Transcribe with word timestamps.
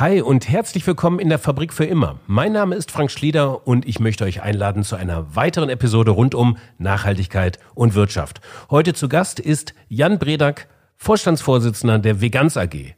Hi 0.00 0.22
und 0.22 0.48
herzlich 0.48 0.86
willkommen 0.86 1.18
in 1.18 1.28
der 1.28 1.38
Fabrik 1.38 1.74
für 1.74 1.84
immer. 1.84 2.20
Mein 2.26 2.52
Name 2.52 2.74
ist 2.74 2.90
Frank 2.90 3.10
Schlieder 3.10 3.66
und 3.66 3.86
ich 3.86 4.00
möchte 4.00 4.24
euch 4.24 4.40
einladen 4.40 4.82
zu 4.82 4.96
einer 4.96 5.36
weiteren 5.36 5.68
Episode 5.68 6.12
rund 6.12 6.34
um 6.34 6.56
Nachhaltigkeit 6.78 7.58
und 7.74 7.94
Wirtschaft. 7.94 8.40
Heute 8.70 8.94
zu 8.94 9.10
Gast 9.10 9.40
ist 9.40 9.74
Jan 9.88 10.18
Bredak, 10.18 10.68
Vorstandsvorsitzender 10.96 11.98
der 11.98 12.22
Veganz 12.22 12.56
AG. 12.56 12.94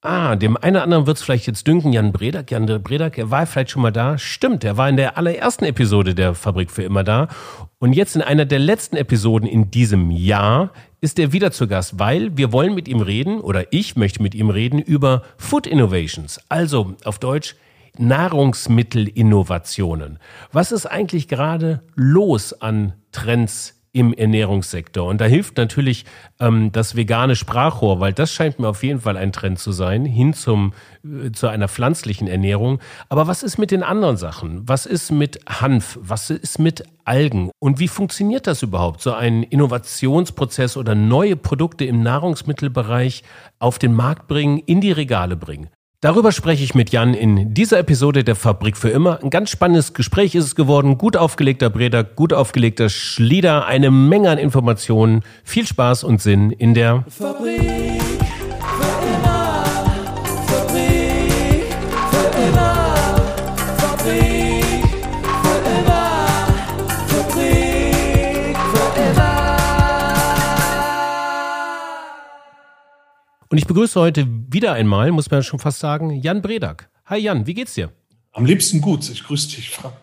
Ah, 0.00 0.36
dem 0.36 0.56
einen 0.56 0.76
oder 0.76 0.84
anderen 0.84 1.06
wird 1.06 1.18
es 1.18 1.22
vielleicht 1.22 1.46
jetzt 1.46 1.66
dünken, 1.66 1.92
Jan 1.92 2.12
Bredak. 2.12 2.50
Jan 2.50 2.64
Bredak, 2.82 3.18
er 3.18 3.30
war 3.30 3.44
vielleicht 3.44 3.72
schon 3.72 3.82
mal 3.82 3.92
da. 3.92 4.16
Stimmt, 4.16 4.64
er 4.64 4.78
war 4.78 4.88
in 4.88 4.96
der 4.96 5.18
allerersten 5.18 5.66
Episode 5.66 6.14
der 6.14 6.34
Fabrik 6.34 6.70
für 6.70 6.82
immer 6.82 7.04
da. 7.04 7.28
Und 7.78 7.92
jetzt 7.92 8.16
in 8.16 8.22
einer 8.22 8.46
der 8.46 8.58
letzten 8.58 8.96
Episoden 8.96 9.46
in 9.46 9.70
diesem 9.70 10.10
Jahr 10.10 10.70
ist 11.00 11.18
er 11.18 11.32
wieder 11.32 11.50
zu 11.52 11.68
Gast, 11.68 11.98
weil 11.98 12.36
wir 12.36 12.52
wollen 12.52 12.74
mit 12.74 12.88
ihm 12.88 13.00
reden, 13.00 13.40
oder 13.40 13.72
ich 13.72 13.96
möchte 13.96 14.22
mit 14.22 14.34
ihm 14.34 14.50
reden, 14.50 14.80
über 14.80 15.22
Food 15.36 15.66
Innovations. 15.66 16.40
Also 16.48 16.94
auf 17.04 17.18
Deutsch 17.18 17.54
Nahrungsmittelinnovationen. 17.98 20.18
Was 20.52 20.72
ist 20.72 20.86
eigentlich 20.86 21.28
gerade 21.28 21.82
los 21.94 22.60
an 22.60 22.94
Trends 23.12 23.77
im 23.98 24.14
Ernährungssektor. 24.14 25.08
Und 25.08 25.20
da 25.20 25.24
hilft 25.24 25.56
natürlich 25.56 26.04
ähm, 26.38 26.70
das 26.70 26.94
vegane 26.94 27.34
Sprachrohr, 27.34 27.98
weil 27.98 28.12
das 28.12 28.32
scheint 28.32 28.60
mir 28.60 28.68
auf 28.68 28.84
jeden 28.84 29.00
Fall 29.00 29.16
ein 29.16 29.32
Trend 29.32 29.58
zu 29.58 29.72
sein, 29.72 30.04
hin 30.04 30.34
zum, 30.34 30.72
äh, 31.04 31.32
zu 31.32 31.48
einer 31.48 31.66
pflanzlichen 31.66 32.28
Ernährung. 32.28 32.78
Aber 33.08 33.26
was 33.26 33.42
ist 33.42 33.58
mit 33.58 33.72
den 33.72 33.82
anderen 33.82 34.16
Sachen? 34.16 34.68
Was 34.68 34.86
ist 34.86 35.10
mit 35.10 35.40
Hanf? 35.48 35.98
Was 36.00 36.30
ist 36.30 36.60
mit 36.60 36.84
Algen? 37.04 37.50
Und 37.58 37.80
wie 37.80 37.88
funktioniert 37.88 38.46
das 38.46 38.62
überhaupt, 38.62 39.02
so 39.02 39.14
ein 39.14 39.42
Innovationsprozess 39.42 40.76
oder 40.76 40.94
neue 40.94 41.34
Produkte 41.34 41.84
im 41.84 42.00
Nahrungsmittelbereich 42.00 43.24
auf 43.58 43.80
den 43.80 43.94
Markt 43.94 44.28
bringen, 44.28 44.58
in 44.58 44.80
die 44.80 44.92
Regale 44.92 45.34
bringen? 45.34 45.70
Darüber 46.00 46.30
spreche 46.30 46.62
ich 46.62 46.76
mit 46.76 46.90
Jan 46.90 47.12
in 47.12 47.54
dieser 47.54 47.80
Episode 47.80 48.22
der 48.22 48.36
Fabrik 48.36 48.76
für 48.76 48.88
immer. 48.88 49.20
Ein 49.20 49.30
ganz 49.30 49.50
spannendes 49.50 49.94
Gespräch 49.94 50.36
ist 50.36 50.44
es 50.44 50.54
geworden. 50.54 50.96
Gut 50.96 51.16
aufgelegter 51.16 51.70
Breder, 51.70 52.04
gut 52.04 52.32
aufgelegter 52.32 52.88
Schlieder, 52.88 53.66
eine 53.66 53.90
Menge 53.90 54.30
an 54.30 54.38
Informationen. 54.38 55.24
Viel 55.42 55.66
Spaß 55.66 56.04
und 56.04 56.22
Sinn 56.22 56.52
in 56.52 56.74
der 56.74 57.04
Fabrik. 57.08 58.07
Begrüße 73.78 74.00
heute 74.00 74.26
wieder 74.50 74.72
einmal, 74.72 75.12
muss 75.12 75.30
man 75.30 75.44
schon 75.44 75.60
fast 75.60 75.78
sagen, 75.78 76.10
Jan 76.10 76.42
Bredak. 76.42 76.90
Hi 77.06 77.16
Jan, 77.16 77.46
wie 77.46 77.54
geht's 77.54 77.74
dir? 77.74 77.92
Am 78.32 78.44
liebsten 78.44 78.80
gut. 78.80 79.08
Ich 79.08 79.22
grüße 79.22 79.54
dich, 79.54 79.70
Frank. 79.70 79.94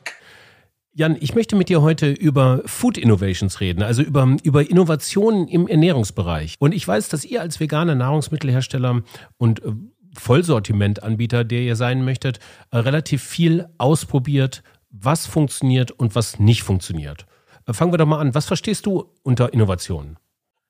Jan, 0.93 1.17
ich 1.19 1.35
möchte 1.35 1.57
mit 1.57 1.67
dir 1.67 1.81
heute 1.81 2.09
über 2.09 2.61
Food 2.67 2.97
Innovations 2.97 3.59
reden, 3.59 3.83
also 3.83 4.01
über, 4.01 4.37
über 4.43 4.69
Innovationen 4.69 5.49
im 5.49 5.67
Ernährungsbereich. 5.67 6.55
Und 6.59 6.73
ich 6.73 6.87
weiß, 6.87 7.09
dass 7.09 7.25
ihr 7.25 7.41
als 7.41 7.59
veganer 7.59 7.95
Nahrungsmittelhersteller 7.95 9.03
und 9.35 9.61
äh, 9.61 9.73
Vollsortimentanbieter, 10.13 11.43
der 11.43 11.63
ihr 11.63 11.75
sein 11.75 12.05
möchtet, 12.05 12.39
äh, 12.71 12.77
relativ 12.77 13.23
viel 13.23 13.67
ausprobiert, 13.77 14.63
was 14.89 15.27
funktioniert 15.27 15.91
und 15.91 16.15
was 16.15 16.39
nicht 16.39 16.63
funktioniert. 16.63 17.25
Äh, 17.67 17.73
fangen 17.73 17.91
wir 17.91 17.97
doch 17.97 18.05
mal 18.05 18.19
an. 18.19 18.33
Was 18.35 18.45
verstehst 18.45 18.85
du 18.85 19.11
unter 19.23 19.51
Innovationen? 19.51 20.15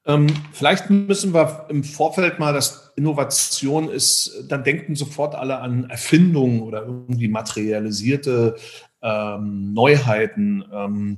Ähm, 0.08 0.28
vielleicht 0.54 0.90
müssen 0.90 1.34
wir 1.34 1.66
im 1.70 1.84
Vorfeld 1.84 2.38
mal, 2.38 2.54
dass 2.54 2.94
Innovation 2.96 3.90
ist, 3.90 4.46
dann 4.48 4.64
denken 4.64 4.96
sofort 4.96 5.36
alle 5.36 5.60
an 5.60 5.90
Erfindungen 5.90 6.62
oder 6.62 6.84
irgendwie 6.84 7.28
materialisierte 7.28 8.56
ähm, 9.02 9.74
Neuheiten. 9.74 10.64
Ähm, 10.72 11.18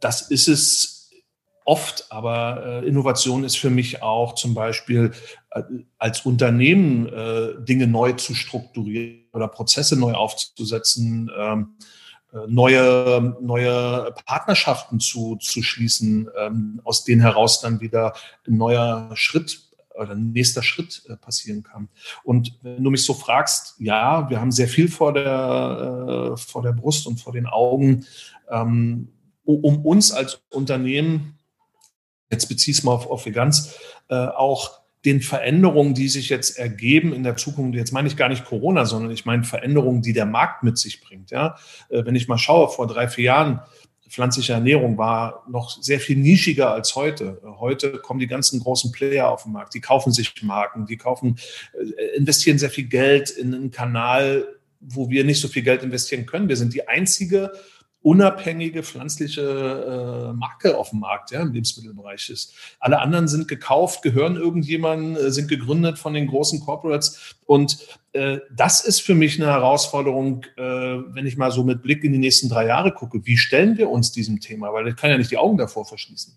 das 0.00 0.30
ist 0.30 0.48
es 0.48 1.10
oft, 1.64 2.06
aber 2.10 2.62
äh, 2.64 2.88
Innovation 2.88 3.44
ist 3.44 3.58
für 3.58 3.70
mich 3.70 4.02
auch 4.02 4.34
zum 4.34 4.54
Beispiel 4.54 5.12
äh, 5.50 5.62
als 5.98 6.20
Unternehmen 6.20 7.08
äh, 7.08 7.62
Dinge 7.64 7.86
neu 7.86 8.12
zu 8.12 8.34
strukturieren 8.34 9.26
oder 9.32 9.48
Prozesse 9.48 9.98
neu 9.98 10.12
aufzusetzen. 10.12 11.30
Ähm, 11.36 11.74
äh, 11.80 11.84
neue, 12.48 13.36
neue 13.40 14.12
Partnerschaften 14.26 15.00
zu, 15.00 15.36
zu 15.36 15.62
schließen, 15.62 16.28
ähm, 16.38 16.80
aus 16.84 17.04
denen 17.04 17.22
heraus 17.22 17.60
dann 17.60 17.80
wieder 17.80 18.14
ein 18.46 18.56
neuer 18.56 19.10
Schritt 19.14 19.66
oder 19.96 20.14
nächster 20.14 20.62
Schritt 20.62 21.02
äh, 21.08 21.16
passieren 21.16 21.62
kann. 21.62 21.88
Und 22.24 22.58
wenn 22.62 22.82
du 22.82 22.90
mich 22.90 23.04
so 23.04 23.14
fragst, 23.14 23.76
ja, 23.78 24.28
wir 24.28 24.40
haben 24.40 24.52
sehr 24.52 24.68
viel 24.68 24.88
vor 24.88 25.12
der, 25.12 26.34
äh, 26.34 26.36
vor 26.36 26.62
der 26.62 26.72
Brust 26.72 27.06
und 27.06 27.20
vor 27.20 27.32
den 27.32 27.46
Augen, 27.46 28.06
ähm, 28.50 29.08
um 29.44 29.84
uns 29.84 30.12
als 30.12 30.40
Unternehmen, 30.50 31.38
jetzt 32.30 32.48
beziehst 32.48 32.82
du 32.82 32.86
mal 32.86 32.94
auf, 32.94 33.08
auf 33.08 33.26
Veganz, 33.26 33.74
äh, 34.08 34.14
auch 34.14 34.80
den 35.06 35.20
Veränderungen, 35.20 35.94
die 35.94 36.08
sich 36.08 36.28
jetzt 36.28 36.58
ergeben 36.58 37.14
in 37.14 37.22
der 37.22 37.36
Zukunft, 37.36 37.76
jetzt 37.76 37.92
meine 37.92 38.08
ich 38.08 38.16
gar 38.16 38.28
nicht 38.28 38.44
Corona, 38.44 38.84
sondern 38.84 39.12
ich 39.12 39.24
meine 39.24 39.44
Veränderungen, 39.44 40.02
die 40.02 40.12
der 40.12 40.26
Markt 40.26 40.64
mit 40.64 40.76
sich 40.76 41.00
bringt. 41.00 41.30
Ja? 41.30 41.56
Äh, 41.88 42.04
wenn 42.04 42.16
ich 42.16 42.28
mal 42.28 42.38
schaue, 42.38 42.68
vor 42.68 42.86
drei, 42.86 43.08
vier 43.08 43.24
Jahren, 43.24 43.60
pflanzliche 44.08 44.52
Ernährung 44.52 44.98
war 44.98 45.44
noch 45.48 45.82
sehr 45.82 46.00
viel 46.00 46.16
nischiger 46.16 46.72
als 46.72 46.94
heute. 46.94 47.40
Heute 47.58 47.98
kommen 47.98 48.20
die 48.20 48.26
ganzen 48.26 48.60
großen 48.60 48.92
Player 48.92 49.28
auf 49.28 49.44
den 49.44 49.52
Markt, 49.52 49.74
die 49.74 49.80
kaufen 49.80 50.12
sich 50.12 50.32
Marken, 50.42 50.86
die 50.86 50.96
kaufen, 50.96 51.38
äh, 51.72 52.16
investieren 52.16 52.58
sehr 52.58 52.70
viel 52.70 52.86
Geld 52.86 53.30
in 53.30 53.54
einen 53.54 53.70
Kanal, 53.70 54.46
wo 54.80 55.08
wir 55.08 55.24
nicht 55.24 55.40
so 55.40 55.48
viel 55.48 55.62
Geld 55.62 55.82
investieren 55.82 56.26
können. 56.26 56.48
Wir 56.48 56.56
sind 56.56 56.74
die 56.74 56.86
einzige 56.86 57.52
unabhängige 58.06 58.84
pflanzliche 58.84 59.42
äh, 59.42 60.32
Marke 60.32 60.78
auf 60.78 60.90
dem 60.90 61.00
Markt, 61.00 61.32
ja, 61.32 61.42
im 61.42 61.52
Lebensmittelbereich 61.52 62.30
ist. 62.30 62.54
Alle 62.78 63.00
anderen 63.00 63.26
sind 63.26 63.48
gekauft, 63.48 64.02
gehören 64.02 64.36
irgendjemandem, 64.36 65.16
äh, 65.16 65.30
sind 65.32 65.48
gegründet 65.48 65.98
von 65.98 66.14
den 66.14 66.28
großen 66.28 66.60
Corporates. 66.60 67.34
Und 67.46 67.78
äh, 68.12 68.38
das 68.54 68.84
ist 68.84 69.00
für 69.00 69.16
mich 69.16 69.42
eine 69.42 69.50
Herausforderung, 69.50 70.44
äh, 70.56 70.62
wenn 70.62 71.26
ich 71.26 71.36
mal 71.36 71.50
so 71.50 71.64
mit 71.64 71.82
Blick 71.82 72.04
in 72.04 72.12
die 72.12 72.20
nächsten 72.20 72.48
drei 72.48 72.66
Jahre 72.66 72.92
gucke. 72.92 73.26
Wie 73.26 73.36
stellen 73.36 73.76
wir 73.76 73.90
uns 73.90 74.12
diesem 74.12 74.38
Thema? 74.38 74.72
Weil 74.72 74.86
ich 74.86 74.94
kann 74.94 75.10
ja 75.10 75.18
nicht 75.18 75.32
die 75.32 75.38
Augen 75.38 75.58
davor 75.58 75.84
verschließen. 75.84 76.32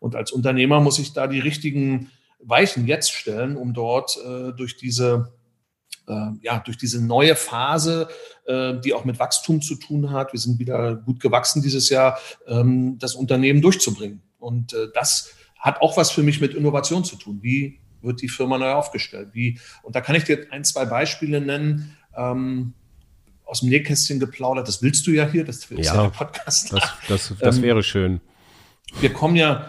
Und 0.00 0.16
als 0.16 0.30
Unternehmer 0.30 0.80
muss 0.80 0.98
ich 0.98 1.14
da 1.14 1.26
die 1.26 1.40
richtigen 1.40 2.10
Weichen 2.38 2.86
jetzt 2.86 3.12
stellen, 3.12 3.56
um 3.56 3.72
dort 3.72 4.18
äh, 4.18 4.52
durch 4.52 4.76
diese 4.76 5.32
ja, 6.42 6.58
durch 6.58 6.76
diese 6.76 7.04
neue 7.04 7.34
Phase, 7.34 8.08
äh, 8.46 8.74
die 8.80 8.92
auch 8.92 9.04
mit 9.04 9.18
Wachstum 9.18 9.62
zu 9.62 9.76
tun 9.76 10.10
hat, 10.10 10.32
wir 10.32 10.40
sind 10.40 10.58
wieder 10.58 10.96
gut 10.96 11.20
gewachsen 11.20 11.62
dieses 11.62 11.88
Jahr, 11.88 12.18
ähm, 12.46 12.98
das 12.98 13.14
Unternehmen 13.14 13.62
durchzubringen. 13.62 14.22
Und 14.38 14.74
äh, 14.74 14.88
das 14.92 15.30
hat 15.58 15.80
auch 15.80 15.96
was 15.96 16.10
für 16.10 16.22
mich 16.22 16.40
mit 16.40 16.54
Innovation 16.54 17.04
zu 17.04 17.16
tun. 17.16 17.38
Wie 17.42 17.80
wird 18.02 18.20
die 18.20 18.28
Firma 18.28 18.58
neu 18.58 18.72
aufgestellt? 18.72 19.30
Wie, 19.32 19.58
und 19.82 19.96
da 19.96 20.02
kann 20.02 20.14
ich 20.14 20.24
dir 20.24 20.46
ein, 20.50 20.64
zwei 20.64 20.84
Beispiele 20.84 21.40
nennen. 21.40 21.96
Ähm, 22.16 22.74
aus 23.46 23.60
dem 23.60 23.68
Nähkästchen 23.68 24.18
geplaudert, 24.20 24.66
das 24.68 24.82
willst 24.82 25.06
du 25.06 25.10
ja 25.10 25.26
hier, 25.28 25.44
das 25.44 25.56
ist 25.56 25.70
ja, 25.70 25.78
ja 25.78 26.02
der 26.04 26.08
Podcast. 26.10 26.72
Das, 26.72 26.82
das, 27.08 27.32
das 27.38 27.56
ähm, 27.58 27.62
wäre 27.62 27.82
schön. 27.82 28.20
Wir 29.00 29.12
kommen 29.12 29.36
ja 29.36 29.68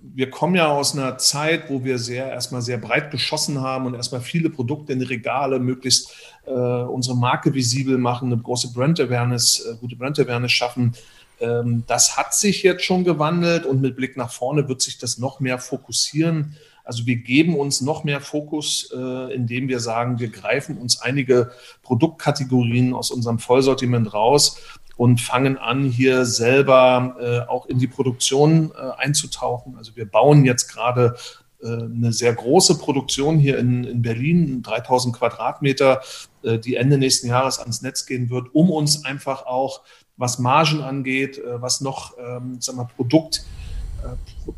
wir 0.00 0.30
kommen 0.30 0.54
ja 0.54 0.68
aus 0.68 0.94
einer 0.94 1.18
Zeit, 1.18 1.70
wo 1.70 1.84
wir 1.84 1.98
sehr 1.98 2.28
erstmal 2.28 2.62
sehr 2.62 2.78
breit 2.78 3.10
geschossen 3.10 3.60
haben 3.60 3.86
und 3.86 3.94
erstmal 3.94 4.20
viele 4.20 4.50
Produkte 4.50 4.92
in 4.92 4.98
die 4.98 5.06
Regale, 5.06 5.58
möglichst 5.58 6.12
äh, 6.46 6.50
unsere 6.50 7.16
Marke 7.16 7.54
visibel 7.54 7.98
machen, 7.98 8.32
eine 8.32 8.40
große 8.40 8.72
Brand 8.72 9.00
Awareness, 9.00 9.64
äh, 9.64 9.76
gute 9.76 9.96
Brand 9.96 10.18
Awareness 10.18 10.52
schaffen. 10.52 10.94
Ähm, 11.40 11.84
das 11.86 12.16
hat 12.16 12.34
sich 12.34 12.62
jetzt 12.62 12.84
schon 12.84 13.04
gewandelt 13.04 13.64
und 13.64 13.80
mit 13.80 13.96
Blick 13.96 14.16
nach 14.16 14.30
vorne 14.30 14.68
wird 14.68 14.82
sich 14.82 14.98
das 14.98 15.18
noch 15.18 15.40
mehr 15.40 15.58
fokussieren. 15.58 16.56
Also 16.84 17.06
wir 17.06 17.16
geben 17.16 17.54
uns 17.54 17.80
noch 17.82 18.04
mehr 18.04 18.20
Fokus, 18.20 18.90
äh, 18.94 19.34
indem 19.34 19.68
wir 19.68 19.78
sagen, 19.78 20.18
wir 20.18 20.28
greifen 20.28 20.78
uns 20.78 21.00
einige 21.00 21.50
Produktkategorien 21.82 22.94
aus 22.94 23.10
unserem 23.10 23.38
Vollsortiment 23.38 24.12
raus 24.14 24.58
und 24.98 25.20
fangen 25.20 25.56
an, 25.56 25.84
hier 25.84 26.26
selber 26.26 27.16
äh, 27.20 27.48
auch 27.48 27.66
in 27.66 27.78
die 27.78 27.86
Produktion 27.86 28.72
äh, 28.72 29.00
einzutauchen. 29.00 29.76
Also 29.78 29.94
wir 29.94 30.10
bauen 30.10 30.44
jetzt 30.44 30.66
gerade 30.66 31.14
äh, 31.62 31.68
eine 31.68 32.12
sehr 32.12 32.34
große 32.34 32.78
Produktion 32.78 33.38
hier 33.38 33.58
in, 33.58 33.84
in 33.84 34.02
Berlin, 34.02 34.60
3000 34.62 35.16
Quadratmeter, 35.16 36.02
die 36.42 36.76
Ende 36.76 36.98
nächsten 36.98 37.26
Jahres 37.26 37.58
ans 37.58 37.82
Netz 37.82 38.06
gehen 38.06 38.30
wird, 38.30 38.54
um 38.54 38.70
uns 38.70 39.04
einfach 39.04 39.44
auch, 39.46 39.82
was 40.16 40.38
Margen 40.38 40.82
angeht, 40.82 41.40
was 41.44 41.80
noch, 41.80 42.14
ähm, 42.16 42.60
sagen 42.60 42.78
wir, 42.78 42.84
Produkt, 42.84 43.44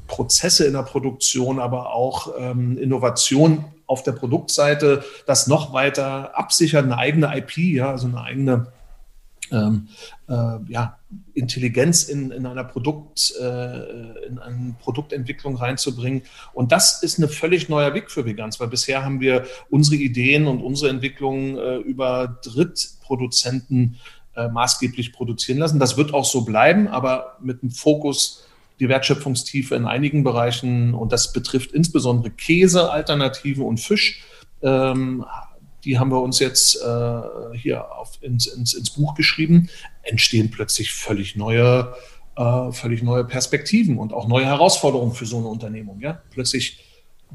Prozesse 0.07 0.67
in 0.67 0.75
der 0.75 0.83
Produktion, 0.83 1.59
aber 1.59 1.95
auch 1.95 2.35
ähm, 2.39 2.77
Innovation 2.77 3.65
auf 3.87 4.03
der 4.03 4.13
Produktseite, 4.13 5.03
das 5.27 5.47
noch 5.47 5.73
weiter 5.73 6.39
absichern, 6.39 6.85
eine 6.85 6.99
eigene 6.99 7.37
IP, 7.37 7.57
ja, 7.57 7.91
also 7.91 8.09
eine 8.09 8.21
eigene 8.21 8.67
ähm, 9.51 9.89
äh, 10.29 10.59
ja, 10.69 10.99
Intelligenz 11.35 12.05
in, 12.05 12.31
in 12.31 12.47
einer 12.47 12.65
Produkt, 12.65 13.33
äh, 13.41 14.27
in 14.27 14.39
eine 14.39 14.75
Produktentwicklung 14.81 15.57
reinzubringen. 15.57 16.23
Und 16.53 16.73
das 16.73 17.03
ist 17.03 17.19
ein 17.19 17.29
völlig 17.29 17.69
neuer 17.69 17.95
Weg 17.95 18.11
für 18.11 18.25
Vegans, 18.25 18.61
weil 18.61 18.69
bisher 18.69 19.05
haben 19.05 19.21
wir 19.21 19.47
unsere 19.69 19.97
Ideen 19.97 20.47
und 20.47 20.63
unsere 20.63 20.91
Entwicklungen 20.91 21.57
äh, 21.57 21.77
über 21.79 22.39
Drittproduzenten 22.43 23.97
äh, 24.37 24.49
maßgeblich 24.49 25.13
produzieren 25.13 25.59
lassen. 25.59 25.79
Das 25.79 25.97
wird 25.97 26.15
auch 26.15 26.25
so 26.25 26.43
bleiben, 26.43 26.89
aber 26.89 27.37
mit 27.41 27.63
dem 27.63 27.71
Fokus 27.71 28.47
die 28.79 28.89
Wertschöpfungstiefe 28.89 29.75
in 29.75 29.87
einigen 29.87 30.25
Bereichen 30.25 30.95
und 30.95 31.13
das 31.13 31.33
betrifft 31.33 31.73
insbesondere 31.73 32.31
Käsealternativen 32.31 33.65
und 33.65 33.79
Fisch. 33.79 34.23
Ähm, 34.63 35.25
die 35.91 35.99
haben 35.99 36.13
wir 36.13 36.21
uns 36.21 36.39
jetzt 36.39 36.77
äh, 36.77 37.59
hier 37.59 37.91
auf, 37.93 38.13
ins, 38.21 38.47
ins, 38.47 38.75
ins, 38.75 38.91
Buch 38.91 39.17
geschrieben, 39.17 39.69
entstehen 40.03 40.49
plötzlich 40.49 40.93
völlig 40.93 41.35
neue, 41.35 41.97
äh, 42.37 42.71
völlig 42.71 43.03
neue 43.03 43.25
Perspektiven 43.25 43.99
und 43.99 44.13
auch 44.13 44.29
neue 44.29 44.47
Herausforderungen 44.47 45.15
für 45.15 45.27
so 45.27 45.39
eine 45.39 45.49
Unternehmung. 45.49 45.99
Ja? 46.01 46.23
Plötzlich 46.31 46.79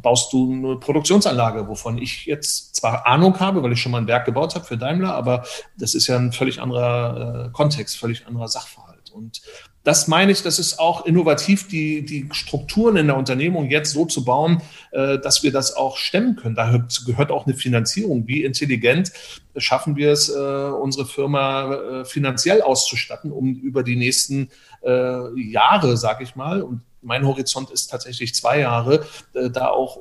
baust 0.01 0.31
du 0.31 0.53
eine 0.53 0.77
Produktionsanlage, 0.77 1.67
wovon 1.67 1.97
ich 1.97 2.25
jetzt 2.27 2.77
zwar 2.77 3.05
Ahnung 3.05 3.37
habe, 3.41 3.61
weil 3.61 3.73
ich 3.73 3.81
schon 3.81 3.91
mal 3.91 3.97
ein 3.97 4.07
Werk 4.07 4.23
gebaut 4.23 4.55
habe 4.55 4.63
für 4.63 4.77
Daimler, 4.77 5.13
aber 5.13 5.43
das 5.77 5.93
ist 5.93 6.07
ja 6.07 6.15
ein 6.15 6.31
völlig 6.31 6.61
anderer 6.61 7.47
äh, 7.47 7.51
Kontext, 7.51 7.97
völlig 7.97 8.25
anderer 8.25 8.47
Sachverhalt. 8.47 9.11
Und 9.11 9.41
das 9.85 10.07
meine 10.07 10.31
ich, 10.31 10.41
das 10.41 10.57
ist 10.57 10.79
auch 10.79 11.05
innovativ, 11.05 11.67
die, 11.67 12.03
die 12.03 12.27
Strukturen 12.31 12.97
in 12.97 13.05
der 13.05 13.17
Unternehmung 13.17 13.69
jetzt 13.69 13.93
so 13.93 14.05
zu 14.05 14.25
bauen, 14.25 14.61
äh, 14.91 15.19
dass 15.19 15.43
wir 15.43 15.51
das 15.51 15.75
auch 15.75 15.97
stemmen 15.97 16.35
können. 16.35 16.55
Da 16.55 16.85
gehört 17.05 17.31
auch 17.31 17.45
eine 17.45 17.55
Finanzierung. 17.55 18.27
Wie 18.27 18.43
intelligent 18.43 19.13
schaffen 19.55 19.95
wir 19.95 20.11
es, 20.11 20.29
äh, 20.29 20.33
unsere 20.33 21.05
Firma 21.05 21.73
äh, 21.73 22.05
finanziell 22.05 22.63
auszustatten, 22.63 23.31
um 23.31 23.53
über 23.53 23.83
die 23.83 23.95
nächsten 23.95 24.49
äh, 24.83 25.39
Jahre, 25.39 25.97
sage 25.97 26.23
ich 26.23 26.35
mal, 26.35 26.63
und 26.63 26.81
mein 27.05 27.25
Horizont 27.25 27.69
ist 27.69 27.87
tatsächlich 27.87 28.33
zwei 28.35 28.59
Jahre, 28.59 29.05
äh, 29.33 29.49
da 29.49 29.69
auch 29.69 29.97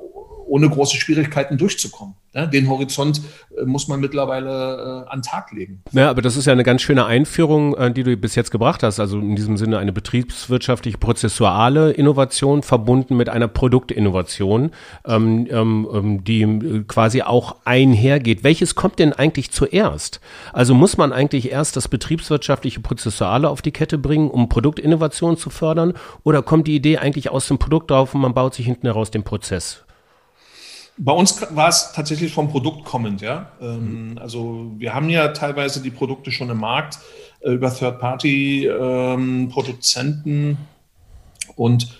ohne 0.47 0.69
große 0.69 0.97
Schwierigkeiten 0.97 1.57
durchzukommen. 1.57 2.15
Ja, 2.35 2.45
den 2.45 2.67
Horizont 2.67 3.21
äh, 3.57 3.63
muss 3.63 3.87
man 3.87 4.01
mittlerweile 4.01 5.05
äh, 5.07 5.09
an 5.09 5.21
Tag 5.21 5.53
legen. 5.53 5.81
Ja, 5.93 6.09
aber 6.09 6.21
das 6.21 6.35
ist 6.35 6.45
ja 6.45 6.51
eine 6.51 6.63
ganz 6.63 6.81
schöne 6.81 7.05
Einführung, 7.05 7.77
äh, 7.77 7.91
die 7.91 8.03
du 8.03 8.17
bis 8.17 8.35
jetzt 8.35 8.51
gebracht 8.51 8.83
hast. 8.83 8.99
Also 8.99 9.17
in 9.19 9.37
diesem 9.37 9.55
Sinne 9.55 9.77
eine 9.77 9.93
betriebswirtschaftliche, 9.93 10.97
prozessuale 10.97 11.91
Innovation 11.91 12.61
verbunden 12.61 13.15
mit 13.15 13.29
einer 13.29 13.47
Produktinnovation, 13.47 14.71
ähm, 15.05 15.47
ähm, 15.49 15.87
ähm 15.93 16.23
die 16.25 16.41
äh, 16.41 16.83
quasi 16.85 17.21
auch 17.21 17.55
einhergeht. 17.63 18.43
Welches 18.43 18.75
kommt 18.75 18.99
denn 18.99 19.13
eigentlich 19.13 19.51
zuerst? 19.51 20.19
Also 20.51 20.73
muss 20.73 20.97
man 20.97 21.13
eigentlich 21.13 21.51
erst 21.51 21.77
das 21.77 21.87
betriebswirtschaftliche, 21.87 22.81
prozessuale 22.81 23.49
auf 23.49 23.61
die 23.61 23.71
Kette 23.71 23.97
bringen, 23.97 24.29
um 24.29 24.49
Produktinnovation 24.49 25.37
zu 25.37 25.49
fördern? 25.49 25.93
Oder 26.23 26.41
kommt 26.41 26.67
die 26.67 26.75
Idee 26.75 26.94
eigentlich 26.99 27.29
aus 27.29 27.47
dem 27.47 27.57
Produkt 27.57 27.91
drauf 27.91 28.13
und 28.13 28.19
man 28.21 28.33
baut 28.33 28.55
sich 28.55 28.65
hinten 28.65 28.87
heraus 28.87 29.11
den 29.11 29.23
Prozess? 29.23 29.85
Bei 30.97 31.11
uns 31.11 31.45
war 31.53 31.67
es 31.67 31.91
tatsächlich 31.93 32.33
vom 32.33 32.49
Produkt 32.49 32.85
kommend, 32.85 33.19
ja. 33.21 33.51
Ähm, 33.61 34.17
also 34.21 34.71
wir 34.77 34.95
haben 34.95 35.09
ja 35.09 35.27
teilweise 35.29 35.81
die 35.81 35.91
Produkte 35.91 36.31
schon 36.31 36.49
im 36.49 36.59
Markt 36.59 36.99
äh, 37.41 37.51
über 37.51 37.73
Third-Party-Produzenten 37.73 40.31
ähm, 40.31 40.57
und 41.55 41.99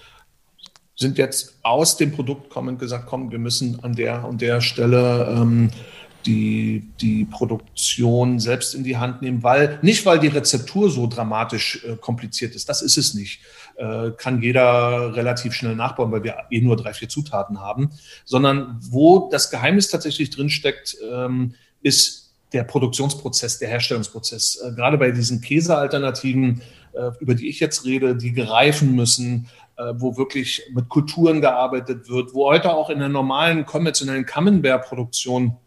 sind 0.95 1.18
jetzt 1.18 1.57
aus 1.62 1.97
dem 1.97 2.13
Produkt 2.13 2.50
kommend 2.50 2.80
gesagt, 2.80 3.07
komm, 3.07 3.31
wir 3.31 3.39
müssen 3.39 3.83
an 3.83 3.95
der 3.95 4.25
und 4.25 4.42
der 4.42 4.62
Stelle 4.62 5.27
ähm, 5.30 5.71
die, 6.25 6.88
die 7.01 7.25
Produktion 7.25 8.39
selbst 8.39 8.74
in 8.74 8.83
die 8.83 8.97
Hand 8.97 9.21
nehmen, 9.21 9.44
weil 9.44 9.80
nicht, 9.81 10.06
weil 10.06 10.19
die 10.19 10.27
Rezeptur 10.27 10.89
so 10.89 11.07
dramatisch 11.07 11.83
äh, 11.86 11.95
kompliziert 11.97 12.56
ist, 12.56 12.69
das 12.69 12.81
ist 12.81 12.97
es 12.97 13.13
nicht, 13.13 13.42
äh, 13.77 14.12
kann 14.18 14.42
jeder 14.42 15.16
relativ 15.16 15.54
schnell 15.54 15.75
nachbauen, 15.75 16.12
weil 16.12 16.24
wir 16.24 16.38
eh 16.50 16.62
nur 16.62 16.75
drei, 16.75 16.94
vier 16.94 17.10
Zutaten 17.10 17.60
haben, 17.60 17.92
sondern 18.24 18.80
wo 18.81 19.30
das 19.31 19.50
Geheimnis 19.50 19.89
tatsächlich 19.89 20.30
drinsteckt, 20.30 20.98
ähm, 21.12 21.56
ist 21.81 22.33
der 22.54 22.63
Produktionsprozess, 22.63 23.60
der 23.60 23.69
Herstellungsprozess. 23.69 24.62
Äh, 24.63 24.72
gerade 24.74 24.98
bei 24.98 25.12
diesen 25.12 25.42
Käsealternativen, 25.42 26.62
äh, 26.94 27.12
über 27.19 27.36
die 27.36 27.50
ich 27.50 27.60
jetzt 27.60 27.86
rede, 27.86 28.16
die 28.16 28.33
gereifen 28.33 28.95
müssen, 28.95 29.48
äh, 29.78 29.94
wo 29.98 30.16
wirklich 30.18 30.63
mit 30.74 30.88
Kulturen 30.88 31.42
gearbeitet 31.42 32.10
wird, 32.10 32.33
wo 32.33 32.48
heute 32.48 32.74
auch 32.74 32.89
in 32.89 33.00
der 33.00 33.10
normalen 33.10 33.66
konventionellen 33.66 34.25
Camembert-Produktion 34.25 35.57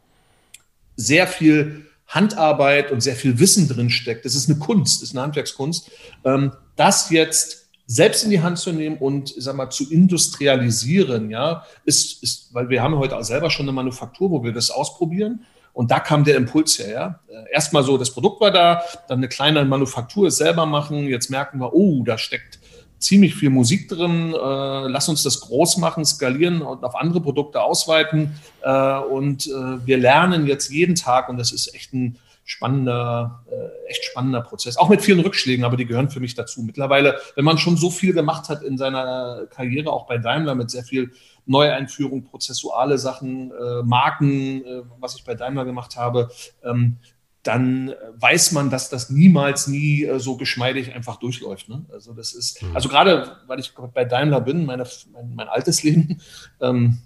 sehr 0.96 1.26
viel 1.26 1.86
Handarbeit 2.06 2.90
und 2.90 3.02
sehr 3.02 3.16
viel 3.16 3.38
Wissen 3.38 3.68
drin 3.68 3.90
steckt. 3.90 4.24
Das 4.24 4.34
ist 4.34 4.48
eine 4.48 4.58
Kunst, 4.58 5.02
das 5.02 5.10
ist 5.10 5.14
eine 5.14 5.24
Handwerkskunst. 5.24 5.90
Ähm, 6.24 6.52
das 6.76 7.10
jetzt 7.10 7.67
selbst 7.90 8.22
in 8.22 8.30
die 8.30 8.42
Hand 8.42 8.58
zu 8.58 8.70
nehmen 8.70 8.98
und, 8.98 9.34
sag 9.36 9.56
mal, 9.56 9.70
zu 9.70 9.90
industrialisieren, 9.90 11.30
ja, 11.30 11.64
ist, 11.86 12.22
ist, 12.22 12.52
weil 12.52 12.68
wir 12.68 12.82
haben 12.82 12.96
heute 12.98 13.16
auch 13.16 13.24
selber 13.24 13.50
schon 13.50 13.64
eine 13.64 13.72
Manufaktur, 13.72 14.30
wo 14.30 14.44
wir 14.44 14.52
das 14.52 14.70
ausprobieren. 14.70 15.44
Und 15.72 15.90
da 15.90 15.98
kam 15.98 16.22
der 16.22 16.36
Impuls 16.36 16.78
her. 16.78 16.90
Ja? 16.90 17.20
Äh, 17.28 17.54
erstmal 17.54 17.82
so, 17.82 17.96
das 17.96 18.10
Produkt 18.10 18.42
war 18.42 18.50
da, 18.50 18.82
dann 19.08 19.18
eine 19.18 19.28
kleine 19.28 19.64
Manufaktur 19.64 20.30
selber 20.30 20.66
machen. 20.66 21.06
Jetzt 21.06 21.30
merken 21.30 21.60
wir, 21.60 21.72
oh, 21.72 22.02
da 22.04 22.18
steckt 22.18 22.58
ziemlich 22.98 23.34
viel 23.34 23.48
Musik 23.48 23.88
drin. 23.88 24.34
Äh, 24.34 24.88
lass 24.88 25.08
uns 25.08 25.22
das 25.22 25.40
groß 25.40 25.78
machen, 25.78 26.04
skalieren 26.04 26.60
und 26.60 26.84
auf 26.84 26.94
andere 26.94 27.22
Produkte 27.22 27.62
ausweiten. 27.62 28.34
Äh, 28.62 28.98
und 28.98 29.46
wir 29.46 29.96
lernen 29.96 30.46
jetzt 30.46 30.70
jeden 30.70 30.94
Tag 30.94 31.30
und 31.30 31.38
das 31.38 31.52
ist 31.52 31.74
echt 31.74 31.94
ein 31.94 32.18
spannender, 32.48 33.44
äh, 33.50 33.90
echt 33.90 34.04
spannender 34.06 34.40
Prozess. 34.40 34.78
Auch 34.78 34.88
mit 34.88 35.02
vielen 35.02 35.20
Rückschlägen, 35.20 35.66
aber 35.66 35.76
die 35.76 35.84
gehören 35.84 36.08
für 36.08 36.18
mich 36.18 36.34
dazu. 36.34 36.62
Mittlerweile, 36.62 37.18
wenn 37.36 37.44
man 37.44 37.58
schon 37.58 37.76
so 37.76 37.90
viel 37.90 38.14
gemacht 38.14 38.48
hat 38.48 38.62
in 38.62 38.78
seiner 38.78 39.46
Karriere, 39.50 39.92
auch 39.92 40.06
bei 40.06 40.16
Daimler 40.16 40.54
mit 40.54 40.70
sehr 40.70 40.82
viel 40.82 41.12
Neueinführung, 41.44 42.24
prozessuale 42.24 42.96
Sachen, 42.96 43.52
äh, 43.52 43.82
Marken, 43.82 44.64
äh, 44.64 44.82
was 44.98 45.14
ich 45.16 45.24
bei 45.24 45.34
Daimler 45.34 45.66
gemacht 45.66 45.96
habe, 45.96 46.30
ähm, 46.64 46.96
dann 47.42 47.94
weiß 48.14 48.52
man, 48.52 48.70
dass 48.70 48.88
das 48.88 49.10
niemals 49.10 49.66
nie 49.66 50.04
äh, 50.04 50.18
so 50.18 50.38
geschmeidig 50.38 50.94
einfach 50.94 51.16
durchläuft. 51.16 51.68
Ne? 51.68 51.84
Also 51.92 52.14
das 52.14 52.32
ist, 52.32 52.62
mhm. 52.62 52.74
also 52.74 52.88
gerade 52.88 53.36
weil 53.46 53.60
ich 53.60 53.74
bei 53.92 54.06
Daimler 54.06 54.40
bin, 54.40 54.64
meine, 54.64 54.86
mein, 55.12 55.34
mein 55.34 55.48
altes 55.48 55.82
Leben, 55.82 56.22
ähm, 56.62 56.98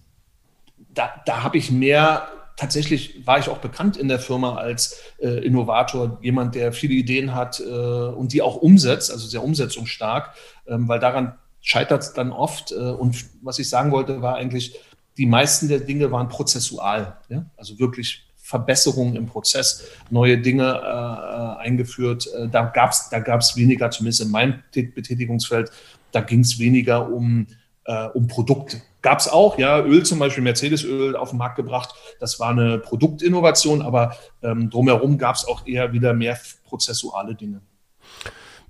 da, 0.95 1.11
da 1.27 1.43
habe 1.43 1.59
ich 1.59 1.73
mehr, 1.73 2.29
tatsächlich 2.57 3.27
war 3.27 3.39
ich 3.39 3.49
auch 3.49 3.59
bekannt 3.59 3.97
in 3.97 4.09
der 4.09 4.19
Firma 4.19 4.57
als 4.57 5.01
äh, 5.21 5.45
Innovator, 5.45 6.19
jemand, 6.23 6.55
der 6.55 6.73
viele 6.73 6.95
Ideen 6.95 7.35
hat 7.35 7.61
äh, 7.61 7.65
und 7.65 8.33
die 8.33 8.43
auch 8.43 8.57
umsetzt, 8.57 9.11
also 9.11 9.27
sehr 9.27 9.43
umsetzungsstark, 9.43 10.35
ähm, 10.67 10.89
weil 10.89 11.01
daran 11.01 11.35
scheitert 11.61 12.03
es 12.03 12.13
dann 12.13 12.33
oft. 12.33 12.73
Äh, 12.73 12.77
und 12.77 13.25
was 13.43 13.59
ich 13.59 13.69
sagen 13.69 13.91
wollte, 13.91 14.23
war 14.23 14.37
eigentlich, 14.37 14.79
die 15.17 15.27
meisten 15.27 15.69
der 15.69 15.81
Dinge 15.81 16.11
waren 16.11 16.29
prozessual, 16.29 17.17
ja? 17.29 17.45
also 17.57 17.79
wirklich 17.79 18.25
Verbesserungen 18.37 19.17
im 19.17 19.27
Prozess, 19.27 19.85
neue 20.11 20.39
Dinge 20.39 20.65
äh, 20.65 21.63
eingeführt. 21.63 22.29
Äh, 22.35 22.49
da 22.49 22.65
gab 22.65 22.91
es 22.91 23.09
da 23.09 23.21
gab's 23.21 23.57
weniger, 23.57 23.91
zumindest 23.91 24.23
in 24.23 24.31
meinem 24.31 24.63
Betätigungsfeld, 24.73 25.71
da 26.11 26.21
ging 26.21 26.41
es 26.41 26.59
weniger 26.59 27.09
um, 27.11 27.47
äh, 27.85 28.07
um 28.09 28.27
Produkte. 28.27 28.83
Gab 29.03 29.19
es 29.19 29.29
auch, 29.29 29.59
ja, 29.59 29.81
Öl 29.81 30.05
zum 30.05 30.19
Beispiel, 30.19 30.45
Mercedes-Öl 30.45 31.17
auf 31.17 31.31
den 31.31 31.39
Markt 31.39 31.57
gebracht. 31.57 31.95
Das 32.21 32.39
war 32.41 32.51
eine 32.51 32.79
Produktinnovation, 32.79 33.83
aber 33.83 34.17
ähm, 34.43 34.71
drumherum 34.71 35.19
gab 35.19 35.35
es 35.35 35.45
auch 35.47 35.67
eher 35.67 35.93
wieder 35.93 36.15
mehr 36.15 36.39
prozessuale 36.65 37.35
Dinge. 37.35 37.61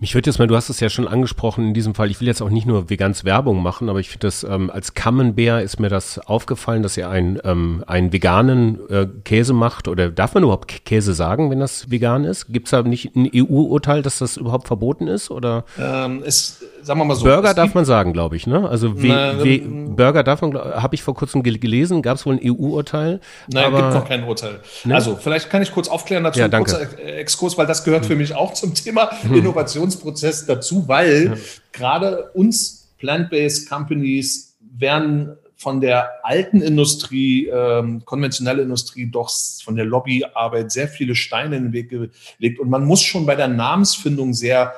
Mich 0.03 0.17
würde 0.17 0.29
jetzt 0.29 0.39
mal, 0.39 0.49
du 0.49 0.57
hast 0.57 0.69
es 0.69 0.81
ja 0.81 0.91
schon 0.91 1.07
angesprochen 1.07 1.69
in 1.69 1.75
diesem 1.75 1.95
Fall, 1.95 2.11
ich 2.11 2.21
will 2.21 2.27
jetzt 2.27 2.43
auch 2.43 2.51
nicht 2.51 2.67
nur 2.67 2.91
vegans 2.91 3.25
Werbung 3.25 3.63
machen, 3.63 3.89
aber 3.89 4.01
ich 4.01 4.09
finde 4.09 4.27
das, 4.27 4.43
ähm, 4.43 4.69
als 4.69 4.95
Camembert 4.95 5.63
ist 5.63 5.79
mir 5.79 5.91
das 5.91 6.19
aufgefallen, 6.19 6.83
dass 6.83 6.97
ihr 6.97 7.09
einen, 7.09 7.39
ähm, 7.45 7.85
einen 7.87 8.13
veganen 8.13 8.81
äh, 8.91 9.07
Käse 9.23 9.53
macht 9.53 9.87
oder 9.87 10.11
darf 10.11 10.35
man 10.35 10.43
überhaupt 10.43 10.85
Käse 10.85 11.15
sagen, 11.15 11.53
wenn 11.53 11.61
das 11.61 11.89
vegan 11.93 12.25
ist? 12.25 12.49
Gibt 12.49 12.67
es 12.67 12.73
da 12.73 12.83
nicht 12.83 13.15
ein 13.15 13.31
EU-Urteil, 13.33 14.03
dass 14.03 14.19
das 14.19 14.39
überhaupt 14.39 14.67
verboten 14.67 15.07
ist? 15.07 15.31
Oder? 15.31 15.65
Ähm, 15.79 16.25
es, 16.27 16.65
sagen 16.83 16.99
wir 16.99 17.05
mal 17.05 17.15
so. 17.15 17.23
Burger 17.23 17.55
darf 17.55 17.73
man 17.75 17.85
sagen, 17.85 18.13
glaube 18.13 18.35
ich, 18.35 18.49
ne? 18.49 18.69
Also 18.69 19.01
we, 19.01 19.07
na, 19.07 19.39
we, 19.39 19.61
Burger 19.61 20.25
darf 20.25 20.43
man, 20.43 20.53
habe 20.55 20.97
ich 20.97 21.05
vor 21.05 21.15
kurzem 21.15 21.45
gelesen, 21.45 22.03
gab 22.03 22.17
es 22.17 22.27
wohl 22.27 22.35
ein 22.35 22.41
EU-Urteil? 22.43 23.21
Nein, 23.47 23.67
aber, 23.67 23.83
gibt 23.83 23.95
noch 23.95 24.09
kein 24.09 24.25
Urteil. 24.25 24.59
Ne? 24.83 24.97
Also 24.97 25.15
vielleicht 25.15 25.49
kann 25.49 25.63
ich 25.63 25.71
kurz 25.71 25.87
aufklären 25.87 26.25
dazu, 26.25 26.41
ja, 26.41 26.49
danke. 26.49 26.73
kurzer 26.73 26.99
Exkurs, 27.19 27.57
weil 27.57 27.69
das 27.69 27.85
gehört 27.85 28.05
für 28.05 28.17
mich 28.17 28.35
auch 28.35 28.53
zum 28.53 28.75
Thema 28.75 29.09
hm. 29.23 29.35
Innovation 29.35 29.92
Innovationsprozess 29.93 30.47
dazu, 30.47 30.89
weil 30.89 31.27
ja. 31.27 31.35
gerade 31.73 32.31
uns 32.33 32.93
Plant-Based 32.99 33.69
Companies 33.69 34.57
werden 34.61 35.37
von 35.57 35.81
der 35.81 36.11
alten 36.25 36.61
Industrie, 36.61 37.47
ähm, 37.47 38.05
konventionelle 38.05 38.63
Industrie, 38.63 39.07
doch 39.07 39.31
von 39.65 39.77
der 39.77 39.85
Lobbyarbeit 39.85 40.73
sehr 40.73 40.89
viele 40.89 41.15
Steine 41.15 41.57
in 41.57 41.65
den 41.65 41.73
Weg 41.73 41.89
gelegt. 41.89 42.59
Und 42.59 42.69
man 42.69 42.85
muss 42.85 43.03
schon 43.03 43.27
bei 43.27 43.37
der 43.37 43.49
Namensfindung 43.49 44.35
sehr 44.35 44.75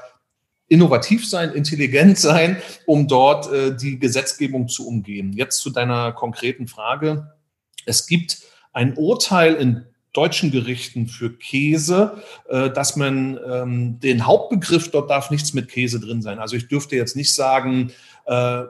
innovativ 0.68 1.26
sein, 1.26 1.52
intelligent 1.52 2.18
sein, 2.18 2.56
um 2.87 3.09
dort 3.09 3.50
äh, 3.50 3.75
die 3.75 3.99
Gesetzgebung 3.99 4.68
zu 4.68 4.87
umgehen. 4.87 5.33
Jetzt 5.33 5.61
zu 5.61 5.71
deiner 5.71 6.12
konkreten 6.12 6.68
Frage. 6.68 7.33
Es 7.87 8.06
gibt 8.06 8.42
ein 8.73 8.94
Urteil 8.97 9.54
in 9.54 9.87
deutschen 10.14 10.50
Gerichten 10.50 11.09
für 11.09 11.37
Käse, 11.37 12.23
äh, 12.49 12.71
dass 12.71 12.97
man 12.97 13.38
ähm, 13.47 14.00
den 14.00 14.26
Hauptbegriff, 14.26 14.90
dort 14.90 15.11
darf 15.11 15.30
nichts 15.30 15.52
mit 15.52 15.68
Käse 15.68 16.00
drin 16.00 16.23
sein. 16.23 16.38
Also 16.38 16.56
ich 16.56 16.68
dürfte 16.68 16.97
jetzt 16.97 17.16
nicht 17.16 17.35
sagen, 17.35 17.92
äh, 18.25 18.62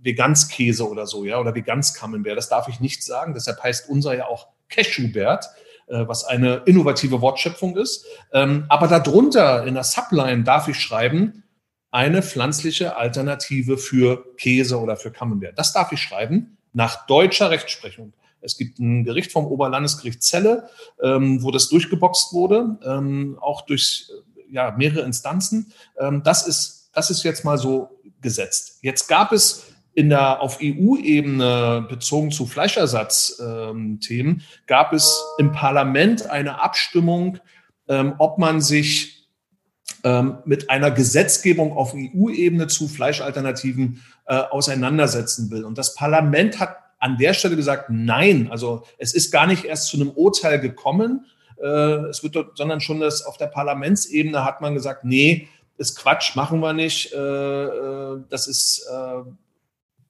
Veganskäse 0.00 0.86
oder 0.86 1.06
so, 1.06 1.24
ja, 1.24 1.38
oder 1.38 1.54
Veganskamembert. 1.54 2.36
Das 2.36 2.48
darf 2.48 2.68
ich 2.68 2.80
nicht 2.80 3.02
sagen. 3.02 3.32
Deshalb 3.32 3.62
heißt 3.62 3.88
unser 3.88 4.16
ja 4.16 4.26
auch 4.26 4.48
Cashewbert, 4.68 5.46
äh, 5.86 6.06
was 6.06 6.24
eine 6.24 6.62
innovative 6.66 7.20
Wortschöpfung 7.20 7.76
ist. 7.76 8.04
Ähm, 8.32 8.66
aber 8.68 8.88
darunter 8.88 9.64
in 9.64 9.74
der 9.74 9.84
Subline 9.84 10.42
darf 10.42 10.68
ich 10.68 10.78
schreiben, 10.78 11.44
eine 11.90 12.22
pflanzliche 12.22 12.96
Alternative 12.96 13.78
für 13.78 14.34
Käse 14.36 14.78
oder 14.78 14.96
für 14.96 15.10
Camembert. 15.10 15.58
Das 15.58 15.72
darf 15.72 15.92
ich 15.92 16.02
schreiben 16.02 16.58
nach 16.72 17.06
deutscher 17.06 17.50
Rechtsprechung. 17.50 18.12
Es 18.40 18.56
gibt 18.56 18.78
ein 18.78 19.04
Gericht 19.04 19.32
vom 19.32 19.46
Oberlandesgericht 19.46 20.22
Celle, 20.22 20.68
ähm, 21.02 21.42
wo 21.42 21.50
das 21.50 21.68
durchgeboxt 21.68 22.32
wurde, 22.32 22.78
ähm, 22.84 23.38
auch 23.40 23.62
durch 23.62 24.10
ja, 24.50 24.74
mehrere 24.76 25.02
Instanzen. 25.02 25.72
Ähm, 25.98 26.22
das, 26.24 26.46
ist, 26.46 26.90
das 26.94 27.10
ist 27.10 27.22
jetzt 27.22 27.44
mal 27.44 27.58
so 27.58 28.00
gesetzt. 28.20 28.78
Jetzt 28.82 29.08
gab 29.08 29.32
es 29.32 29.66
in 29.94 30.10
der 30.10 30.40
auf 30.40 30.60
EU-Ebene 30.62 31.86
bezogen 31.88 32.30
zu 32.30 32.46
Fleischersatzthemen 32.46 34.32
ähm, 34.36 34.42
gab 34.66 34.92
es 34.92 35.20
im 35.38 35.50
Parlament 35.50 36.30
eine 36.30 36.60
Abstimmung, 36.62 37.38
ähm, 37.88 38.14
ob 38.18 38.38
man 38.38 38.60
sich 38.60 39.28
ähm, 40.04 40.38
mit 40.44 40.70
einer 40.70 40.92
Gesetzgebung 40.92 41.72
auf 41.72 41.94
EU-Ebene 41.94 42.68
zu 42.68 42.86
Fleischalternativen 42.86 44.00
äh, 44.26 44.36
auseinandersetzen 44.36 45.50
will. 45.50 45.64
Und 45.64 45.78
das 45.78 45.96
Parlament 45.96 46.60
hat 46.60 46.76
an 46.98 47.16
der 47.16 47.34
Stelle 47.34 47.56
gesagt, 47.56 47.90
nein, 47.90 48.48
also 48.50 48.84
es 48.98 49.14
ist 49.14 49.30
gar 49.30 49.46
nicht 49.46 49.64
erst 49.64 49.88
zu 49.88 49.96
einem 49.96 50.10
Urteil 50.10 50.60
gekommen, 50.60 51.26
äh, 51.60 51.66
es 52.08 52.22
wird 52.22 52.36
dort, 52.36 52.56
sondern 52.56 52.80
schon 52.80 53.00
das 53.00 53.24
auf 53.24 53.36
der 53.36 53.46
Parlamentsebene 53.46 54.44
hat 54.44 54.60
man 54.60 54.74
gesagt, 54.74 55.04
nee, 55.04 55.48
ist 55.76 55.96
Quatsch, 55.96 56.34
machen 56.34 56.60
wir 56.60 56.72
nicht, 56.72 57.12
äh, 57.12 57.16
äh 57.16 58.20
das 58.28 58.46
ist, 58.48 58.86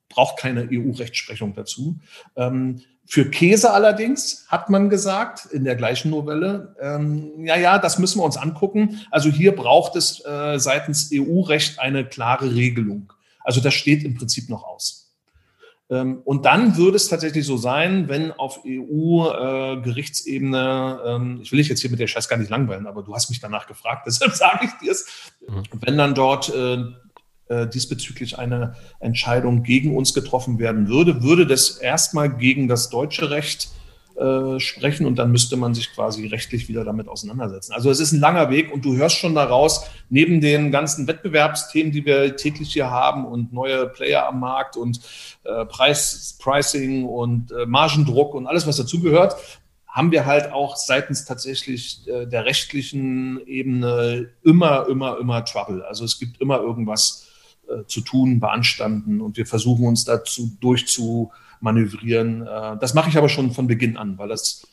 braucht 0.09 0.39
keine 0.39 0.69
EU-Rechtsprechung 0.73 1.55
dazu. 1.55 1.99
Ähm, 2.37 2.81
für 3.11 3.31
Käse 3.31 3.73
allerdings 3.73 4.45
hat 4.49 4.69
man 4.69 4.91
gesagt, 4.91 5.47
in 5.47 5.65
der 5.65 5.77
gleichen 5.77 6.11
Novelle, 6.11 6.77
ähm, 6.79 7.43
ja, 7.43 7.57
ja, 7.57 7.79
das 7.79 7.99
müssen 7.99 8.21
wir 8.21 8.25
uns 8.25 8.37
angucken. 8.37 9.01
Also 9.11 9.31
hier 9.31 9.57
braucht 9.57 9.97
es 9.97 10.23
äh, 10.27 10.59
seitens 10.59 11.11
EU-Recht 11.11 11.79
eine 11.79 12.05
klare 12.05 12.55
Regelung. 12.55 13.11
Also 13.43 13.63
das 13.63 13.73
steht 13.73 14.05
im 14.05 14.15
Prinzip 14.15 14.51
noch 14.51 14.63
aus. 14.63 15.08
Ähm, 15.91 16.21
und 16.25 16.45
dann 16.45 16.77
würde 16.77 16.97
es 16.97 17.09
tatsächlich 17.09 17.47
so 17.47 17.57
sein, 17.57 18.09
wenn 18.09 18.33
auf 18.33 18.61
EU-Gerichtsebene, 18.67 21.01
äh, 21.05 21.15
ähm, 21.15 21.39
ich 21.43 21.51
will 21.51 21.57
dich 21.59 21.69
jetzt 21.69 21.81
hier 21.81 21.91
mit 21.91 22.01
der 22.01 22.07
Scheiß 22.07 22.29
gar 22.29 22.37
nicht 22.37 22.51
langweilen, 22.51 22.87
aber 22.87 23.03
du 23.03 23.15
hast 23.15 23.31
mich 23.31 23.41
danach 23.41 23.67
gefragt, 23.67 24.03
deshalb 24.07 24.35
sage 24.35 24.67
ich 24.67 24.73
dir 24.83 24.93
es, 24.93 25.33
mhm. 25.49 25.63
wenn 25.81 25.97
dann 25.97 26.15
dort 26.15 26.55
äh, 26.55 26.85
äh, 27.49 27.67
diesbezüglich 27.67 28.39
eine 28.39 28.77
Entscheidung 29.01 29.63
gegen 29.63 29.97
uns 29.97 30.13
getroffen 30.13 30.59
werden 30.59 30.89
würde, 30.89 31.23
würde 31.23 31.47
das 31.47 31.79
erstmal 31.79 32.29
gegen 32.29 32.69
das 32.69 32.91
deutsche 32.91 33.31
Recht 33.31 33.71
äh, 34.19 34.59
sprechen 34.59 35.07
und 35.07 35.17
dann 35.17 35.31
müsste 35.31 35.57
man 35.57 35.75
sich 35.75 35.93
quasi 35.95 36.27
rechtlich 36.27 36.69
wieder 36.69 36.83
damit 36.83 37.07
auseinandersetzen. 37.07 37.73
Also 37.73 37.89
es 37.89 38.01
ist 38.01 38.11
ein 38.11 38.19
langer 38.19 38.51
Weg 38.51 38.73
und 38.73 38.85
du 38.85 38.97
hörst 38.97 39.17
schon 39.17 39.37
daraus, 39.37 39.85
neben 40.11 40.41
den 40.41 40.73
ganzen 40.73 41.07
Wettbewerbsthemen, 41.07 41.93
die 41.93 42.05
wir 42.05 42.37
täglich 42.37 42.73
hier 42.73 42.91
haben 42.91 43.25
und 43.25 43.53
neue 43.53 43.87
Player 43.87 44.27
am 44.27 44.41
Markt 44.41 44.77
und 44.77 45.01
äh, 45.45 45.65
Preis, 45.67 46.37
Pricing 46.41 47.05
und 47.05 47.53
äh, 47.53 47.65
Margendruck 47.67 48.35
und 48.35 48.49
alles, 48.49 48.67
was 48.67 48.77
dazugehört, 48.77 49.37
haben 49.87 50.11
wir 50.11 50.27
halt 50.27 50.53
auch 50.53 50.75
seitens 50.77 51.25
tatsächlich 51.25 52.07
äh, 52.09 52.27
der 52.27 52.45
rechtlichen 52.45 53.41
Ebene 53.47 54.31
immer, 54.43 54.89
immer, 54.89 55.19
immer 55.21 55.45
Trouble. 55.45 55.85
Also 55.87 56.05
es 56.05 56.19
gibt 56.19 56.41
immer 56.41 56.59
irgendwas 56.59 57.29
äh, 57.69 57.85
zu 57.87 58.01
tun, 58.01 58.41
beanstanden 58.41 59.21
und 59.21 59.37
wir 59.37 59.47
versuchen 59.47 59.87
uns 59.87 60.05
dazu 60.05 60.51
durchzumanövrieren. 60.61 61.48
Äh, 62.47 62.77
das 62.81 62.95
mache 62.95 63.09
ich 63.09 63.17
aber 63.19 63.29
schon 63.29 63.51
von 63.51 63.67
Beginn 63.67 63.97
an, 63.97 64.19
weil 64.19 64.29
das 64.29 64.67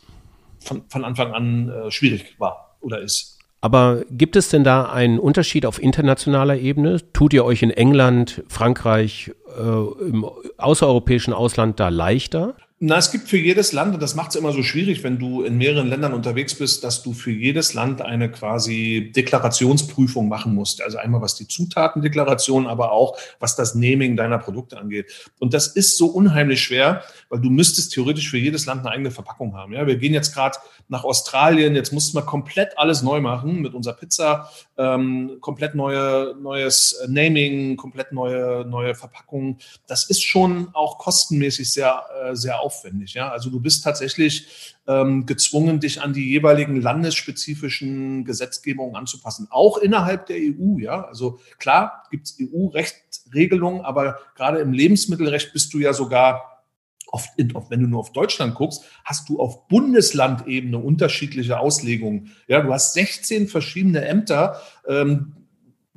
von, 0.59 0.83
von 0.89 1.05
Anfang 1.05 1.33
an 1.33 1.69
äh, 1.69 1.91
schwierig 1.91 2.35
war 2.39 2.77
oder 2.81 2.99
ist. 2.99 3.39
Aber 3.61 4.03
gibt 4.11 4.35
es 4.35 4.49
denn 4.49 4.63
da 4.63 4.91
einen 4.91 5.17
Unterschied 5.17 5.65
auf 5.65 5.81
internationaler 5.81 6.57
Ebene? 6.57 7.11
Tut 7.13 7.33
ihr 7.33 7.43
euch 7.43 7.63
in 7.63 7.71
England, 7.71 8.43
Frankreich, 8.47 9.31
äh, 9.57 9.61
im 10.07 10.23
außereuropäischen 10.57 11.33
Ausland 11.33 11.79
da 11.79 11.89
leichter? 11.89 12.55
Na, 12.79 12.97
es 12.97 13.09
gibt 13.09 13.29
für 13.29 13.37
jedes 13.37 13.71
Land, 13.71 13.93
und 13.93 14.03
das 14.03 14.15
macht 14.15 14.31
es 14.31 14.35
immer 14.35 14.51
so 14.51 14.61
schwierig, 14.61 15.01
wenn 15.01 15.17
du 15.17 15.43
in 15.43 15.57
mehreren 15.57 15.87
Ländern 15.87 16.13
unterwegs 16.13 16.55
bist, 16.55 16.83
dass 16.83 17.03
du 17.03 17.13
für 17.13 17.31
jedes 17.31 17.73
Land 17.73 18.01
eine 18.01 18.29
quasi 18.29 19.13
Deklarationsprüfung 19.15 20.27
machen 20.27 20.53
musst. 20.53 20.81
Also 20.81 20.97
einmal 20.97 21.21
was 21.21 21.35
die 21.35 21.47
Zutatendeklaration, 21.47 22.67
aber 22.67 22.91
auch 22.91 23.17
was 23.39 23.55
das 23.55 23.75
Naming 23.75 24.17
deiner 24.17 24.39
Produkte 24.39 24.77
angeht. 24.77 25.31
Und 25.39 25.53
das 25.53 25.67
ist 25.67 25.97
so 25.97 26.07
unheimlich 26.07 26.61
schwer, 26.63 27.01
weil 27.35 27.41
du 27.41 27.49
müsstest 27.49 27.91
theoretisch 27.91 28.29
für 28.29 28.37
jedes 28.37 28.65
Land 28.65 28.81
eine 28.81 28.91
eigene 28.91 29.11
Verpackung 29.11 29.57
haben. 29.57 29.73
Ja, 29.73 29.85
wir 29.85 29.97
gehen 29.97 30.13
jetzt 30.13 30.33
gerade 30.33 30.57
nach 30.87 31.03
Australien, 31.03 31.75
jetzt 31.75 31.91
mussten 31.91 32.17
wir 32.17 32.21
komplett 32.21 32.77
alles 32.77 33.01
neu 33.01 33.19
machen 33.19 33.61
mit 33.61 33.73
unserer 33.73 33.95
Pizza, 33.95 34.49
ähm, 34.77 35.37
komplett 35.41 35.75
neue, 35.75 36.33
neues 36.41 36.97
Naming, 37.09 37.75
komplett 37.75 38.13
neue, 38.13 38.63
neue 38.65 38.95
Verpackungen. 38.95 39.57
Das 39.85 40.09
ist 40.09 40.23
schon 40.23 40.69
auch 40.73 40.97
kostenmäßig 40.97 41.73
sehr, 41.73 42.03
äh, 42.23 42.35
sehr 42.37 42.61
aufwendig. 42.61 43.15
Ja? 43.15 43.31
Also 43.31 43.49
du 43.49 43.59
bist 43.59 43.83
tatsächlich 43.83 44.75
ähm, 44.87 45.25
gezwungen, 45.25 45.81
dich 45.81 46.01
an 46.01 46.13
die 46.13 46.29
jeweiligen 46.29 46.79
landesspezifischen 46.79 48.23
Gesetzgebungen 48.23 48.95
anzupassen, 48.95 49.49
auch 49.49 49.77
innerhalb 49.77 50.27
der 50.27 50.37
EU. 50.37 50.79
Ja? 50.79 51.01
Also 51.01 51.39
klar 51.59 52.05
gibt 52.11 52.27
es 52.27 52.37
EU-Rechtsregelungen, 52.39 53.81
aber 53.81 54.19
gerade 54.35 54.59
im 54.59 54.71
Lebensmittelrecht 54.71 55.51
bist 55.51 55.73
du 55.73 55.79
ja 55.79 55.91
sogar 55.91 56.54
auf, 57.15 57.69
wenn 57.69 57.79
du 57.79 57.87
nur 57.87 57.99
auf 57.99 58.11
Deutschland 58.11 58.55
guckst, 58.55 58.83
hast 59.03 59.29
du 59.29 59.39
auf 59.39 59.67
Bundeslandebene 59.67 60.77
unterschiedliche 60.77 61.59
Auslegungen. 61.59 62.31
Ja, 62.47 62.61
du 62.61 62.73
hast 62.73 62.93
16 62.93 63.47
verschiedene 63.47 64.05
Ämter, 64.05 64.61
ähm, 64.87 65.44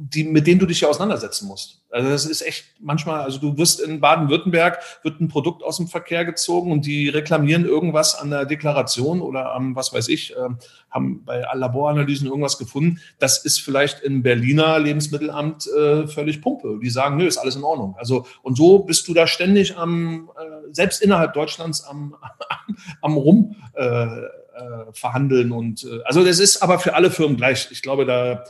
die, 0.01 0.23
mit 0.23 0.47
denen 0.47 0.61
du 0.61 0.67
dich 0.67 0.81
ja 0.81 0.89
auseinandersetzen 0.89 1.49
musst. 1.49 1.83
Also 1.91 2.09
das 2.09 2.25
ist 2.25 2.43
echt 2.43 2.67
manchmal, 2.79 3.23
also 3.23 3.41
du 3.41 3.59
wirst 3.59 3.81
in 3.81 3.99
Baden-Württemberg, 3.99 4.79
wird 5.03 5.21
ein 5.21 5.27
Produkt 5.27 5.65
aus 5.65 5.79
dem 5.79 5.89
Verkehr 5.89 6.25
gezogen 6.25 6.71
und 6.71 6.87
die 6.87 7.09
reklamieren 7.09 7.65
irgendwas 7.65 8.15
an 8.15 8.31
der 8.31 8.45
Deklaration 8.45 9.21
oder 9.21 9.53
am, 9.53 9.75
was 9.75 9.93
weiß 9.93 10.09
ich, 10.09 10.37
äh, 10.37 10.49
haben 10.89 11.25
bei 11.25 11.45
Laboranalysen 11.53 12.29
irgendwas 12.29 12.59
gefunden. 12.59 13.01
Das 13.19 13.45
ist 13.45 13.61
vielleicht 13.61 14.01
im 14.01 14.23
Berliner 14.23 14.79
Lebensmittelamt 14.79 15.67
äh, 15.67 16.07
völlig 16.07 16.41
Pumpe. 16.43 16.79
Die 16.81 16.91
sagen, 16.91 17.17
nö, 17.17 17.27
ist 17.27 17.39
alles 17.39 17.57
in 17.57 17.65
Ordnung. 17.65 17.97
Also 17.99 18.25
und 18.43 18.57
so 18.57 18.79
bist 18.79 19.09
du 19.09 19.15
da 19.15 19.27
ständig 19.27 19.77
am, 19.77 20.31
äh, 20.39 20.73
selbst 20.73 21.03
innerhalb 21.03 21.33
Deutschlands 21.35 21.83
am, 21.83 22.15
am, 22.21 22.77
am 23.03 23.17
Rum 23.17 23.57
äh, 23.75 23.83
äh, 23.85 24.93
verhandeln 24.93 25.51
und 25.51 25.85
äh, 25.85 26.03
also 26.05 26.25
das 26.25 26.39
ist 26.39 26.63
aber 26.63 26.79
für 26.79 26.95
alle 26.95 27.11
Firmen 27.11 27.37
gleich. 27.37 27.69
Ich 27.73 27.83
glaube, 27.83 28.05
da 28.05 28.45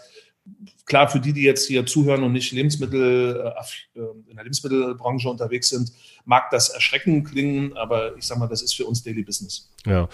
klar, 0.84 1.08
für 1.08 1.20
die, 1.20 1.32
die 1.32 1.42
jetzt 1.42 1.66
hier 1.66 1.86
zuhören 1.86 2.22
und 2.22 2.32
nicht 2.32 2.52
Lebensmittel, 2.52 3.52
äh, 3.94 4.00
in 4.28 4.36
der 4.36 4.44
Lebensmittelbranche 4.44 5.28
unterwegs 5.28 5.68
sind, 5.68 5.92
mag 6.24 6.50
das 6.50 6.70
erschreckend 6.70 7.28
klingen, 7.28 7.76
aber 7.76 8.16
ich 8.16 8.24
sage 8.24 8.40
mal, 8.40 8.48
das 8.48 8.62
ist 8.62 8.74
für 8.74 8.86
uns 8.86 9.02
Daily 9.02 9.22
Business. 9.22 9.70
Ja, 9.86 10.08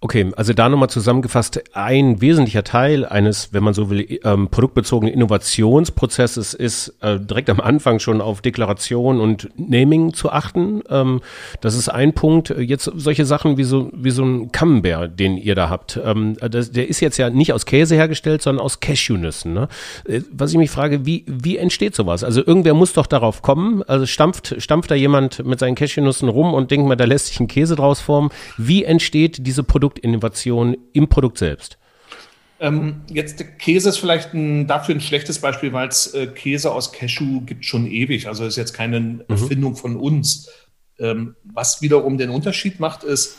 okay. 0.00 0.32
Also 0.36 0.54
da 0.54 0.68
nochmal 0.68 0.88
zusammengefasst, 0.88 1.62
ein 1.74 2.20
wesentlicher 2.20 2.64
Teil 2.64 3.04
eines, 3.04 3.52
wenn 3.52 3.62
man 3.62 3.74
so 3.74 3.90
will, 3.90 4.18
ähm, 4.24 4.48
produktbezogenen 4.48 5.14
Innovationsprozesses 5.14 6.54
ist 6.54 6.94
äh, 7.00 7.20
direkt 7.20 7.50
am 7.50 7.60
Anfang 7.60 7.98
schon 7.98 8.22
auf 8.22 8.40
Deklaration 8.40 9.20
und 9.20 9.50
Naming 9.56 10.14
zu 10.14 10.30
achten. 10.30 10.82
Ähm, 10.88 11.20
das 11.60 11.74
ist 11.74 11.90
ein 11.90 12.14
Punkt. 12.14 12.48
Jetzt 12.58 12.90
solche 12.94 13.26
Sachen 13.26 13.58
wie 13.58 13.64
so, 13.64 13.90
wie 13.94 14.10
so 14.10 14.24
ein 14.24 14.52
Camembert, 14.52 15.20
den 15.20 15.36
ihr 15.36 15.54
da 15.54 15.68
habt. 15.68 16.00
Ähm, 16.02 16.36
das, 16.40 16.72
der 16.72 16.88
ist 16.88 17.00
jetzt 17.00 17.18
ja 17.18 17.28
nicht 17.28 17.52
aus 17.52 17.66
Käse 17.66 17.94
hergestellt, 17.96 18.40
sondern 18.40 18.64
aus 18.64 18.80
Cashewnüssen. 18.80 19.52
Ne? 19.52 19.68
Äh, 20.08 20.22
was 20.32 20.50
ich 20.50 20.58
mich 20.58 20.70
frage, 20.70 21.04
wie, 21.04 21.24
wie 21.26 21.58
entsteht 21.58 21.94
sowas? 21.94 22.24
Also 22.24 22.44
irgendwer 22.44 22.72
muss 22.72 22.94
doch 22.94 23.06
darauf 23.06 23.42
kommen. 23.42 23.82
Also 23.86 24.06
stampft, 24.06 24.56
stampft 24.58 24.90
da 24.90 24.94
jemand 24.94 25.44
mit 25.44 25.58
seinen 25.58 25.74
Cashewnüssen 25.74 26.30
rum 26.30 26.54
und 26.54 26.70
denkt 26.70 26.88
mal, 26.88 26.96
da 26.96 27.04
lässt 27.04 27.26
sich 27.26 27.38
ein 27.38 27.48
Käse 27.48 27.76
draus 27.76 28.00
formen. 28.00 28.30
Wie 28.56 28.84
entsteht 28.84 29.19
diese 29.28 29.62
Produktinnovation 29.62 30.76
im 30.92 31.08
Produkt 31.08 31.38
selbst? 31.38 31.78
Ähm, 32.60 33.02
jetzt 33.08 33.40
der 33.40 33.46
Käse 33.46 33.88
ist 33.88 33.98
vielleicht 33.98 34.34
ein, 34.34 34.66
dafür 34.66 34.94
ein 34.94 35.00
schlechtes 35.00 35.38
Beispiel, 35.38 35.72
weil 35.72 35.88
es 35.88 36.12
äh, 36.12 36.26
Käse 36.26 36.70
aus 36.72 36.92
Cashew 36.92 37.40
gibt 37.40 37.64
schon 37.64 37.86
ewig. 37.86 38.28
Also 38.28 38.44
ist 38.44 38.56
jetzt 38.56 38.74
keine 38.74 39.00
mhm. 39.00 39.24
Erfindung 39.28 39.76
von 39.76 39.96
uns. 39.96 40.48
Ähm, 40.98 41.36
was 41.42 41.80
wiederum 41.80 42.18
den 42.18 42.28
Unterschied 42.28 42.78
macht, 42.78 43.02
ist 43.02 43.38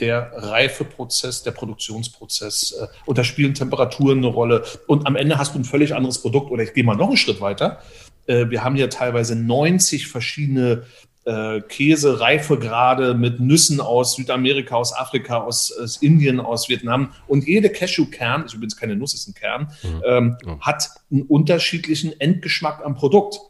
der 0.00 0.32
Reifeprozess, 0.34 1.42
der 1.42 1.50
Produktionsprozess. 1.50 2.72
Äh, 2.72 2.86
und 3.04 3.18
da 3.18 3.24
spielen 3.24 3.52
Temperaturen 3.52 4.18
eine 4.18 4.28
Rolle. 4.28 4.64
Und 4.86 5.06
am 5.06 5.14
Ende 5.14 5.36
hast 5.36 5.54
du 5.54 5.58
ein 5.58 5.64
völlig 5.64 5.94
anderes 5.94 6.22
Produkt. 6.22 6.50
Oder 6.50 6.62
ich 6.62 6.72
gehe 6.72 6.84
mal 6.84 6.96
noch 6.96 7.08
einen 7.08 7.18
Schritt 7.18 7.42
weiter. 7.42 7.82
Äh, 8.26 8.48
wir 8.48 8.64
haben 8.64 8.76
ja 8.76 8.86
teilweise 8.86 9.36
90 9.36 10.08
verschiedene 10.08 10.84
äh, 11.24 11.60
Käse, 11.62 12.20
Reifegrade 12.20 13.14
mit 13.14 13.40
Nüssen 13.40 13.80
aus 13.80 14.14
Südamerika, 14.14 14.76
aus 14.76 14.94
Afrika, 14.94 15.38
aus, 15.38 15.72
aus, 15.72 15.96
Indien, 15.98 16.40
aus 16.40 16.68
Vietnam. 16.68 17.12
Und 17.26 17.46
jede 17.46 17.70
Cashewkern, 17.70 18.44
ist 18.44 18.54
übrigens 18.54 18.76
keine 18.76 18.96
Nuss, 18.96 19.14
ist 19.14 19.28
ein 19.28 19.34
Kern, 19.34 19.72
mhm. 19.82 20.02
ähm, 20.06 20.36
mhm. 20.44 20.60
hat 20.60 20.90
einen 21.10 21.22
unterschiedlichen 21.22 22.18
Endgeschmack 22.20 22.84
am 22.84 22.94
Produkt. 22.94 23.40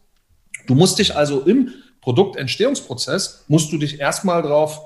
Du 0.66 0.74
musst 0.74 0.98
dich 0.98 1.16
also 1.16 1.40
im 1.40 1.70
Produktentstehungsprozess, 2.00 3.44
musst 3.48 3.72
du 3.72 3.78
dich 3.78 3.98
erstmal 3.98 4.42
drauf 4.42 4.80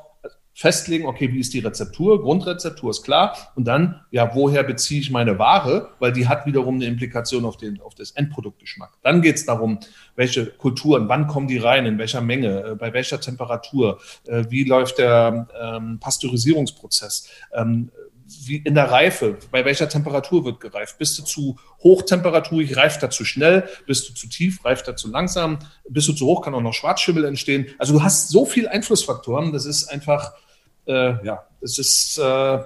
festlegen, 0.59 1.07
okay, 1.07 1.33
wie 1.33 1.39
ist 1.39 1.55
die 1.55 1.61
Rezeptur? 1.61 2.21
Grundrezeptur 2.21 2.91
ist 2.91 3.05
klar. 3.05 3.53
Und 3.55 3.69
dann, 3.69 4.01
ja, 4.11 4.35
woher 4.35 4.65
beziehe 4.65 5.01
ich 5.01 5.09
meine 5.09 5.39
Ware? 5.39 5.91
Weil 6.01 6.13
die 6.13 6.27
hat 6.27 6.47
wiederum 6.47 6.75
eine 6.75 6.87
Implikation 6.87 7.45
auf, 7.45 7.57
den, 7.57 7.81
auf 7.81 7.95
das 7.95 8.11
Endproduktgeschmack. 8.11 8.91
Dann 9.05 9.23
geht 9.23 9.37
es 9.37 9.47
darum, 9.47 9.79
welche 10.17 10.47
Kulturen, 10.47 11.09
wann 11.09 11.29
kommen 11.29 11.47
die 11.47 11.59
rein, 11.59 11.87
in 11.87 11.97
welcher 11.99 12.23
Menge, 12.23 12.73
äh, 12.73 12.75
bei 12.75 12.93
welcher 12.93 13.21
Temperatur, 13.21 14.01
äh, 14.27 14.47
wie 14.49 14.65
läuft 14.65 14.99
der 14.99 15.47
ähm, 15.63 16.01
Pasteurisierungsprozess, 16.01 17.29
ähm, 17.55 17.93
wie 18.27 18.57
in 18.57 18.75
der 18.75 18.91
Reife, 18.91 19.39
bei 19.53 19.65
welcher 19.65 19.89
Temperatur 19.89 20.45
wird 20.45 20.59
gereift? 20.59 20.99
Bist 20.99 21.21
du 21.21 21.23
zu 21.23 21.57
hochtemperaturig, 21.85 22.77
reift 22.77 23.01
er 23.05 23.11
zu 23.11 23.25
schnell? 23.25 23.69
Bist 23.87 24.09
du 24.09 24.13
zu 24.13 24.29
tief, 24.29 24.65
reift 24.65 24.89
er 24.89 24.97
zu 24.97 25.09
langsam? 25.09 25.61
Bist 25.89 26.09
du 26.09 26.15
zu 26.15 26.27
hoch, 26.27 26.43
kann 26.43 26.53
auch 26.55 26.61
noch 26.61 26.75
Schwarzschimmel 26.75 27.25
entstehen. 27.25 27.67
Also 27.79 27.93
du 27.93 28.03
hast 28.03 28.31
so 28.31 28.45
viele 28.45 28.73
Einflussfaktoren, 28.73 29.53
das 29.53 29.65
ist 29.65 29.87
einfach 29.87 30.33
äh, 30.89 31.25
ja, 31.25 31.45
es 31.61 31.79
ist, 31.79 32.19
äh, 32.19 32.59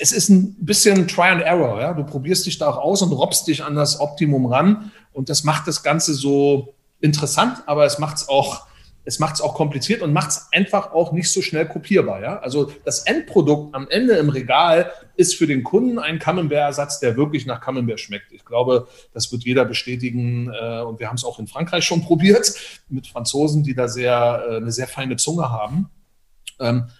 es 0.00 0.12
ist 0.12 0.28
ein 0.28 0.56
bisschen 0.64 1.08
Try 1.08 1.28
and 1.28 1.42
Error. 1.42 1.80
Ja? 1.80 1.94
Du 1.94 2.04
probierst 2.04 2.46
dich 2.46 2.58
da 2.58 2.68
auch 2.68 2.78
aus 2.78 3.02
und 3.02 3.12
robbst 3.12 3.46
dich 3.46 3.64
an 3.64 3.74
das 3.74 4.00
Optimum 4.00 4.46
ran. 4.46 4.92
Und 5.12 5.28
das 5.28 5.44
macht 5.44 5.66
das 5.66 5.82
Ganze 5.82 6.14
so 6.14 6.74
interessant, 7.00 7.62
aber 7.66 7.84
es 7.84 7.98
macht 7.98 8.16
es 8.16 8.28
auch, 8.28 8.66
es 9.04 9.18
macht 9.18 9.36
es 9.36 9.40
auch 9.40 9.54
kompliziert 9.54 10.02
und 10.02 10.12
macht 10.12 10.30
es 10.30 10.48
einfach 10.50 10.92
auch 10.92 11.12
nicht 11.12 11.30
so 11.30 11.40
schnell 11.40 11.66
kopierbar. 11.66 12.20
Ja? 12.20 12.38
Also 12.40 12.72
das 12.84 13.00
Endprodukt 13.00 13.74
am 13.74 13.88
Ende 13.88 14.14
im 14.14 14.28
Regal 14.28 14.90
ist 15.14 15.36
für 15.36 15.46
den 15.46 15.62
Kunden 15.62 15.98
ein 15.98 16.18
Camembert-Ersatz, 16.18 17.00
der 17.00 17.16
wirklich 17.16 17.46
nach 17.46 17.60
Camembert 17.60 18.00
schmeckt. 18.00 18.32
Ich 18.32 18.44
glaube, 18.44 18.88
das 19.12 19.30
wird 19.30 19.44
jeder 19.44 19.64
bestätigen. 19.64 20.52
Äh, 20.52 20.80
und 20.80 21.00
wir 21.00 21.08
haben 21.08 21.16
es 21.16 21.24
auch 21.24 21.38
in 21.38 21.46
Frankreich 21.46 21.84
schon 21.84 22.02
probiert 22.04 22.52
mit 22.88 23.06
Franzosen, 23.06 23.62
die 23.62 23.74
da 23.74 23.88
sehr, 23.88 24.44
äh, 24.48 24.56
eine 24.56 24.72
sehr 24.72 24.88
feine 24.88 25.16
Zunge 25.16 25.50
haben. 25.50 25.90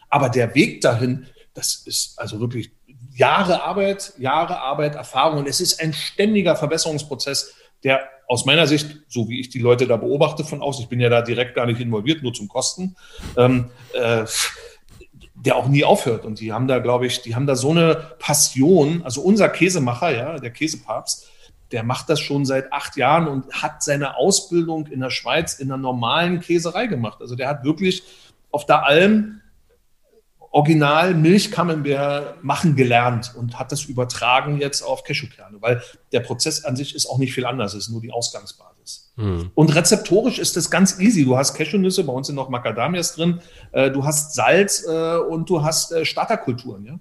Aber 0.08 0.28
der 0.28 0.54
Weg 0.54 0.80
dahin, 0.80 1.26
das 1.54 1.74
ist 1.86 2.18
also 2.18 2.40
wirklich 2.40 2.70
Jahre 3.14 3.62
Arbeit, 3.62 4.12
Jahre 4.18 4.60
Arbeit, 4.60 4.94
Erfahrung. 4.94 5.38
Und 5.38 5.48
es 5.48 5.60
ist 5.60 5.80
ein 5.80 5.92
ständiger 5.92 6.54
Verbesserungsprozess, 6.54 7.54
der 7.82 8.00
aus 8.28 8.44
meiner 8.44 8.66
Sicht, 8.66 8.98
so 9.08 9.28
wie 9.28 9.40
ich 9.40 9.48
die 9.50 9.58
Leute 9.58 9.86
da 9.86 9.96
beobachte 9.96 10.44
von 10.44 10.60
außen, 10.60 10.82
ich 10.82 10.88
bin 10.88 11.00
ja 11.00 11.08
da 11.08 11.22
direkt 11.22 11.54
gar 11.54 11.66
nicht 11.66 11.80
involviert, 11.80 12.22
nur 12.22 12.34
zum 12.34 12.48
Kosten, 12.48 12.96
ähm, 13.36 13.70
äh, 13.94 14.24
der 15.34 15.56
auch 15.56 15.68
nie 15.68 15.84
aufhört. 15.84 16.24
Und 16.24 16.40
die 16.40 16.52
haben 16.52 16.66
da, 16.66 16.78
glaube 16.78 17.06
ich, 17.06 17.22
die 17.22 17.34
haben 17.34 17.46
da 17.46 17.56
so 17.56 17.70
eine 17.70 17.94
Passion. 18.18 19.02
Also 19.04 19.20
unser 19.22 19.48
Käsemacher, 19.48 20.10
ja, 20.10 20.38
der 20.38 20.50
Käsepapst, 20.50 21.28
der 21.72 21.82
macht 21.82 22.08
das 22.08 22.20
schon 22.20 22.44
seit 22.44 22.72
acht 22.72 22.96
Jahren 22.96 23.28
und 23.28 23.52
hat 23.62 23.82
seine 23.82 24.16
Ausbildung 24.16 24.86
in 24.86 25.00
der 25.00 25.10
Schweiz 25.10 25.54
in 25.54 25.70
einer 25.70 25.80
normalen 25.80 26.40
Käserei 26.40 26.86
gemacht. 26.86 27.20
Also 27.20 27.34
der 27.34 27.48
hat 27.48 27.64
wirklich 27.64 28.02
auf 28.50 28.66
der 28.66 28.86
Alm 28.86 29.40
Original 30.50 31.14
Milchcamembert 31.14 32.42
machen 32.42 32.76
gelernt 32.76 33.34
und 33.36 33.58
hat 33.58 33.72
das 33.72 33.84
übertragen 33.84 34.58
jetzt 34.58 34.82
auf 34.82 35.04
Cashewkerne, 35.04 35.58
weil 35.60 35.82
der 36.12 36.20
Prozess 36.20 36.64
an 36.64 36.76
sich 36.76 36.94
ist 36.94 37.06
auch 37.06 37.18
nicht 37.18 37.34
viel 37.34 37.46
anders, 37.46 37.74
es 37.74 37.86
ist 37.86 37.90
nur 37.90 38.00
die 38.00 38.12
Ausgangsbasis. 38.12 39.12
Hm. 39.16 39.50
Und 39.54 39.74
rezeptorisch 39.74 40.38
ist 40.38 40.56
das 40.56 40.70
ganz 40.70 41.00
easy. 41.00 41.24
Du 41.24 41.36
hast 41.36 41.54
Cashewnüsse, 41.54 42.04
bei 42.04 42.12
uns 42.12 42.26
sind 42.26 42.36
noch 42.36 42.48
Macadamias 42.48 43.14
drin, 43.14 43.40
äh, 43.72 43.90
du 43.90 44.04
hast 44.04 44.34
Salz 44.34 44.84
äh, 44.86 45.16
und 45.16 45.48
du 45.48 45.62
hast 45.62 45.92
äh, 45.92 46.04
Starterkulturen, 46.04 46.84
ja. 46.84 46.98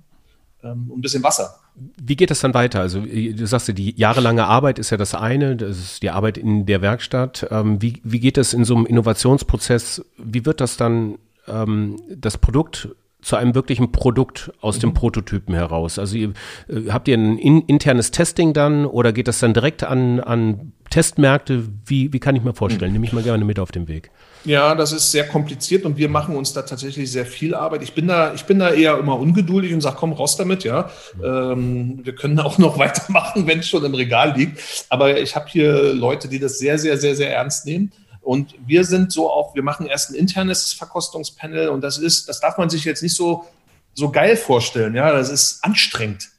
Ähm, 0.64 0.90
und 0.90 1.00
ein 1.00 1.02
bisschen 1.02 1.24
Wasser. 1.24 1.60
Wie 1.76 2.16
geht 2.16 2.32
das 2.32 2.40
dann 2.40 2.54
weiter? 2.54 2.80
Also 2.80 3.02
du 3.02 3.46
sagst, 3.46 3.78
die 3.78 3.96
jahrelange 3.98 4.46
Arbeit 4.46 4.80
ist 4.80 4.92
ja 4.92 4.98
das 4.98 5.14
eine, 5.14 5.58
das 5.58 5.78
ist 5.78 6.04
die 6.04 6.10
Arbeit 6.10 6.38
in 6.38 6.66
der 6.66 6.82
Werkstatt. 6.82 7.48
Ähm, 7.52 7.82
wie, 7.82 8.02
wie 8.04 8.22
geht 8.22 8.38
das 8.38 8.54
in 8.54 8.64
so 8.64 8.76
einem 8.76 8.86
Innovationsprozess? 8.86 10.06
Wie 10.18 10.46
wird 10.46 10.62
das 10.62 10.78
dann 10.78 11.18
ähm, 11.48 12.02
das 12.10 12.38
Produkt 12.38 12.90
zu 13.26 13.38
einem 13.38 13.56
wirklichen 13.56 13.92
Produkt 13.92 14.52
aus 14.62 14.78
mhm. 14.78 14.82
dem 14.82 14.94
Prototypen 14.94 15.56
heraus? 15.56 15.98
Also 15.98 16.16
ihr, 16.16 16.34
äh, 16.70 16.92
habt 16.92 17.08
ihr 17.08 17.18
ein 17.18 17.40
in, 17.40 17.62
internes 17.62 18.12
Testing 18.12 18.54
dann 18.54 18.86
oder 18.86 19.14
geht 19.14 19.28
das 19.28 19.40
dann 19.40 19.56
direkt 19.56 19.84
an, 19.84 20.20
an 20.20 20.74
Testmärkte? 20.92 21.64
Wie, 21.88 22.14
wie 22.14 22.20
kann 22.20 22.36
ich 22.36 22.44
mir 22.44 22.54
vorstellen? 22.54 22.92
Mhm. 22.92 22.94
Nehme 22.94 23.06
ich 23.08 23.14
mal 23.14 23.24
gerne 23.24 23.44
mit 23.44 23.58
auf 23.58 23.72
den 23.72 23.88
Weg. 23.88 24.12
Ja, 24.46 24.76
das 24.76 24.92
ist 24.92 25.12
sehr 25.12 25.28
kompliziert 25.28 25.86
und 25.86 25.98
wir 25.98 26.08
machen 26.08 26.36
uns 26.36 26.54
da 26.54 26.62
tatsächlich 26.62 27.12
sehr 27.12 27.26
viel 27.26 27.56
Arbeit. 27.56 27.82
Ich 27.82 27.94
bin 27.94 28.08
da, 28.08 28.36
ich 28.36 28.44
bin 28.44 28.60
da 28.60 28.70
eher 28.70 29.00
immer 29.00 29.20
ungeduldig 29.20 29.74
und 29.74 29.82
sage, 29.82 29.96
komm 30.00 30.14
raus 30.14 30.38
damit, 30.38 30.64
ja. 30.64 30.92
Ähm, 31.24 32.02
wir 32.04 32.14
können 32.14 32.40
auch 32.40 32.58
noch 32.60 32.78
weitermachen, 32.78 33.48
wenn 33.48 33.60
es 33.60 33.68
schon 33.68 33.84
im 33.84 33.96
Regal 33.96 34.36
liegt. 34.38 34.86
Aber 34.90 35.20
ich 35.20 35.36
habe 35.36 35.48
hier 35.50 35.96
Leute, 35.96 36.28
die 36.28 36.38
das 36.38 36.60
sehr, 36.60 36.78
sehr, 36.78 37.00
sehr, 37.00 37.16
sehr 37.16 37.36
ernst 37.36 37.66
nehmen. 37.66 37.92
Und 38.26 38.56
wir 38.66 38.84
sind 38.86 39.12
so 39.12 39.30
auch, 39.30 39.54
wir 39.54 39.62
machen 39.62 39.86
erst 39.86 40.10
ein 40.10 40.16
internes 40.16 40.74
Verkostungspanel 40.74 41.70
und 41.70 41.82
das 41.82 42.00
ist, 42.00 42.28
das 42.28 42.40
darf 42.40 42.58
man 42.58 42.72
sich 42.72 42.84
jetzt 42.84 43.04
nicht 43.04 43.16
so, 43.16 43.46
so 43.94 44.10
geil 44.10 44.36
vorstellen. 44.36 44.96
Ja, 44.96 45.12
das 45.12 45.30
ist 45.30 45.64
anstrengend. 45.64 46.30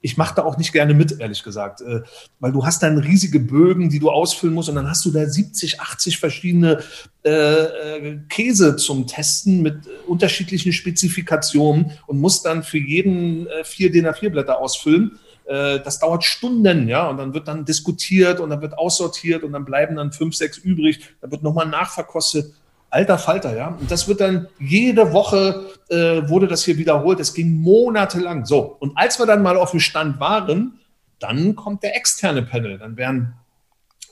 Ich 0.00 0.16
mache 0.16 0.34
da 0.34 0.42
auch 0.42 0.58
nicht 0.58 0.72
gerne 0.72 0.94
mit, 0.94 1.20
ehrlich 1.20 1.44
gesagt, 1.44 1.80
äh, 1.80 2.02
weil 2.40 2.50
du 2.50 2.66
hast 2.66 2.82
dann 2.82 2.98
riesige 2.98 3.38
Bögen, 3.38 3.88
die 3.88 4.00
du 4.00 4.10
ausfüllen 4.10 4.52
musst 4.52 4.68
und 4.68 4.74
dann 4.74 4.90
hast 4.90 5.04
du 5.04 5.12
da 5.12 5.24
70, 5.26 5.80
80 5.80 6.18
verschiedene 6.18 6.82
äh, 7.24 7.30
äh, 7.30 8.18
Käse 8.28 8.74
zum 8.74 9.06
Testen 9.06 9.62
mit 9.62 9.76
unterschiedlichen 10.08 10.72
Spezifikationen 10.72 11.92
und 12.08 12.18
musst 12.18 12.46
dann 12.46 12.64
für 12.64 12.78
jeden 12.78 13.46
äh, 13.46 13.62
vier 13.62 13.92
DIN 13.92 14.08
A4 14.08 14.30
Blätter 14.30 14.58
ausfüllen 14.58 15.20
äh, 15.48 15.80
das 15.80 15.98
dauert 15.98 16.24
Stunden, 16.24 16.88
ja, 16.88 17.08
und 17.08 17.16
dann 17.16 17.32
wird 17.32 17.48
dann 17.48 17.64
diskutiert 17.64 18.38
und 18.38 18.50
dann 18.50 18.60
wird 18.60 18.76
aussortiert 18.76 19.42
und 19.42 19.52
dann 19.52 19.64
bleiben 19.64 19.96
dann 19.96 20.12
fünf, 20.12 20.36
sechs 20.36 20.58
übrig, 20.58 21.00
dann 21.20 21.30
wird 21.30 21.42
nochmal 21.42 21.66
nachverkostet. 21.66 22.52
Alter 22.90 23.18
Falter, 23.18 23.56
ja. 23.56 23.76
Und 23.80 23.90
das 23.90 24.08
wird 24.08 24.20
dann 24.20 24.48
jede 24.58 25.12
Woche 25.12 25.66
äh, 25.90 26.28
wurde 26.28 26.48
das 26.48 26.64
hier 26.64 26.78
wiederholt. 26.78 27.20
Es 27.20 27.34
ging 27.34 27.60
monatelang. 27.60 28.46
So. 28.46 28.76
Und 28.78 28.96
als 28.96 29.18
wir 29.18 29.26
dann 29.26 29.42
mal 29.42 29.58
auf 29.58 29.72
dem 29.72 29.80
Stand 29.80 30.20
waren, 30.20 30.80
dann 31.18 31.54
kommt 31.54 31.82
der 31.82 31.96
externe 31.96 32.42
Panel. 32.42 32.78
Dann 32.78 32.96
werden 32.96 33.34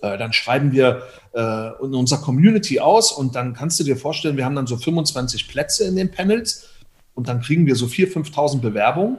äh, 0.03 0.19
dann 0.19 0.33
schreiben 0.33 0.73
wir 0.73 1.03
äh, 1.35 1.85
in 1.85 1.95
unserer 1.95 2.21
Community 2.21 2.81
aus 2.81 3.13
und 3.13 3.35
dann 3.35 3.55
kannst 3.55 3.81
du 3.81 3.85
dir 3.85 3.97
vorstellen, 3.97 4.37
wir 4.37 4.45
haben 4.45 4.57
dann 4.57 4.67
so 4.67 4.77
25 4.77 5.49
Plätze 5.49 5.85
in 5.85 5.97
den 5.97 6.11
Panels 6.11 6.69
und 7.15 7.29
dann 7.29 7.41
kriegen 7.41 7.67
wir 7.67 7.77
so 7.77 7.87
4.000, 7.87 8.31
5.000 8.31 8.61
Bewerbungen. 8.61 9.19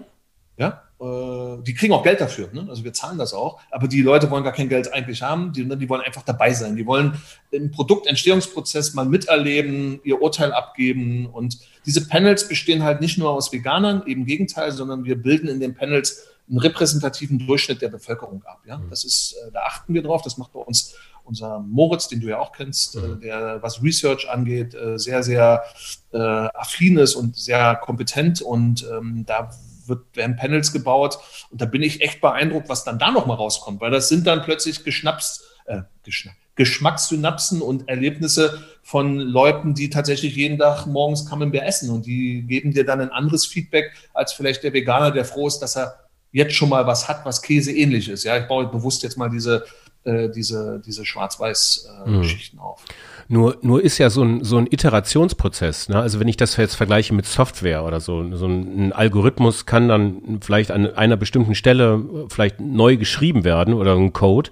Ja, 0.57 0.83
die 0.99 1.75
kriegen 1.75 1.93
auch 1.93 2.01
Geld 2.01 2.21
dafür, 2.21 2.49
ne? 2.51 2.65
also 2.67 2.83
wir 2.83 2.91
zahlen 2.91 3.19
das 3.19 3.31
auch, 3.31 3.59
aber 3.69 3.87
die 3.87 4.01
Leute 4.01 4.31
wollen 4.31 4.43
gar 4.43 4.53
kein 4.53 4.67
Geld 4.67 4.91
eigentlich 4.91 5.21
haben, 5.21 5.53
die, 5.53 5.63
die 5.77 5.89
wollen 5.89 6.01
einfach 6.01 6.23
dabei 6.23 6.51
sein, 6.53 6.75
die 6.75 6.87
wollen 6.87 7.21
im 7.51 7.69
Produktentstehungsprozess 7.69 8.95
mal 8.95 9.05
miterleben, 9.05 9.99
ihr 10.03 10.19
Urteil 10.19 10.51
abgeben 10.53 11.27
und 11.27 11.59
diese 11.85 12.07
Panels 12.07 12.47
bestehen 12.47 12.81
halt 12.81 12.99
nicht 12.99 13.19
nur 13.19 13.29
aus 13.29 13.53
Veganern, 13.53 14.01
im 14.07 14.25
Gegenteil, 14.25 14.71
sondern 14.71 15.05
wir 15.05 15.21
bilden 15.21 15.47
in 15.47 15.59
den 15.59 15.75
Panels 15.75 16.25
einen 16.49 16.57
repräsentativen 16.57 17.45
Durchschnitt 17.45 17.81
der 17.81 17.89
Bevölkerung 17.89 18.43
ab. 18.45 18.61
Ja? 18.65 18.79
Mhm. 18.79 18.89
Das 18.89 19.03
ist, 19.03 19.33
äh, 19.33 19.51
da 19.51 19.61
achten 19.65 19.93
wir 19.93 20.01
drauf, 20.01 20.23
das 20.23 20.37
macht 20.37 20.53
bei 20.53 20.59
uns 20.59 20.95
unser 21.25 21.59
Moritz, 21.59 22.07
den 22.07 22.21
du 22.21 22.27
ja 22.27 22.39
auch 22.39 22.53
kennst, 22.53 22.95
äh, 22.95 22.99
mhm. 22.99 23.19
der 23.19 23.61
was 23.61 23.83
Research 23.83 24.29
angeht, 24.29 24.75
sehr, 24.95 25.21
sehr 25.21 25.63
äh, 26.11 26.17
affin 26.17 26.97
ist 26.97 27.15
und 27.15 27.35
sehr 27.35 27.75
kompetent 27.75 28.41
und 28.41 28.83
ähm, 28.89 29.25
da 29.27 29.51
wird, 29.87 30.15
werden 30.15 30.35
Panels 30.35 30.71
gebaut 30.71 31.17
und 31.49 31.61
da 31.61 31.65
bin 31.65 31.83
ich 31.83 32.01
echt 32.01 32.21
beeindruckt, 32.21 32.69
was 32.69 32.83
dann 32.83 32.99
da 32.99 33.11
nochmal 33.11 33.37
rauskommt, 33.37 33.81
weil 33.81 33.91
das 33.91 34.09
sind 34.09 34.27
dann 34.27 34.41
plötzlich 34.41 34.83
Geschnapps, 34.83 35.43
äh, 35.65 35.81
Geschnapp, 36.03 36.35
Geschmackssynapsen 36.55 37.61
und 37.61 37.87
Erlebnisse 37.87 38.63
von 38.81 39.17
Leuten, 39.17 39.73
die 39.73 39.89
tatsächlich 39.89 40.35
jeden 40.35 40.57
Tag 40.57 40.85
morgens 40.87 41.25
Camembert 41.29 41.63
essen 41.63 41.89
und 41.89 42.05
die 42.05 42.43
geben 42.43 42.71
dir 42.73 42.85
dann 42.85 42.99
ein 42.99 43.11
anderes 43.11 43.45
Feedback 43.45 43.93
als 44.13 44.33
vielleicht 44.33 44.63
der 44.63 44.73
Veganer, 44.73 45.11
der 45.11 45.25
froh 45.25 45.47
ist, 45.47 45.59
dass 45.59 45.77
er 45.77 46.07
jetzt 46.31 46.55
schon 46.55 46.69
mal 46.69 46.85
was 46.87 47.07
hat, 47.07 47.25
was 47.25 47.41
Käse 47.41 47.71
ähnlich 47.71 48.09
ist. 48.09 48.23
Ja, 48.23 48.37
ich 48.37 48.47
baue 48.47 48.67
bewusst 48.67 49.03
jetzt 49.03 49.17
mal 49.17 49.29
diese, 49.29 49.65
äh, 50.03 50.29
diese, 50.29 50.81
diese 50.85 51.05
Schwarz-Weiß-Geschichten 51.05 52.57
äh, 52.57 52.59
mhm. 52.59 52.65
auf. 52.65 52.83
Nur, 53.29 53.57
nur 53.61 53.83
ist 53.83 53.97
ja 53.97 54.09
so 54.09 54.23
ein, 54.23 54.43
so 54.43 54.57
ein 54.57 54.67
Iterationsprozess. 54.69 55.89
Ne? 55.89 55.99
Also 55.99 56.19
wenn 56.19 56.29
ich 56.29 56.37
das 56.37 56.55
jetzt 56.55 56.75
vergleiche 56.75 57.13
mit 57.13 57.25
Software 57.25 57.83
oder 57.83 57.99
so, 57.99 58.23
so 58.35 58.47
ein, 58.47 58.93
Algorithmus 58.93 59.65
kann 59.65 59.89
dann 59.89 60.39
vielleicht 60.41 60.71
an 60.71 60.87
einer 60.95 61.17
bestimmten 61.17 61.53
Stelle 61.53 62.03
vielleicht 62.29 62.61
neu 62.61 62.95
geschrieben 62.95 63.43
werden 63.43 63.73
oder 63.73 63.95
ein 63.95 64.13
Code. 64.13 64.51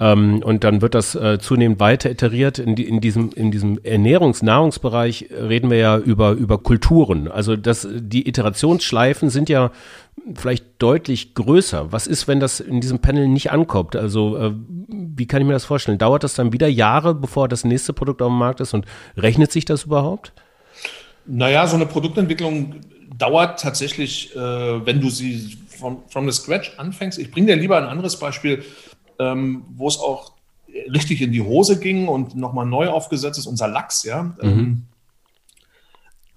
Ähm, 0.00 0.42
und 0.42 0.64
dann 0.64 0.80
wird 0.80 0.94
das 0.94 1.14
äh, 1.14 1.38
zunehmend 1.38 1.80
weiter 1.80 2.10
iteriert. 2.10 2.58
In, 2.58 2.76
in 2.76 3.00
diesem, 3.00 3.30
in 3.34 3.50
diesem 3.50 3.78
Ernährungs-Nahrungsbereich 3.82 5.28
reden 5.30 5.70
wir 5.70 5.78
ja 5.78 5.98
über, 5.98 6.32
über 6.32 6.58
Kulturen. 6.58 7.28
Also 7.28 7.56
das, 7.56 7.86
die 7.92 8.26
Iterationsschleifen 8.26 9.28
sind 9.28 9.50
ja 9.50 9.70
vielleicht 10.34 10.64
deutlich 10.78 11.34
größer. 11.34 11.92
Was 11.92 12.06
ist, 12.06 12.28
wenn 12.28 12.40
das 12.40 12.60
in 12.60 12.80
diesem 12.80 13.00
Panel 13.00 13.28
nicht 13.28 13.50
ankommt? 13.50 13.96
Also 13.96 14.36
äh, 14.36 14.52
wie 14.88 15.26
kann 15.26 15.40
ich 15.40 15.46
mir 15.46 15.52
das 15.52 15.64
vorstellen? 15.64 15.98
Dauert 15.98 16.24
das 16.24 16.34
dann 16.34 16.52
wieder 16.52 16.68
Jahre, 16.68 17.14
bevor 17.14 17.48
das 17.48 17.64
nächste 17.64 17.92
Produkt 17.92 18.22
auf 18.22 18.28
dem 18.28 18.38
Markt 18.38 18.60
ist 18.60 18.74
und 18.74 18.86
rechnet 19.16 19.52
sich 19.52 19.64
das 19.64 19.84
überhaupt? 19.84 20.32
Naja, 21.26 21.66
so 21.66 21.76
eine 21.76 21.86
Produktentwicklung 21.86 22.76
dauert 23.16 23.60
tatsächlich, 23.60 24.34
äh, 24.34 24.38
wenn 24.38 25.00
du 25.00 25.10
sie 25.10 25.56
from, 25.68 26.02
from 26.08 26.30
the 26.30 26.32
scratch 26.32 26.72
anfängst. 26.78 27.18
Ich 27.18 27.30
bringe 27.30 27.48
dir 27.48 27.56
lieber 27.56 27.76
ein 27.76 27.84
anderes 27.84 28.18
Beispiel, 28.18 28.64
ähm, 29.18 29.64
wo 29.74 29.88
es 29.88 29.98
auch 29.98 30.32
richtig 30.92 31.22
in 31.22 31.32
die 31.32 31.42
Hose 31.42 31.78
ging 31.78 32.08
und 32.08 32.34
nochmal 32.34 32.66
neu 32.66 32.88
aufgesetzt 32.88 33.38
ist, 33.38 33.46
unser 33.46 33.68
Lachs, 33.68 34.02
ja. 34.04 34.22
Mhm. 34.22 34.36
Ähm, 34.42 34.82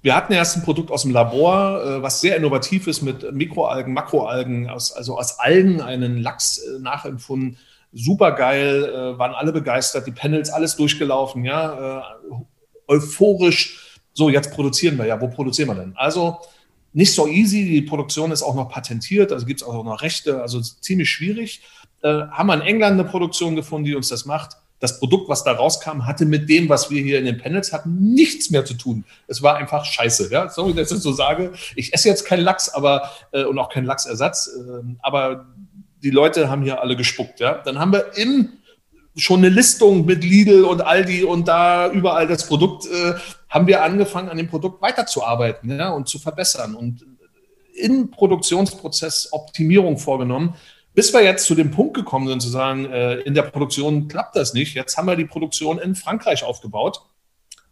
wir 0.01 0.15
hatten 0.15 0.33
erst 0.33 0.55
ein 0.55 0.63
Produkt 0.63 0.91
aus 0.91 1.01
dem 1.01 1.11
Labor, 1.11 1.83
äh, 1.83 2.01
was 2.01 2.21
sehr 2.21 2.37
innovativ 2.37 2.87
ist 2.87 3.01
mit 3.01 3.31
Mikroalgen, 3.33 3.93
Makroalgen, 3.93 4.69
aus, 4.69 4.91
also 4.91 5.17
aus 5.17 5.39
Algen 5.39 5.81
einen 5.81 6.21
Lachs 6.21 6.59
äh, 6.59 6.79
nachempfunden. 6.79 7.57
Super 7.93 8.33
geil, 8.33 8.85
äh, 8.85 9.17
waren 9.17 9.33
alle 9.33 9.51
begeistert, 9.51 10.05
die 10.05 10.11
Panels, 10.11 10.49
alles 10.49 10.75
durchgelaufen, 10.75 11.45
ja, 11.45 12.19
euphorisch. 12.87 13.99
So, 14.13 14.29
jetzt 14.29 14.51
produzieren 14.51 14.97
wir 14.97 15.05
ja. 15.05 15.19
Wo 15.19 15.27
produzieren 15.27 15.69
wir 15.69 15.75
denn? 15.75 15.93
Also 15.95 16.37
nicht 16.93 17.13
so 17.13 17.27
easy. 17.27 17.65
Die 17.65 17.81
Produktion 17.81 18.31
ist 18.31 18.43
auch 18.43 18.55
noch 18.55 18.69
patentiert, 18.69 19.31
also 19.31 19.45
gibt 19.45 19.61
es 19.61 19.67
auch 19.67 19.83
noch 19.83 20.01
Rechte, 20.01 20.41
also 20.41 20.61
ziemlich 20.61 21.09
schwierig. 21.09 21.61
Äh, 22.01 22.27
haben 22.29 22.47
wir 22.47 22.53
in 22.55 22.61
England 22.61 22.99
eine 22.99 23.09
Produktion 23.09 23.55
gefunden, 23.55 23.85
die 23.85 23.95
uns 23.95 24.09
das 24.09 24.25
macht 24.25 24.57
das 24.79 24.99
Produkt, 24.99 25.27
was 25.27 25.43
da 25.43 25.53
rauskam, 25.53 26.05
hatte 26.05 26.25
mit 26.25 26.49
dem, 26.49 26.69
was 26.69 26.89
wir 26.91 27.01
hier 27.01 27.19
in 27.19 27.25
den 27.25 27.37
Panels 27.37 27.73
hatten, 27.73 28.13
nichts 28.13 28.51
mehr 28.51 28.63
zu 28.63 28.75
tun. 28.75 29.05
Es 29.27 29.41
war 29.41 29.57
einfach 29.57 29.85
scheiße. 29.85 30.31
Ja? 30.31 30.49
Sorry, 30.49 30.73
dass 30.73 30.91
ich 30.91 30.99
so 30.99 31.11
sage. 31.11 31.53
Ich 31.75 31.93
esse 31.93 32.09
jetzt 32.09 32.25
keinen 32.25 32.43
Lachs, 32.43 32.69
aber 32.69 33.11
äh, 33.31 33.43
und 33.43 33.57
auch 33.57 33.69
keinen 33.69 33.85
Lachsersatz, 33.85 34.49
äh, 34.55 34.83
aber 35.01 35.47
die 36.03 36.11
Leute 36.11 36.49
haben 36.49 36.61
hier 36.61 36.81
alle 36.81 36.95
gespuckt. 36.95 37.39
Ja? 37.39 37.61
Dann 37.63 37.79
haben 37.79 37.91
wir 37.91 38.15
im 38.17 38.49
schon 39.15 39.39
eine 39.39 39.49
Listung 39.49 40.05
mit 40.05 40.23
Lidl 40.23 40.63
und 40.63 40.81
Aldi 40.81 41.23
und 41.23 41.47
da 41.47 41.91
überall 41.91 42.27
das 42.27 42.45
Produkt, 42.45 42.85
äh, 42.85 43.13
haben 43.49 43.65
wir 43.65 43.83
angefangen, 43.83 44.29
an 44.29 44.37
dem 44.37 44.47
Produkt 44.47 44.79
weiterzuarbeiten 44.81 45.75
ja, 45.75 45.89
und 45.89 46.07
zu 46.07 46.19
verbessern 46.19 46.75
und 46.75 47.03
im 47.73 48.11
Produktionsprozess 48.11 49.29
Optimierung 49.31 49.97
vorgenommen 49.97 50.55
bis 50.97 51.13
wir 51.13 51.21
jetzt 51.21 51.45
zu 51.45 51.53
dem 51.53 51.69
Punkt 51.69 51.93
gekommen 51.93 52.27
sind, 52.27 52.41
zu 52.41 52.49
sagen, 52.49 52.91
äh, 52.91 53.17
in 53.17 53.35
der 53.35 53.43
Produktion 53.43 54.07
klappt 54.07 54.35
das 54.35 54.55
nicht. 54.55 54.73
Jetzt 54.73 54.97
haben 54.97 55.05
wir 55.05 55.15
die 55.15 55.27
Produktion 55.27 55.77
in 55.77 55.93
Frankreich 55.93 56.43
aufgebaut, 56.43 57.03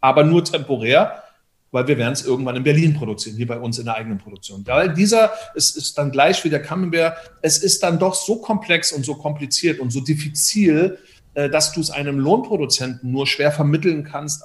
aber 0.00 0.22
nur 0.22 0.44
temporär, 0.44 1.24
weil 1.72 1.88
wir 1.88 1.98
werden 1.98 2.12
es 2.12 2.24
irgendwann 2.24 2.54
in 2.54 2.62
Berlin 2.62 2.94
produzieren, 2.94 3.36
hier 3.36 3.48
bei 3.48 3.58
uns 3.58 3.80
in 3.80 3.86
der 3.86 3.96
eigenen 3.96 4.18
Produktion. 4.18 4.64
Weil 4.64 4.94
dieser, 4.94 5.32
es 5.56 5.74
ist 5.74 5.98
dann 5.98 6.12
gleich 6.12 6.44
wie 6.44 6.50
der 6.50 6.62
Camembert, 6.62 7.16
es 7.42 7.58
ist 7.58 7.82
dann 7.82 7.98
doch 7.98 8.14
so 8.14 8.36
komplex 8.36 8.92
und 8.92 9.04
so 9.04 9.16
kompliziert 9.16 9.80
und 9.80 9.90
so 9.90 10.02
diffizil, 10.02 10.96
äh, 11.34 11.50
dass 11.50 11.72
du 11.72 11.80
es 11.80 11.90
einem 11.90 12.20
Lohnproduzenten 12.20 13.10
nur 13.10 13.26
schwer 13.26 13.50
vermitteln 13.50 14.04
kannst. 14.04 14.44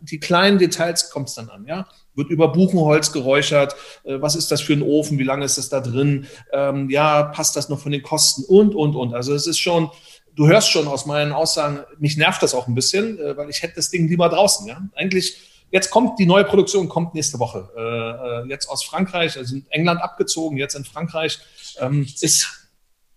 Die 0.00 0.20
kleinen 0.20 0.58
Details 0.58 1.10
kommt 1.10 1.28
es 1.28 1.34
dann 1.34 1.48
an, 1.48 1.66
ja 1.66 1.86
wird 2.16 2.30
über 2.30 2.48
Buchenholz 2.48 3.12
geräuchert. 3.12 3.76
Äh, 4.04 4.20
was 4.20 4.34
ist 4.34 4.50
das 4.50 4.60
für 4.60 4.72
ein 4.72 4.82
Ofen? 4.82 5.18
Wie 5.18 5.24
lange 5.24 5.44
ist 5.44 5.58
das 5.58 5.68
da 5.68 5.80
drin? 5.80 6.26
Ähm, 6.52 6.90
ja, 6.90 7.24
passt 7.24 7.54
das 7.56 7.68
noch 7.68 7.78
von 7.78 7.92
den 7.92 8.02
Kosten? 8.02 8.42
Und, 8.44 8.74
und, 8.74 8.96
und. 8.96 9.14
Also 9.14 9.34
es 9.34 9.46
ist 9.46 9.58
schon, 9.58 9.90
du 10.34 10.48
hörst 10.48 10.70
schon 10.70 10.88
aus 10.88 11.06
meinen 11.06 11.32
Aussagen, 11.32 11.80
mich 11.98 12.16
nervt 12.16 12.42
das 12.42 12.54
auch 12.54 12.66
ein 12.66 12.74
bisschen, 12.74 13.18
äh, 13.18 13.36
weil 13.36 13.50
ich 13.50 13.62
hätte 13.62 13.76
das 13.76 13.90
Ding 13.90 14.08
lieber 14.08 14.28
draußen. 14.28 14.66
Ja? 14.66 14.82
Eigentlich, 14.94 15.36
jetzt 15.70 15.90
kommt 15.90 16.18
die 16.18 16.26
neue 16.26 16.44
Produktion, 16.44 16.88
kommt 16.88 17.14
nächste 17.14 17.38
Woche. 17.38 17.68
Äh, 17.76 17.80
äh 17.80 18.48
jetzt 18.48 18.68
aus 18.68 18.82
Frankreich, 18.82 19.36
also 19.36 19.54
in 19.54 19.66
England 19.70 20.00
abgezogen, 20.00 20.56
jetzt 20.56 20.74
in 20.74 20.84
Frankreich, 20.84 21.38
ähm, 21.80 22.06
ist, 22.20 22.48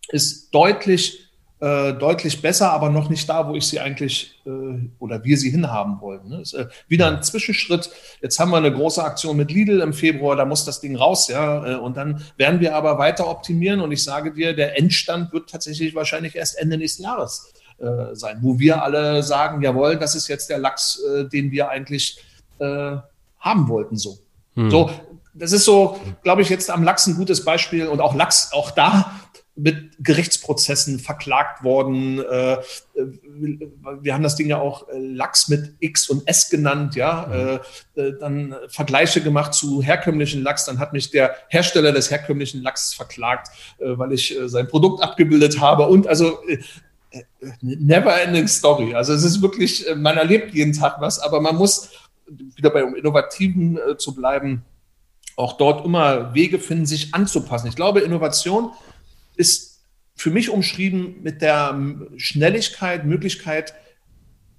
ist 0.10 0.54
deutlich 0.54 1.29
äh, 1.62 1.93
deutlich 1.93 2.41
besser, 2.41 2.72
aber 2.72 2.89
noch 2.89 3.10
nicht 3.10 3.28
da, 3.28 3.48
wo 3.50 3.54
ich 3.54 3.67
sie 3.67 3.82
eigentlich 3.82 4.39
äh, 4.45 4.80
oder 4.98 5.26
wir 5.26 5.38
sie 5.38 5.50
hinhaben 5.50 6.00
wollen. 6.00 6.30
Ne? 6.30 6.41
Ist, 6.41 6.54
äh, 6.54 6.67
wieder 6.88 7.08
ein 7.08 7.22
Zwischenschritt. 7.22 7.89
Jetzt 8.22 8.39
haben 8.39 8.52
wir 8.52 8.58
eine 8.58 8.72
große 8.72 9.04
Aktion 9.04 9.36
mit 9.36 9.52
Lidl 9.52 9.82
im 9.82 9.91
Februar, 9.91 10.38
da 10.38 10.45
muss 10.45 10.63
das 10.63 10.80
Ding 10.80 10.95
raus, 10.95 11.28
ja. 11.28 11.74
Äh, 11.74 11.76
und 11.76 11.98
dann 11.98 12.24
werden 12.38 12.62
wir 12.62 12.76
aber 12.76 12.98
weiter 12.98 13.28
optimieren. 13.28 13.82
Und 13.82 13.91
ich 13.91 14.04
sage 14.04 14.32
dir, 14.32 14.56
der 14.56 14.78
Endstand 14.78 15.34
wird 15.34 15.50
tatsächlich 15.50 15.93
wahrscheinlich 15.95 16.36
erst 16.36 16.58
Ende 16.58 16.78
nächsten 16.78 17.04
Jahres 17.04 17.52
äh, 17.80 18.15
sein, 18.15 18.38
wo 18.41 18.58
wir 18.58 18.82
alle 18.82 19.22
sagen, 19.22 19.62
jawohl, 19.62 19.98
das 19.98 20.15
ist 20.15 20.30
jetzt 20.30 20.50
der 20.50 20.60
Lachs, 20.60 21.02
äh, 21.04 21.26
den 21.26 21.52
wir 21.52 21.69
eigentlich 21.69 22.24
haben 22.62 23.69
wollten. 23.69 23.95
So. 23.95 24.17
Hm. 24.56 24.69
So, 24.69 24.89
das 25.34 25.54
ist 25.54 25.63
so, 25.63 25.98
glaube 26.24 26.41
ich, 26.41 26.50
jetzt 26.50 26.69
am 26.69 26.84
Lachs 26.84 27.08
ein 27.08 27.15
gutes 27.15 27.45
Beispiel 27.45 27.88
und 27.88 28.02
auch 28.02 28.13
Lachs, 28.15 28.52
auch 28.52 28.72
da 28.72 29.13
mit 29.62 29.91
Gerichtsprozessen 30.00 31.00
verklagt 31.00 31.63
worden. 31.63 32.19
Äh, 32.19 32.54
äh, 32.54 32.60
wir 34.02 34.13
haben 34.13 34.24
das 34.24 34.36
Ding 34.36 34.48
ja 34.48 34.60
auch 34.60 34.88
äh, 34.88 34.98
Lachs 34.98 35.50
mit 35.50 35.76
X 35.80 36.10
und 36.10 36.28
S 36.28 36.50
genannt, 36.50 36.95
ja. 36.95 37.60
Mhm. 37.95 38.12
Dann 38.19 38.56
Vergleiche 38.69 39.22
gemacht 39.22 39.54
zu 39.54 39.82
herkömmlichen 39.82 40.41
Lachs. 40.41 40.65
Dann 40.65 40.80
hat 40.80 40.93
mich 40.93 41.12
der 41.12 41.36
Hersteller 41.50 41.91
des 41.91 42.10
herkömmlichen 42.10 42.62
Lachs 42.62 42.93
verklagt, 42.93 43.50
weil 43.80 44.13
ich 44.13 44.38
sein 44.45 44.69
Produkt 44.69 45.04
abgebildet 45.04 45.60
habe. 45.60 45.88
Und 45.88 46.08
also 46.08 46.39
never 47.62 48.22
ending 48.22 48.48
story. 48.48 48.95
Also 48.95 49.12
es 49.12 49.24
ist 49.24 49.41
wirklich, 49.41 49.86
man 49.98 50.15
erlebt 50.15 50.54
jeden 50.54 50.72
Tag 50.72 51.02
was, 51.02 51.19
aber 51.19 51.41
man 51.41 51.58
muss 51.58 51.89
wieder 52.56 52.69
bei 52.69 52.84
Innovativen 52.84 53.78
zu 53.98 54.15
bleiben, 54.15 54.63
auch 55.36 55.58
dort 55.58 55.86
immer 55.86 56.34
Wege 56.34 56.60
finden, 56.60 56.86
sich 56.86 57.13
anzupassen. 57.13 57.67
Ich 57.67 57.76
glaube, 57.76 58.00
Innovation 58.00 58.72
ist 59.39 59.86
für 60.15 60.32
mich 60.32 60.49
umschrieben 60.49 61.23
mit 61.23 61.41
der 61.41 61.80
Schnelligkeit, 62.17 63.06
Möglichkeit, 63.06 63.73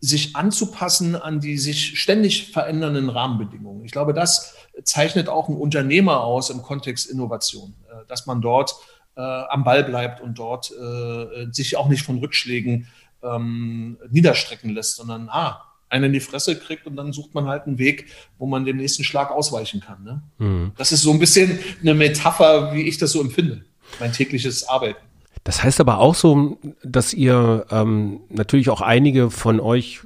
sich 0.00 0.34
anzupassen 0.34 1.14
an 1.14 1.40
die 1.40 1.58
sich 1.58 2.00
ständig 2.00 2.50
verändernden 2.52 3.10
Rahmenbedingungen. 3.10 3.84
Ich 3.84 3.92
glaube, 3.92 4.14
das 4.14 4.54
zeichnet 4.82 5.28
auch 5.28 5.50
ein 5.50 5.56
Unternehmer 5.56 6.22
aus 6.22 6.48
im 6.48 6.62
Kontext 6.62 7.10
Innovation, 7.10 7.74
äh, 7.90 8.06
dass 8.08 8.24
man 8.24 8.40
dort 8.40 8.74
äh, 9.16 9.20
am 9.20 9.62
Ball 9.62 9.84
bleibt 9.84 10.22
und 10.22 10.38
dort 10.38 10.70
äh, 10.70 11.52
sich 11.52 11.76
auch 11.76 11.88
nicht 11.88 12.04
von 12.04 12.18
Rückschlägen 12.18 12.86
ähm, 13.22 13.98
niederstrecken 14.08 14.70
lässt, 14.70 14.96
sondern 14.96 15.28
ah, 15.28 15.62
einen 15.90 16.04
in 16.04 16.12
die 16.14 16.20
Fresse 16.20 16.58
kriegt 16.58 16.86
und 16.86 16.96
dann 16.96 17.12
sucht 17.12 17.34
man 17.34 17.46
halt 17.46 17.66
einen 17.66 17.76
Weg, 17.76 18.06
wo 18.38 18.46
man 18.46 18.64
dem 18.64 18.78
nächsten 18.78 19.04
Schlag 19.04 19.30
ausweichen 19.30 19.80
kann. 19.80 20.02
Ne? 20.02 20.22
Mhm. 20.38 20.72
Das 20.78 20.92
ist 20.92 21.02
so 21.02 21.12
ein 21.12 21.18
bisschen 21.18 21.58
eine 21.82 21.92
Metapher, 21.92 22.72
wie 22.72 22.88
ich 22.88 22.96
das 22.96 23.12
so 23.12 23.20
empfinde 23.20 23.66
mein 23.98 24.12
tägliches 24.12 24.68
Arbeiten. 24.68 25.00
Das 25.44 25.62
heißt 25.62 25.81
aber 25.81 25.98
auch 25.98 26.14
so, 26.14 26.59
dass 26.83 27.14
ihr 27.14 27.66
ähm, 27.70 28.20
natürlich 28.29 28.68
auch 28.70 28.83
einige 28.83 29.31
von 29.31 29.59
euch 29.59 30.00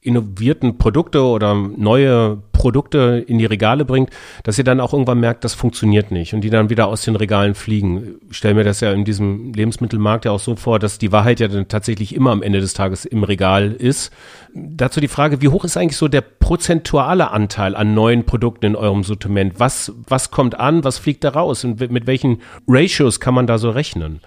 innovierten 0.00 0.78
Produkte 0.78 1.22
oder 1.22 1.54
neue 1.54 2.42
Produkte 2.64 3.22
in 3.26 3.36
die 3.36 3.44
Regale 3.44 3.84
bringt, 3.84 4.08
dass 4.42 4.56
ihr 4.56 4.64
dann 4.64 4.80
auch 4.80 4.94
irgendwann 4.94 5.20
merkt, 5.20 5.44
das 5.44 5.52
funktioniert 5.52 6.10
nicht 6.10 6.32
und 6.32 6.40
die 6.40 6.48
dann 6.48 6.70
wieder 6.70 6.86
aus 6.86 7.02
den 7.02 7.14
Regalen 7.14 7.54
fliegen. 7.54 8.14
Ich 8.30 8.38
stelle 8.38 8.54
mir 8.54 8.64
das 8.64 8.80
ja 8.80 8.90
in 8.90 9.04
diesem 9.04 9.52
Lebensmittelmarkt 9.52 10.24
ja 10.24 10.30
auch 10.30 10.40
so 10.40 10.56
vor, 10.56 10.78
dass 10.78 10.96
die 10.96 11.12
Wahrheit 11.12 11.40
ja 11.40 11.48
dann 11.48 11.68
tatsächlich 11.68 12.14
immer 12.14 12.30
am 12.30 12.42
Ende 12.42 12.60
des 12.60 12.72
Tages 12.72 13.04
im 13.04 13.22
Regal 13.22 13.72
ist. 13.72 14.14
Dazu 14.54 15.00
die 15.00 15.08
Frage, 15.08 15.42
wie 15.42 15.48
hoch 15.48 15.64
ist 15.64 15.76
eigentlich 15.76 15.98
so 15.98 16.08
der 16.08 16.22
prozentuale 16.22 17.32
Anteil 17.32 17.76
an 17.76 17.92
neuen 17.92 18.24
Produkten 18.24 18.64
in 18.64 18.76
eurem 18.76 19.04
Sortiment? 19.04 19.60
Was, 19.60 19.92
was 20.08 20.30
kommt 20.30 20.58
an, 20.58 20.84
was 20.84 20.96
fliegt 20.96 21.22
da 21.22 21.28
raus 21.28 21.64
und 21.64 21.90
mit 21.90 22.06
welchen 22.06 22.40
Ratios 22.66 23.20
kann 23.20 23.34
man 23.34 23.46
da 23.46 23.58
so 23.58 23.68
rechnen? 23.68 24.22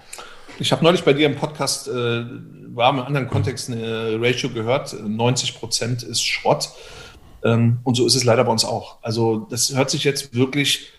Ich 0.59 0.71
habe 0.71 0.83
neulich 0.83 1.03
bei 1.03 1.13
dir 1.13 1.25
im 1.25 1.37
Podcast, 1.37 1.87
äh, 1.87 1.91
war 1.91 2.91
im 2.91 2.99
anderen 2.99 3.29
Kontext 3.29 3.71
eine 3.71 4.19
Ratio 4.21 4.49
gehört, 4.49 4.95
90 5.03 5.59
Prozent 5.59 6.03
ist 6.03 6.23
Schrott. 6.23 6.69
Ähm, 7.43 7.79
und 7.83 7.95
so 7.95 8.05
ist 8.05 8.15
es 8.15 8.23
leider 8.23 8.43
bei 8.43 8.51
uns 8.51 8.65
auch. 8.65 8.97
Also 9.01 9.47
das 9.49 9.75
hört 9.75 9.89
sich 9.89 10.03
jetzt 10.03 10.33
wirklich 10.33 10.91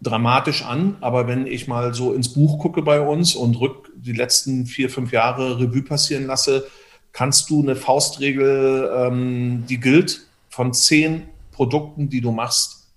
dramatisch 0.00 0.64
an, 0.64 0.96
aber 1.00 1.26
wenn 1.28 1.46
ich 1.46 1.68
mal 1.68 1.94
so 1.94 2.12
ins 2.12 2.32
Buch 2.32 2.58
gucke 2.58 2.82
bei 2.82 3.00
uns 3.00 3.34
und 3.34 3.60
rück 3.60 3.90
die 3.94 4.12
letzten 4.12 4.66
vier, 4.66 4.88
fünf 4.88 5.12
Jahre 5.12 5.60
Revue 5.60 5.82
passieren 5.82 6.26
lasse, 6.26 6.66
kannst 7.12 7.50
du 7.50 7.62
eine 7.62 7.76
Faustregel, 7.76 8.90
ähm, 8.96 9.64
die 9.68 9.78
gilt, 9.78 10.22
von 10.48 10.72
zehn 10.72 11.28
Produkten, 11.52 12.08
die 12.08 12.20
du 12.20 12.32
machst, 12.32 12.88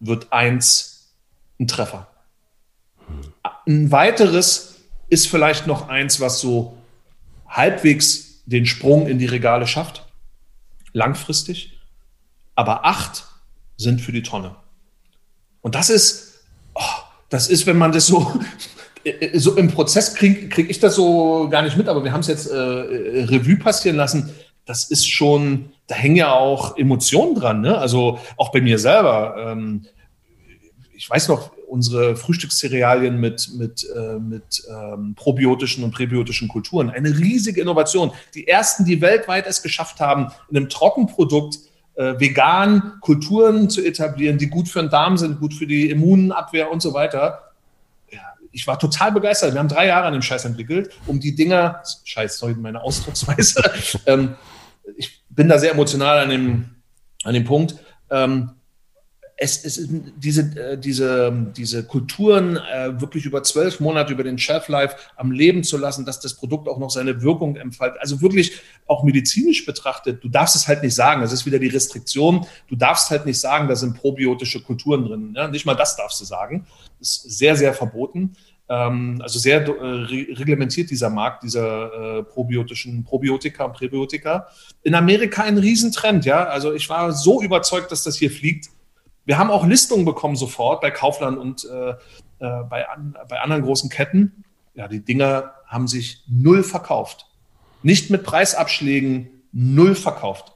wird 0.00 0.32
eins 0.32 1.12
ein 1.60 1.66
Treffer. 1.66 2.08
Ein 3.66 3.90
weiteres 3.92 4.76
ist 5.08 5.28
vielleicht 5.28 5.66
noch 5.66 5.88
eins, 5.88 6.20
was 6.20 6.40
so 6.40 6.76
halbwegs 7.48 8.42
den 8.46 8.66
Sprung 8.66 9.06
in 9.06 9.18
die 9.18 9.26
Regale 9.26 9.66
schafft, 9.66 10.05
langfristig. 10.96 11.78
Aber 12.54 12.84
acht 12.84 13.26
sind 13.76 14.00
für 14.00 14.12
die 14.12 14.22
Tonne. 14.22 14.56
Und 15.60 15.74
das 15.74 15.90
ist, 15.90 16.44
oh, 16.74 16.80
das 17.28 17.48
ist, 17.48 17.66
wenn 17.66 17.76
man 17.76 17.92
das 17.92 18.06
so, 18.06 18.32
so 19.34 19.56
im 19.56 19.68
Prozess 19.68 20.14
kriege 20.14 20.48
krieg 20.48 20.70
ich 20.70 20.80
das 20.80 20.94
so 20.94 21.48
gar 21.50 21.62
nicht 21.62 21.76
mit, 21.76 21.88
aber 21.88 22.02
wir 22.02 22.12
haben 22.12 22.20
es 22.20 22.28
jetzt 22.28 22.46
äh, 22.46 22.56
Revue 22.56 23.56
passieren 23.56 23.96
lassen. 23.96 24.34
Das 24.64 24.84
ist 24.84 25.06
schon, 25.06 25.70
da 25.86 25.94
hängen 25.94 26.16
ja 26.16 26.32
auch 26.32 26.76
Emotionen 26.76 27.34
dran. 27.34 27.60
Ne? 27.60 27.76
Also 27.76 28.18
auch 28.36 28.50
bei 28.50 28.60
mir 28.60 28.78
selber. 28.78 29.36
Ähm, 29.38 29.84
ich 30.94 31.08
weiß 31.08 31.28
noch, 31.28 31.52
unsere 31.66 32.16
Frühstückscerealien 32.16 33.18
mit, 33.18 33.50
mit, 33.54 33.86
äh, 33.94 34.18
mit 34.18 34.62
ähm, 34.68 35.14
probiotischen 35.14 35.84
und 35.84 35.92
präbiotischen 35.92 36.48
Kulturen. 36.48 36.90
Eine 36.90 37.10
riesige 37.18 37.60
Innovation. 37.60 38.12
Die 38.34 38.46
ersten, 38.46 38.84
die 38.84 39.00
weltweit 39.00 39.46
es 39.46 39.62
geschafft 39.62 40.00
haben, 40.00 40.32
in 40.50 40.56
einem 40.56 40.68
Trockenprodukt 40.68 41.58
äh, 41.96 42.18
vegan 42.18 42.94
Kulturen 43.00 43.68
zu 43.70 43.84
etablieren, 43.84 44.38
die 44.38 44.48
gut 44.48 44.68
für 44.68 44.80
den 44.80 44.90
Darm 44.90 45.16
sind, 45.16 45.40
gut 45.40 45.54
für 45.54 45.66
die 45.66 45.90
Immunabwehr 45.90 46.70
und 46.70 46.80
so 46.82 46.94
weiter. 46.94 47.42
Ich 48.56 48.66
war 48.66 48.78
total 48.78 49.12
begeistert. 49.12 49.52
Wir 49.52 49.58
haben 49.58 49.68
drei 49.68 49.86
Jahre 49.86 50.06
an 50.06 50.14
dem 50.14 50.22
Scheiß 50.22 50.46
entwickelt, 50.46 50.90
um 51.06 51.20
die 51.20 51.34
Dinger, 51.34 51.82
Scheiß, 52.04 52.38
sorry, 52.38 52.54
meine 52.54 52.82
Ausdrucksweise, 52.82 53.62
ähm, 54.06 54.34
ich 54.96 55.22
bin 55.28 55.48
da 55.48 55.58
sehr 55.58 55.72
emotional 55.72 56.20
an 56.20 56.30
dem, 56.30 56.64
an 57.24 57.34
dem 57.34 57.44
Punkt, 57.44 57.76
ähm, 58.10 58.52
es, 59.38 59.64
es 59.64 59.86
diese, 60.16 60.42
äh, 60.58 60.78
diese, 60.78 61.52
diese 61.54 61.84
Kulturen 61.84 62.56
äh, 62.56 62.98
wirklich 63.00 63.26
über 63.26 63.42
zwölf 63.42 63.80
Monate 63.80 64.12
über 64.12 64.24
den 64.24 64.38
Shelf 64.38 64.68
Life 64.68 64.96
am 65.16 65.30
Leben 65.30 65.62
zu 65.62 65.76
lassen, 65.76 66.06
dass 66.06 66.20
das 66.20 66.34
Produkt 66.34 66.68
auch 66.68 66.78
noch 66.78 66.90
seine 66.90 67.20
Wirkung 67.22 67.56
entfaltet. 67.56 68.00
Also 68.00 68.22
wirklich 68.22 68.52
auch 68.86 69.02
medizinisch 69.02 69.66
betrachtet, 69.66 70.24
du 70.24 70.28
darfst 70.28 70.56
es 70.56 70.66
halt 70.66 70.82
nicht 70.82 70.94
sagen. 70.94 71.20
Das 71.20 71.32
ist 71.32 71.44
wieder 71.44 71.58
die 71.58 71.68
Restriktion. 71.68 72.46
Du 72.68 72.76
darfst 72.76 73.10
halt 73.10 73.26
nicht 73.26 73.38
sagen, 73.38 73.68
da 73.68 73.76
sind 73.76 73.98
probiotische 73.98 74.62
Kulturen 74.62 75.04
drin. 75.04 75.34
Ja? 75.36 75.48
Nicht 75.48 75.66
mal 75.66 75.74
das 75.74 75.96
darfst 75.96 76.18
du 76.20 76.24
sagen. 76.24 76.66
Das 76.98 77.10
ist 77.10 77.38
sehr, 77.38 77.56
sehr 77.56 77.74
verboten. 77.74 78.36
Ähm, 78.70 79.18
also 79.22 79.38
sehr 79.38 79.66
äh, 79.66 79.70
reglementiert 79.70 80.88
dieser 80.88 81.10
Markt 81.10 81.42
dieser 81.42 82.22
probiotischen 82.22 83.04
Probiotika 83.04 83.66
und 83.66 83.74
Präbiotika. 83.74 84.48
In 84.82 84.94
Amerika 84.94 85.42
ein 85.42 85.58
Riesentrend, 85.58 86.24
ja. 86.24 86.44
Also 86.44 86.72
ich 86.72 86.88
war 86.88 87.12
so 87.12 87.42
überzeugt, 87.42 87.92
dass 87.92 88.02
das 88.02 88.16
hier 88.16 88.30
fliegt 88.30 88.70
wir 89.26 89.38
haben 89.38 89.50
auch 89.50 89.66
Listungen 89.66 90.04
bekommen 90.04 90.36
sofort 90.36 90.80
bei 90.80 90.90
Kaufland 90.90 91.36
und 91.36 91.64
äh, 91.64 91.90
äh, 91.90 91.94
bei, 92.68 92.88
an, 92.88 93.16
bei 93.28 93.40
anderen 93.40 93.62
großen 93.62 93.90
Ketten. 93.90 94.44
Ja, 94.74 94.88
die 94.88 95.00
Dinger 95.00 95.52
haben 95.66 95.88
sich 95.88 96.22
null 96.28 96.62
verkauft. 96.62 97.26
Nicht 97.82 98.10
mit 98.10 98.24
Preisabschlägen, 98.24 99.28
null 99.52 99.94
verkauft. 99.94 100.52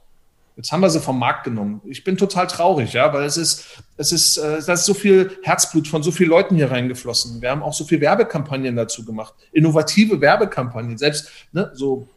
Jetzt 0.55 0.71
haben 0.71 0.81
wir 0.81 0.89
sie 0.89 0.99
vom 0.99 1.17
Markt 1.17 1.43
genommen. 1.43 1.81
Ich 1.85 2.03
bin 2.03 2.17
total 2.17 2.45
traurig, 2.47 2.93
ja, 2.93 3.11
weil 3.13 3.23
es 3.23 3.37
ist, 3.37 3.83
es 3.97 4.11
ist, 4.11 4.37
äh, 4.37 4.61
da 4.65 4.73
ist 4.73 4.85
so 4.85 4.93
viel 4.93 5.37
Herzblut 5.43 5.87
von 5.87 6.03
so 6.03 6.11
vielen 6.11 6.29
Leuten 6.29 6.55
hier 6.55 6.69
reingeflossen. 6.69 7.41
Wir 7.41 7.49
haben 7.51 7.63
auch 7.63 7.73
so 7.73 7.83
viele 7.83 8.01
Werbekampagnen 8.01 8.75
dazu 8.75 9.03
gemacht, 9.03 9.33
innovative 9.53 10.21
Werbekampagnen. 10.21 10.97
Selbst 10.97 11.29
ne, 11.51 11.71
so 11.73 12.07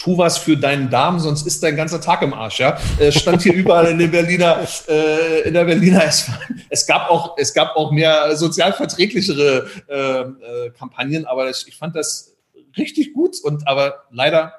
tu 0.00 0.16
was 0.16 0.38
für 0.38 0.56
deinen 0.56 0.88
Darm, 0.88 1.20
sonst 1.20 1.46
ist 1.46 1.62
dein 1.62 1.76
ganzer 1.76 2.00
Tag 2.00 2.22
im 2.22 2.32
Arsch. 2.32 2.58
Ja, 2.58 2.78
äh, 2.98 3.12
stand 3.12 3.42
hier 3.42 3.52
überall 3.54 3.86
in 3.88 3.98
der 3.98 4.08
Berliner, 4.08 4.66
äh, 4.88 5.42
in 5.42 5.54
der 5.54 5.64
Berliner 5.64 6.04
S-Bahn. 6.04 6.64
Es 6.70 6.86
gab 6.86 7.10
auch, 7.10 7.36
es 7.36 7.52
gab 7.52 7.76
auch 7.76 7.92
mehr 7.92 8.34
sozial 8.36 8.72
verträglichere 8.72 9.66
äh, 9.88 10.20
äh, 10.20 10.70
Kampagnen, 10.70 11.26
aber 11.26 11.50
ich, 11.50 11.66
ich 11.68 11.76
fand 11.76 11.94
das 11.94 12.34
richtig 12.78 13.12
gut 13.12 13.36
und 13.42 13.68
aber 13.68 14.04
leider 14.10 14.54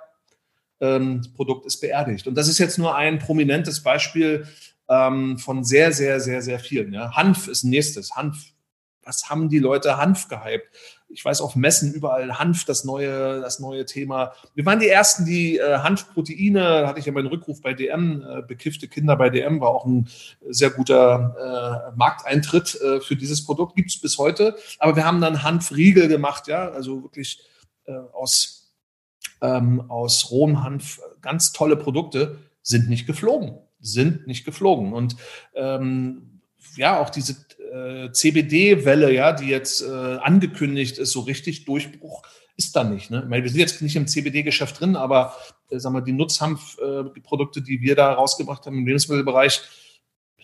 ähm, 0.79 1.17
das 1.23 1.33
Produkt 1.33 1.65
ist 1.65 1.81
beerdigt. 1.81 2.27
Und 2.27 2.35
das 2.35 2.47
ist 2.47 2.59
jetzt 2.59 2.77
nur 2.77 2.95
ein 2.95 3.17
prominentes 3.17 3.81
Beispiel 3.81 4.47
ähm, 4.89 5.39
von 5.39 5.63
sehr, 5.63 5.91
sehr, 5.91 6.19
sehr, 6.19 6.43
sehr 6.43 6.59
vielen. 6.59 6.93
Ja. 6.93 7.15
Hanf 7.15 7.47
ist 7.47 7.63
nächstes. 7.63 8.15
Hanf. 8.15 8.37
Was 9.03 9.29
haben 9.31 9.49
die 9.49 9.59
Leute 9.59 9.97
Hanf 9.97 10.27
gehypt? 10.27 10.67
Ich 11.13 11.23
weiß 11.23 11.41
auf 11.41 11.55
Messen 11.55 11.93
überall 11.93 12.39
Hanf, 12.39 12.65
das 12.65 12.83
neue, 12.83 13.41
das 13.41 13.59
neue 13.59 13.85
Thema. 13.85 14.33
Wir 14.55 14.65
waren 14.65 14.79
die 14.79 14.87
ersten, 14.87 15.25
die 15.25 15.57
äh, 15.57 15.79
Hanfproteine, 15.79 16.87
hatte 16.87 16.99
ich 16.99 17.05
ja 17.05 17.11
meinen 17.11 17.27
Rückruf 17.27 17.61
bei 17.61 17.73
DM, 17.73 18.23
äh, 18.27 18.41
bekiffte 18.41 18.87
Kinder 18.87 19.15
bei 19.15 19.29
DM, 19.29 19.59
war 19.59 19.69
auch 19.69 19.85
ein 19.85 20.07
sehr 20.49 20.69
guter 20.69 21.91
äh, 21.91 21.97
Markteintritt 21.97 22.79
äh, 22.81 23.01
für 23.01 23.15
dieses 23.15 23.45
Produkt, 23.45 23.75
gibt 23.75 23.89
es 23.89 23.99
bis 23.99 24.17
heute. 24.17 24.55
Aber 24.79 24.95
wir 24.95 25.05
haben 25.05 25.21
dann 25.21 25.43
Hanfriegel 25.43 26.07
gemacht, 26.07 26.47
ja, 26.47 26.69
also 26.69 27.03
wirklich 27.03 27.41
äh, 27.85 27.93
aus, 28.13 28.73
ähm, 29.41 29.89
aus 29.89 30.31
rohem 30.31 30.63
Hanf, 30.63 30.99
ganz 31.21 31.51
tolle 31.51 31.77
Produkte, 31.77 32.39
sind 32.61 32.89
nicht 32.89 33.07
geflogen, 33.07 33.57
sind 33.79 34.27
nicht 34.27 34.45
geflogen. 34.45 34.93
Und 34.93 35.15
ähm, 35.55 36.41
ja, 36.75 36.99
auch 36.99 37.09
diese 37.09 37.35
äh, 37.71 38.11
CBD-Welle, 38.11 39.13
ja, 39.13 39.33
die 39.33 39.47
jetzt 39.47 39.81
äh, 39.81 39.87
angekündigt 39.87 40.97
ist, 40.97 41.11
so 41.11 41.21
richtig 41.21 41.65
Durchbruch 41.65 42.23
ist 42.57 42.75
da 42.75 42.83
nicht. 42.83 43.09
Ne? 43.09 43.21
Ich 43.23 43.29
meine, 43.29 43.43
wir 43.43 43.49
sind 43.49 43.59
jetzt 43.59 43.81
nicht 43.81 43.95
im 43.95 44.07
CBD-Geschäft 44.07 44.79
drin, 44.79 44.95
aber 44.95 45.35
äh, 45.69 45.79
sagen 45.79 45.95
wir, 45.95 46.01
die 46.01 46.11
Nutzhanfprodukte, 46.11 47.59
äh, 47.59 47.63
die 47.63 47.81
wir 47.81 47.95
da 47.95 48.13
rausgebracht 48.13 48.65
haben 48.65 48.79
im 48.79 48.85
Lebensmittelbereich, 48.85 49.61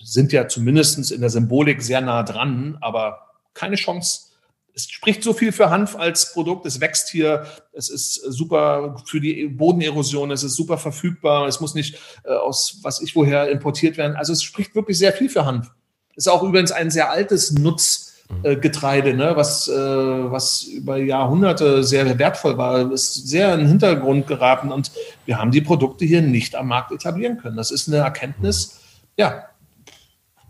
sind 0.01 0.31
ja 0.31 0.47
zumindest 0.47 1.11
in 1.11 1.21
der 1.21 1.29
Symbolik 1.29 1.81
sehr 1.81 2.01
nah 2.01 2.23
dran, 2.23 2.77
aber 2.81 3.19
keine 3.53 3.75
Chance. 3.75 4.27
Es 4.73 4.87
spricht 4.89 5.23
so 5.23 5.33
viel 5.33 5.51
für 5.51 5.71
Hanf 5.71 5.95
als 5.95 6.33
Produkt. 6.33 6.67
Es 6.67 6.79
wächst 6.79 7.09
hier. 7.09 7.47
Es 7.73 7.89
ist 7.89 8.13
super 8.13 9.03
für 9.07 9.19
die 9.19 9.47
Bodenerosion. 9.47 10.29
Es 10.29 10.43
ist 10.43 10.55
super 10.55 10.77
verfügbar. 10.77 11.47
Es 11.47 11.59
muss 11.59 11.73
nicht 11.73 11.99
äh, 12.23 12.33
aus 12.33 12.79
was 12.83 13.01
ich 13.01 13.15
woher 13.15 13.49
importiert 13.49 13.97
werden. 13.97 14.15
Also 14.15 14.33
es 14.33 14.43
spricht 14.43 14.75
wirklich 14.75 14.99
sehr 14.99 15.13
viel 15.13 15.29
für 15.29 15.45
Hanf. 15.45 15.71
Ist 16.17 16.27
auch 16.27 16.43
übrigens 16.43 16.73
ein 16.73 16.91
sehr 16.91 17.09
altes 17.09 17.53
Nutzgetreide, 17.53 19.13
ne, 19.13 19.35
was, 19.35 19.69
äh, 19.69 19.73
was 19.73 20.63
über 20.63 20.97
Jahrhunderte 20.97 21.83
sehr 21.83 22.19
wertvoll 22.19 22.57
war, 22.57 22.91
ist 22.91 23.29
sehr 23.29 23.53
in 23.53 23.59
den 23.61 23.67
Hintergrund 23.69 24.27
geraten 24.27 24.71
und 24.71 24.91
wir 25.25 25.37
haben 25.37 25.51
die 25.51 25.61
Produkte 25.61 26.03
hier 26.03 26.21
nicht 26.21 26.55
am 26.55 26.67
Markt 26.67 26.91
etablieren 26.91 27.37
können. 27.37 27.55
Das 27.55 27.71
ist 27.71 27.87
eine 27.87 27.97
Erkenntnis, 27.97 28.79
ja, 29.15 29.45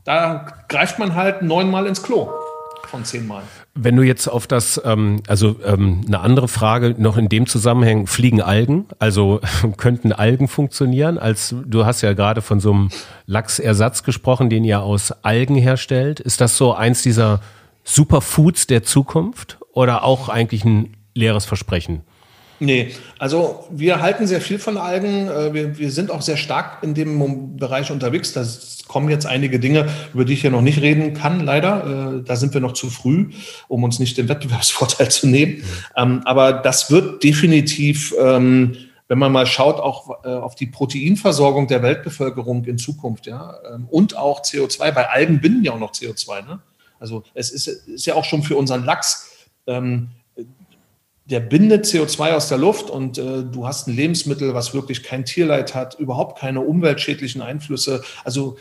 da 0.06 0.47
greift 0.69 0.97
man 0.97 1.13
halt 1.13 1.41
neunmal 1.41 1.86
ins 1.86 2.01
Klo 2.01 2.32
von 2.88 3.06
zehnmal. 3.06 3.43
Wenn 3.76 3.95
du 3.95 4.04
jetzt 4.04 4.28
auf 4.28 4.47
das, 4.47 4.82
ähm, 4.84 5.21
also 5.28 5.58
ähm, 5.65 6.02
eine 6.08 6.19
andere 6.19 6.47
Frage 6.47 6.95
noch 6.97 7.17
in 7.17 7.30
dem 7.30 7.47
Zusammenhang, 7.47 8.08
fliegen 8.08 8.41
Algen? 8.41 8.86
Also 9.00 9.41
könnten 9.78 10.12
Algen 10.12 10.47
funktionieren? 10.47 11.17
Als 11.17 11.56
du 11.65 11.86
hast 11.86 12.02
ja 12.02 12.13
gerade 12.13 12.41
von 12.41 12.60
so 12.60 12.71
einem 12.71 12.89
Lachsersatz 13.26 14.04
gesprochen, 14.04 14.50
den 14.50 14.63
ihr 14.63 14.82
aus 14.82 15.12
Algen 15.23 15.56
herstellt. 15.56 16.19
Ist 16.19 16.41
das 16.41 16.58
so 16.58 16.73
eins 16.73 17.02
dieser 17.02 17.41
Superfoods 17.84 18.67
der 18.67 18.84
Zukunft 18.84 19.60
oder 19.71 20.04
auch 20.04 20.30
eigentlich 20.30 20.65
ein 20.65 20.97
leeres 21.13 21.45
Versprechen? 21.45 22.02
Nee, 22.59 22.91
also 23.19 23.67
wir 23.69 24.01
halten 24.01 24.25
sehr 24.25 24.41
viel 24.41 24.57
von 24.57 24.77
Algen. 24.77 25.27
Äh, 25.27 25.53
wir, 25.53 25.77
wir 25.77 25.91
sind 25.91 26.09
auch 26.11 26.21
sehr 26.21 26.37
stark 26.37 26.83
in 26.83 26.93
dem 26.93 27.57
Bereich 27.57 27.91
unterwegs. 27.91 28.33
Da 28.33 28.45
kommen 28.87 29.09
jetzt 29.09 29.25
einige 29.25 29.59
Dinge, 29.59 29.87
über 30.13 30.25
die 30.25 30.33
ich 30.33 30.43
ja 30.43 30.49
noch 30.49 30.61
nicht 30.61 30.81
reden 30.81 31.13
kann, 31.13 31.41
leider. 31.41 32.17
Äh, 32.17 32.23
da 32.23 32.35
sind 32.35 32.53
wir 32.53 32.61
noch 32.61 32.73
zu 32.73 32.89
früh, 32.89 33.29
um 33.67 33.83
uns 33.83 33.99
nicht 33.99 34.17
den 34.17 34.27
Wettbewerbsvorteil 34.27 35.09
zu 35.11 35.27
nehmen. 35.27 35.63
Mhm. 35.95 36.21
Aber 36.25 36.53
das 36.53 36.89
wird 36.89 37.23
definitiv, 37.23 38.13
ähm, 38.19 38.75
wenn 39.07 39.19
man 39.19 39.31
mal 39.31 39.45
schaut, 39.45 39.79
auch 39.79 40.23
äh, 40.25 40.29
auf 40.29 40.55
die 40.55 40.67
Proteinversorgung 40.67 41.67
der 41.67 41.83
Weltbevölkerung 41.83 42.65
in 42.65 42.77
Zukunft, 42.77 43.27
ja, 43.27 43.55
ähm, 43.71 43.87
und 43.89 44.17
auch 44.17 44.41
CO2. 44.41 44.91
Bei 44.91 45.09
Algen 45.09 45.39
binden 45.41 45.63
ja 45.63 45.73
auch 45.73 45.79
noch 45.79 45.91
CO2. 45.91 46.45
Ne? 46.45 46.59
Also 46.99 47.23
es 47.33 47.51
ist, 47.51 47.67
ist 47.67 48.05
ja 48.05 48.15
auch 48.15 48.25
schon 48.25 48.41
für 48.41 48.57
unseren 48.57 48.83
Lachs 48.83 49.47
ähm, 49.67 50.09
der 51.29 51.41
bindet 51.41 51.85
CO2 51.85 52.33
aus 52.33 52.47
der 52.47 52.57
Luft 52.57 52.89
und 52.89 53.17
äh, 53.17 53.43
du 53.43 53.67
hast 53.67 53.87
ein 53.87 53.95
Lebensmittel, 53.95 54.53
was 54.53 54.73
wirklich 54.73 55.03
kein 55.03 55.25
Tierleid 55.25 55.75
hat, 55.75 55.99
überhaupt 55.99 56.39
keine 56.39 56.61
umweltschädlichen 56.61 57.41
Einflüsse. 57.41 58.01
Also 58.23 58.57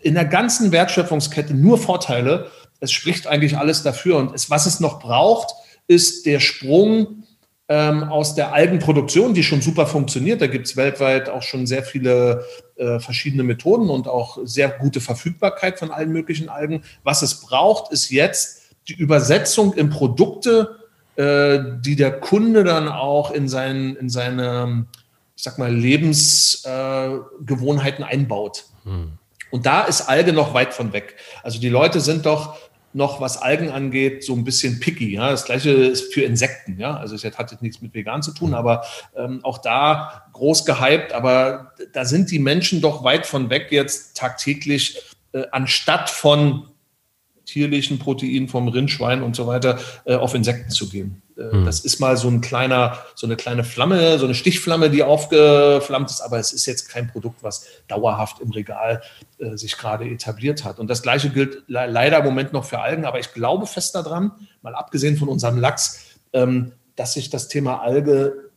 in 0.00 0.14
der 0.14 0.24
ganzen 0.24 0.72
Wertschöpfungskette 0.72 1.54
nur 1.54 1.78
Vorteile. 1.78 2.50
Es 2.80 2.92
spricht 2.92 3.26
eigentlich 3.26 3.58
alles 3.58 3.82
dafür. 3.82 4.16
Und 4.16 4.34
es, 4.34 4.50
was 4.50 4.66
es 4.66 4.80
noch 4.80 5.00
braucht, 5.00 5.54
ist 5.88 6.24
der 6.24 6.40
Sprung 6.40 7.24
ähm, 7.68 8.04
aus 8.04 8.34
der 8.34 8.52
Algenproduktion, 8.52 9.34
die 9.34 9.42
schon 9.42 9.60
super 9.60 9.86
funktioniert. 9.86 10.40
Da 10.40 10.46
gibt 10.46 10.68
es 10.68 10.76
weltweit 10.76 11.28
auch 11.28 11.42
schon 11.42 11.66
sehr 11.66 11.82
viele 11.82 12.44
äh, 12.76 12.98
verschiedene 12.98 13.42
Methoden 13.42 13.90
und 13.90 14.08
auch 14.08 14.38
sehr 14.44 14.70
gute 14.70 15.00
Verfügbarkeit 15.00 15.78
von 15.78 15.90
allen 15.90 16.12
möglichen 16.12 16.48
Algen. 16.48 16.82
Was 17.02 17.22
es 17.22 17.40
braucht, 17.40 17.92
ist 17.92 18.10
jetzt 18.10 18.62
die 18.88 18.94
Übersetzung 18.94 19.74
in 19.74 19.90
Produkte, 19.90 20.75
äh, 21.16 21.58
die 21.80 21.96
der 21.96 22.20
Kunde 22.20 22.62
dann 22.64 22.88
auch 22.88 23.30
in, 23.30 23.48
sein, 23.48 23.96
in 23.96 24.10
seine, 24.10 24.84
ich 25.36 25.42
sag 25.42 25.58
mal, 25.58 25.74
Lebensgewohnheiten 25.74 28.04
äh, 28.04 28.08
einbaut. 28.08 28.64
Hm. 28.84 29.12
Und 29.50 29.66
da 29.66 29.82
ist 29.82 30.02
Alge 30.02 30.32
noch 30.32 30.54
weit 30.54 30.72
von 30.74 30.92
weg. 30.92 31.16
Also 31.42 31.58
die 31.60 31.68
Leute 31.68 32.00
sind 32.00 32.24
doch 32.26 32.56
noch, 32.92 33.20
was 33.20 33.36
Algen 33.36 33.70
angeht, 33.70 34.22
so 34.24 34.34
ein 34.34 34.44
bisschen 34.44 34.80
picky. 34.80 35.14
Ja? 35.14 35.30
Das 35.30 35.44
gleiche 35.44 35.70
ist 35.70 36.12
für 36.14 36.22
Insekten. 36.22 36.80
Ja? 36.80 36.96
Also 36.96 37.14
es 37.14 37.22
hat 37.24 37.50
jetzt 37.50 37.62
nichts 37.62 37.82
mit 37.82 37.94
vegan 37.94 38.22
zu 38.22 38.32
tun, 38.32 38.54
aber 38.54 38.84
ähm, 39.14 39.40
auch 39.42 39.58
da 39.58 40.22
groß 40.32 40.64
gehypt. 40.64 41.12
Aber 41.12 41.72
da 41.92 42.06
sind 42.06 42.30
die 42.30 42.38
Menschen 42.38 42.80
doch 42.80 43.04
weit 43.04 43.26
von 43.26 43.50
weg 43.50 43.66
jetzt 43.70 44.16
tagtäglich, 44.16 45.02
äh, 45.32 45.42
anstatt 45.52 46.08
von 46.08 46.68
tierlichen 47.46 47.98
Proteinen 47.98 48.48
vom 48.48 48.68
Rindschwein 48.68 49.22
und 49.22 49.34
so 49.34 49.46
weiter 49.46 49.78
äh, 50.04 50.16
auf 50.16 50.34
Insekten 50.34 50.70
zu 50.70 50.88
gehen. 50.88 51.22
Mhm. 51.36 51.64
Das 51.64 51.80
ist 51.80 52.00
mal 52.00 52.16
so 52.16 52.28
ein 52.28 52.40
kleiner, 52.40 52.98
so 53.14 53.26
eine 53.26 53.36
kleine 53.36 53.64
Flamme, 53.64 54.18
so 54.18 54.24
eine 54.24 54.34
Stichflamme, 54.34 54.90
die 54.90 55.02
aufgeflammt 55.02 56.10
ist, 56.10 56.20
aber 56.20 56.38
es 56.38 56.52
ist 56.52 56.66
jetzt 56.66 56.88
kein 56.88 57.08
Produkt, 57.08 57.42
was 57.42 57.66
dauerhaft 57.88 58.40
im 58.40 58.50
Regal 58.50 59.02
äh, 59.38 59.56
sich 59.56 59.78
gerade 59.78 60.08
etabliert 60.08 60.64
hat. 60.64 60.78
Und 60.78 60.88
das 60.90 61.02
Gleiche 61.02 61.30
gilt 61.30 61.62
le 61.68 61.86
leider 61.86 62.18
im 62.18 62.24
Moment 62.24 62.52
noch 62.52 62.64
für 62.64 62.80
Algen, 62.80 63.04
aber 63.04 63.20
ich 63.20 63.32
glaube 63.32 63.66
fest 63.66 63.94
daran, 63.94 64.32
mal 64.62 64.74
abgesehen 64.74 65.16
von 65.16 65.28
unserem 65.28 65.58
Lachs, 65.58 66.16
ähm, 66.32 66.72
dass 66.96 67.14
sich 67.14 67.30
das 67.30 67.48
Thema 67.48 67.80
Alge 67.80 68.50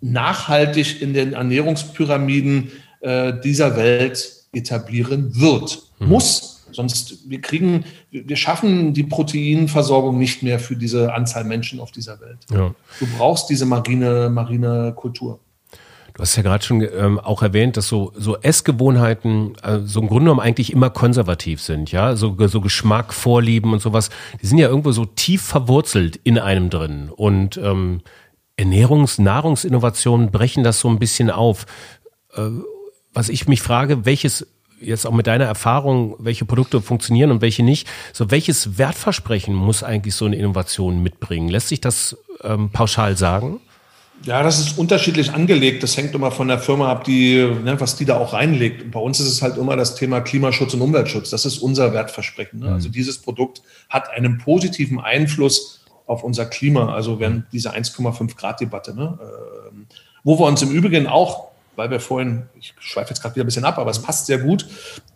nachhaltig 0.00 1.00
in 1.00 1.14
den 1.14 1.34
Ernährungspyramiden 1.34 2.72
äh, 3.00 3.32
dieser 3.42 3.76
Welt 3.76 4.44
etablieren 4.52 5.38
wird. 5.40 5.82
Mhm. 5.98 6.08
Muss, 6.08 6.53
Sonst, 6.74 7.28
wir 7.28 7.40
kriegen, 7.40 7.84
wir 8.10 8.36
schaffen 8.36 8.92
die 8.94 9.04
Proteinversorgung 9.04 10.18
nicht 10.18 10.42
mehr 10.42 10.58
für 10.58 10.76
diese 10.76 11.14
Anzahl 11.14 11.44
Menschen 11.44 11.80
auf 11.80 11.92
dieser 11.92 12.20
Welt. 12.20 12.38
Ja. 12.50 12.74
Du 13.00 13.06
brauchst 13.16 13.48
diese 13.50 13.66
marine, 13.66 14.28
marine 14.30 14.92
Kultur. 14.96 15.40
Du 16.14 16.22
hast 16.22 16.36
ja 16.36 16.44
gerade 16.44 16.64
schon 16.64 16.80
ähm, 16.80 17.18
auch 17.18 17.42
erwähnt, 17.42 17.76
dass 17.76 17.88
so, 17.88 18.12
so 18.16 18.36
Essgewohnheiten 18.36 19.56
äh, 19.64 19.80
so 19.84 20.00
im 20.00 20.06
Grunde 20.06 20.26
genommen 20.26 20.40
eigentlich 20.40 20.72
immer 20.72 20.88
konservativ 20.88 21.60
sind, 21.60 21.90
ja, 21.90 22.14
so, 22.14 22.36
so 22.46 22.60
Geschmack, 22.60 23.12
Vorlieben 23.12 23.72
und 23.72 23.82
sowas, 23.82 24.10
die 24.40 24.46
sind 24.46 24.58
ja 24.58 24.68
irgendwo 24.68 24.92
so 24.92 25.06
tief 25.06 25.42
verwurzelt 25.42 26.20
in 26.22 26.38
einem 26.38 26.70
drin 26.70 27.10
und 27.10 27.56
ähm, 27.56 28.00
Ernährungs-, 28.56 29.20
Nahrungsinnovationen 29.20 30.30
brechen 30.30 30.62
das 30.62 30.78
so 30.78 30.88
ein 30.88 31.00
bisschen 31.00 31.30
auf. 31.30 31.66
Äh, 32.34 32.42
was 33.12 33.28
ich 33.28 33.48
mich 33.48 33.62
frage, 33.62 34.04
welches 34.04 34.46
jetzt 34.84 35.06
auch 35.06 35.12
mit 35.12 35.26
deiner 35.26 35.44
Erfahrung, 35.44 36.16
welche 36.18 36.44
Produkte 36.44 36.80
funktionieren 36.80 37.30
und 37.30 37.40
welche 37.40 37.62
nicht, 37.62 37.88
so 38.12 38.30
welches 38.30 38.78
Wertversprechen 38.78 39.54
muss 39.54 39.82
eigentlich 39.82 40.14
so 40.14 40.26
eine 40.26 40.36
Innovation 40.36 41.02
mitbringen? 41.02 41.48
Lässt 41.48 41.68
sich 41.68 41.80
das 41.80 42.16
ähm, 42.42 42.70
pauschal 42.70 43.16
sagen? 43.16 43.60
Ja, 44.22 44.42
das 44.42 44.58
ist 44.58 44.78
unterschiedlich 44.78 45.32
angelegt. 45.32 45.82
Das 45.82 45.96
hängt 45.96 46.14
immer 46.14 46.30
von 46.30 46.48
der 46.48 46.58
Firma 46.58 46.90
ab, 46.90 47.04
die, 47.04 47.36
ne, 47.36 47.78
was 47.78 47.96
die 47.96 48.04
da 48.04 48.16
auch 48.16 48.32
reinlegt. 48.32 48.82
Und 48.82 48.90
bei 48.90 49.00
uns 49.00 49.20
ist 49.20 49.26
es 49.26 49.42
halt 49.42 49.58
immer 49.58 49.76
das 49.76 49.96
Thema 49.96 50.20
Klimaschutz 50.20 50.72
und 50.74 50.80
Umweltschutz. 50.80 51.30
Das 51.30 51.44
ist 51.44 51.58
unser 51.58 51.92
Wertversprechen. 51.92 52.60
Ne? 52.60 52.72
Also 52.72 52.88
dieses 52.88 53.18
Produkt 53.18 53.62
hat 53.90 54.10
einen 54.10 54.38
positiven 54.38 54.98
Einfluss 55.00 55.84
auf 56.06 56.22
unser 56.22 56.46
Klima. 56.46 56.94
Also 56.94 57.20
wenn 57.20 57.44
diese 57.52 57.74
1,5 57.74 58.36
Grad 58.36 58.60
Debatte, 58.60 58.94
ne? 58.94 59.18
Ähm, 59.70 59.86
wo 60.22 60.38
wir 60.38 60.46
uns 60.46 60.62
im 60.62 60.70
Übrigen 60.70 61.06
auch 61.06 61.48
weil 61.76 61.90
wir 61.90 62.00
vorhin, 62.00 62.44
ich 62.58 62.74
schweife 62.78 63.10
jetzt 63.10 63.20
gerade 63.20 63.34
wieder 63.34 63.44
ein 63.44 63.46
bisschen 63.46 63.64
ab, 63.64 63.78
aber 63.78 63.90
es 63.90 64.02
passt 64.02 64.26
sehr 64.26 64.38
gut, 64.38 64.66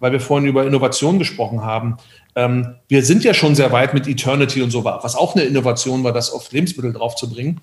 weil 0.00 0.12
wir 0.12 0.20
vorhin 0.20 0.48
über 0.48 0.66
Innovation 0.66 1.18
gesprochen 1.18 1.62
haben. 1.62 1.96
Ähm, 2.34 2.76
wir 2.88 3.04
sind 3.04 3.24
ja 3.24 3.34
schon 3.34 3.54
sehr 3.54 3.72
weit 3.72 3.94
mit 3.94 4.06
Eternity 4.06 4.62
und 4.62 4.70
so 4.70 4.84
war, 4.84 5.02
was 5.02 5.16
auch 5.16 5.34
eine 5.34 5.44
Innovation 5.44 6.04
war, 6.04 6.12
das 6.12 6.30
auf 6.30 6.50
Lebensmittel 6.52 6.92
draufzubringen. 6.92 7.60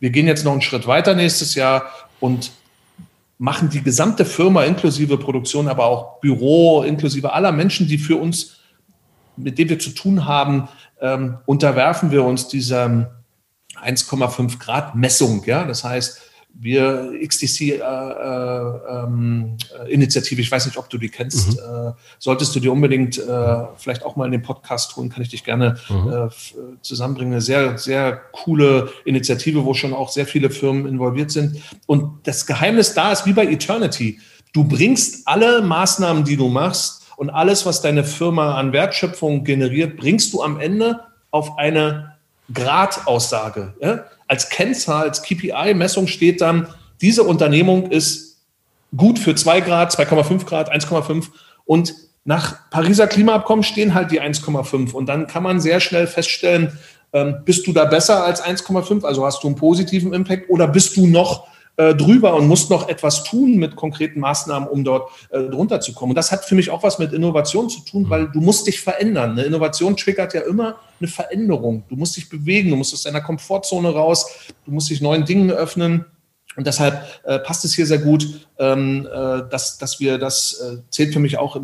Wir 0.00 0.10
gehen 0.10 0.26
jetzt 0.26 0.44
noch 0.44 0.52
einen 0.52 0.62
Schritt 0.62 0.86
weiter 0.86 1.14
nächstes 1.14 1.54
Jahr 1.54 1.84
und 2.20 2.52
machen 3.38 3.68
die 3.70 3.82
gesamte 3.82 4.24
Firma 4.24 4.64
inklusive 4.64 5.18
Produktion, 5.18 5.68
aber 5.68 5.86
auch 5.86 6.20
Büro, 6.20 6.82
inklusive 6.82 7.32
aller 7.32 7.52
Menschen, 7.52 7.86
die 7.86 7.98
für 7.98 8.16
uns, 8.16 8.56
mit 9.36 9.58
denen 9.58 9.70
wir 9.70 9.78
zu 9.78 9.90
tun 9.90 10.24
haben, 10.24 10.68
ähm, 11.00 11.38
unterwerfen 11.44 12.10
wir 12.10 12.24
uns 12.24 12.48
dieser 12.48 13.10
1,5 13.82 14.58
Grad 14.58 14.94
Messung. 14.94 15.42
Ja? 15.44 15.64
Das 15.64 15.84
heißt, 15.84 16.22
wir 16.58 17.12
XDC-Initiative, 17.22 17.82
äh, 17.82 19.04
äh, 19.04 19.04
ähm, 19.04 19.56
ich 20.40 20.50
weiß 20.50 20.66
nicht, 20.66 20.78
ob 20.78 20.88
du 20.88 20.98
die 20.98 21.08
kennst, 21.08 21.52
mhm. 21.52 21.58
äh, 21.58 21.92
solltest 22.18 22.56
du 22.56 22.60
dir 22.60 22.72
unbedingt 22.72 23.18
äh, 23.18 23.64
vielleicht 23.76 24.04
auch 24.04 24.16
mal 24.16 24.24
in 24.26 24.32
den 24.32 24.42
Podcast 24.42 24.96
holen, 24.96 25.08
kann 25.10 25.22
ich 25.22 25.28
dich 25.28 25.44
gerne 25.44 25.76
mhm. 25.88 26.12
Äh, 26.12 26.28
zusammenbringen. 26.82 27.34
Eine 27.34 27.42
sehr, 27.42 27.76
sehr 27.78 28.16
coole 28.32 28.90
Initiative, 29.04 29.64
wo 29.64 29.74
schon 29.74 29.92
auch 29.92 30.08
sehr 30.08 30.26
viele 30.26 30.50
Firmen 30.50 30.86
involviert 30.86 31.30
sind. 31.30 31.60
Und 31.86 32.26
das 32.26 32.46
Geheimnis 32.46 32.94
da 32.94 33.12
ist 33.12 33.26
wie 33.26 33.32
bei 33.32 33.46
Eternity. 33.46 34.18
Du 34.52 34.64
bringst 34.64 35.28
alle 35.28 35.60
Maßnahmen, 35.62 36.24
die 36.24 36.36
du 36.36 36.48
machst 36.48 37.02
und 37.16 37.30
alles, 37.30 37.66
was 37.66 37.82
deine 37.82 38.04
Firma 38.04 38.54
an 38.54 38.72
Wertschöpfung 38.72 39.44
generiert, 39.44 39.96
bringst 39.96 40.32
du 40.32 40.42
am 40.42 40.58
Ende 40.58 41.00
auf 41.30 41.58
eine 41.58 42.15
Gradaussage. 42.52 43.74
Ja? 43.80 44.04
Als 44.28 44.48
Kennzahl, 44.48 45.08
als 45.08 45.22
KPI-Messung 45.22 46.06
steht 46.06 46.40
dann, 46.40 46.68
diese 47.00 47.22
Unternehmung 47.22 47.90
ist 47.90 48.38
gut 48.96 49.18
für 49.18 49.34
2 49.34 49.60
Grad, 49.60 49.92
2,5 49.92 50.44
Grad, 50.44 50.72
1,5 50.72 51.26
und 51.64 51.94
nach 52.24 52.70
Pariser 52.70 53.06
Klimaabkommen 53.06 53.62
stehen 53.62 53.94
halt 53.94 54.10
die 54.10 54.20
1,5 54.20 54.92
und 54.92 55.06
dann 55.06 55.26
kann 55.26 55.42
man 55.42 55.60
sehr 55.60 55.80
schnell 55.80 56.06
feststellen, 56.06 56.78
ähm, 57.12 57.42
bist 57.44 57.66
du 57.66 57.72
da 57.72 57.84
besser 57.84 58.24
als 58.24 58.42
1,5, 58.42 59.04
also 59.04 59.24
hast 59.24 59.42
du 59.42 59.48
einen 59.48 59.56
positiven 59.56 60.12
Impact 60.12 60.50
oder 60.50 60.66
bist 60.66 60.96
du 60.96 61.06
noch 61.06 61.46
äh, 61.76 61.94
drüber 61.94 62.34
und 62.34 62.48
musst 62.48 62.70
noch 62.70 62.88
etwas 62.88 63.24
tun 63.24 63.56
mit 63.56 63.76
konkreten 63.76 64.20
Maßnahmen, 64.20 64.68
um 64.68 64.84
dort 64.84 65.10
äh, 65.30 65.40
drunter 65.42 65.80
zu 65.80 65.92
kommen. 65.92 66.12
Und 66.12 66.16
das 66.16 66.32
hat 66.32 66.44
für 66.44 66.54
mich 66.54 66.70
auch 66.70 66.82
was 66.82 66.98
mit 66.98 67.12
Innovation 67.12 67.68
zu 67.68 67.80
tun, 67.80 68.08
weil 68.08 68.28
du 68.28 68.40
musst 68.40 68.66
dich 68.66 68.80
verändern. 68.80 69.32
Eine 69.32 69.42
Innovation 69.42 69.96
triggert 69.96 70.34
ja 70.34 70.40
immer 70.40 70.76
eine 71.00 71.08
Veränderung. 71.08 71.84
Du 71.88 71.96
musst 71.96 72.16
dich 72.16 72.28
bewegen, 72.28 72.70
du 72.70 72.76
musst 72.76 72.94
aus 72.94 73.02
deiner 73.02 73.20
Komfortzone 73.20 73.90
raus, 73.90 74.26
du 74.64 74.70
musst 74.70 74.88
dich 74.90 75.00
neuen 75.00 75.24
Dingen 75.24 75.50
öffnen. 75.50 76.06
Und 76.56 76.66
deshalb 76.66 77.04
äh, 77.24 77.38
passt 77.38 77.66
es 77.66 77.74
hier 77.74 77.86
sehr 77.86 77.98
gut, 77.98 78.48
ähm, 78.58 79.06
äh, 79.06 79.42
dass, 79.50 79.76
dass 79.76 80.00
wir, 80.00 80.16
das 80.16 80.54
äh, 80.54 80.78
zählt 80.88 81.12
für 81.12 81.20
mich 81.20 81.36
auch 81.36 81.60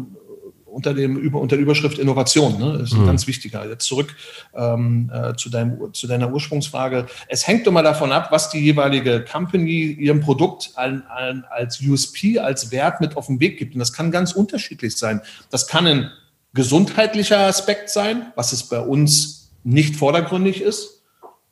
unter, 0.72 0.94
dem, 0.94 1.34
unter 1.34 1.56
der 1.56 1.62
Überschrift 1.62 1.98
Innovation. 1.98 2.58
Ne? 2.58 2.78
Das 2.78 2.90
ist 2.90 2.94
ein 2.94 3.02
mhm. 3.02 3.06
ganz 3.06 3.26
wichtiger. 3.26 3.68
Jetzt 3.68 3.84
zurück 3.86 4.14
ähm, 4.54 5.10
äh, 5.12 5.34
zu, 5.36 5.50
deinem, 5.50 5.92
zu 5.92 6.06
deiner 6.06 6.32
Ursprungsfrage. 6.32 7.06
Es 7.28 7.46
hängt 7.46 7.66
immer 7.66 7.82
davon 7.82 8.10
ab, 8.12 8.28
was 8.30 8.50
die 8.50 8.58
jeweilige 8.58 9.24
Company 9.24 9.92
ihrem 9.92 10.20
Produkt 10.20 10.70
an, 10.76 11.02
an, 11.08 11.44
als 11.50 11.80
USP, 11.80 12.38
als 12.38 12.70
Wert 12.72 13.00
mit 13.00 13.16
auf 13.16 13.26
den 13.26 13.40
Weg 13.40 13.58
gibt. 13.58 13.74
Und 13.74 13.80
das 13.80 13.92
kann 13.92 14.10
ganz 14.10 14.32
unterschiedlich 14.32 14.96
sein. 14.96 15.20
Das 15.50 15.66
kann 15.66 15.86
ein 15.86 16.10
gesundheitlicher 16.54 17.40
Aspekt 17.40 17.90
sein, 17.90 18.32
was 18.34 18.52
es 18.52 18.64
bei 18.64 18.80
uns 18.80 19.50
nicht 19.64 19.96
vordergründig 19.96 20.62
ist. 20.62 21.01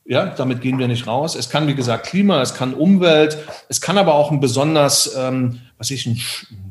Ja, 0.07 0.27
damit 0.27 0.61
gehen 0.61 0.79
wir 0.79 0.89
nicht 0.89 1.07
raus. 1.07 1.37
Es 1.37 1.51
kann, 1.51 1.69
wie 1.69 1.75
gesagt, 1.75 2.07
Klima, 2.07 2.43
es 2.43 2.55
kann 2.55 2.75
Umwelt, 2.75 3.39
es 3.69 3.81
kann 3.81 3.99
aber 3.99 4.15
auch 4.15 4.31
ein 4.31 4.41
besonders, 4.41 5.15
ähm, 5.17 5.61
was 5.79 5.91
ich, 5.91 6.07
ein 6.07 6.21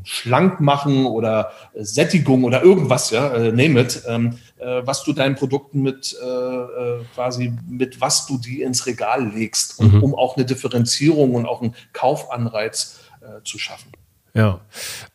schlank 0.03 0.59
machen 0.59 1.05
oder 1.05 1.51
Sättigung 1.75 2.43
oder 2.43 2.63
irgendwas, 2.63 3.11
ja, 3.11 3.31
äh, 3.33 3.51
name 3.51 3.81
it, 3.81 4.01
ähm, 4.07 4.39
äh, 4.57 4.81
was 4.83 5.03
du 5.03 5.13
deinen 5.13 5.35
Produkten 5.35 5.81
mit 5.81 6.17
äh, 6.21 6.25
äh, 6.25 7.03
quasi, 7.13 7.53
mit 7.67 8.01
was 8.01 8.25
du 8.25 8.39
die 8.39 8.61
ins 8.61 8.85
Regal 8.87 9.31
legst, 9.31 9.79
um, 9.79 9.91
mhm. 9.91 10.03
um 10.03 10.15
auch 10.15 10.35
eine 10.35 10.45
Differenzierung 10.45 11.35
und 11.35 11.45
auch 11.45 11.61
einen 11.61 11.75
Kaufanreiz 11.93 12.99
äh, 13.21 13.43
zu 13.43 13.59
schaffen. 13.59 13.91
Ja, 14.35 14.59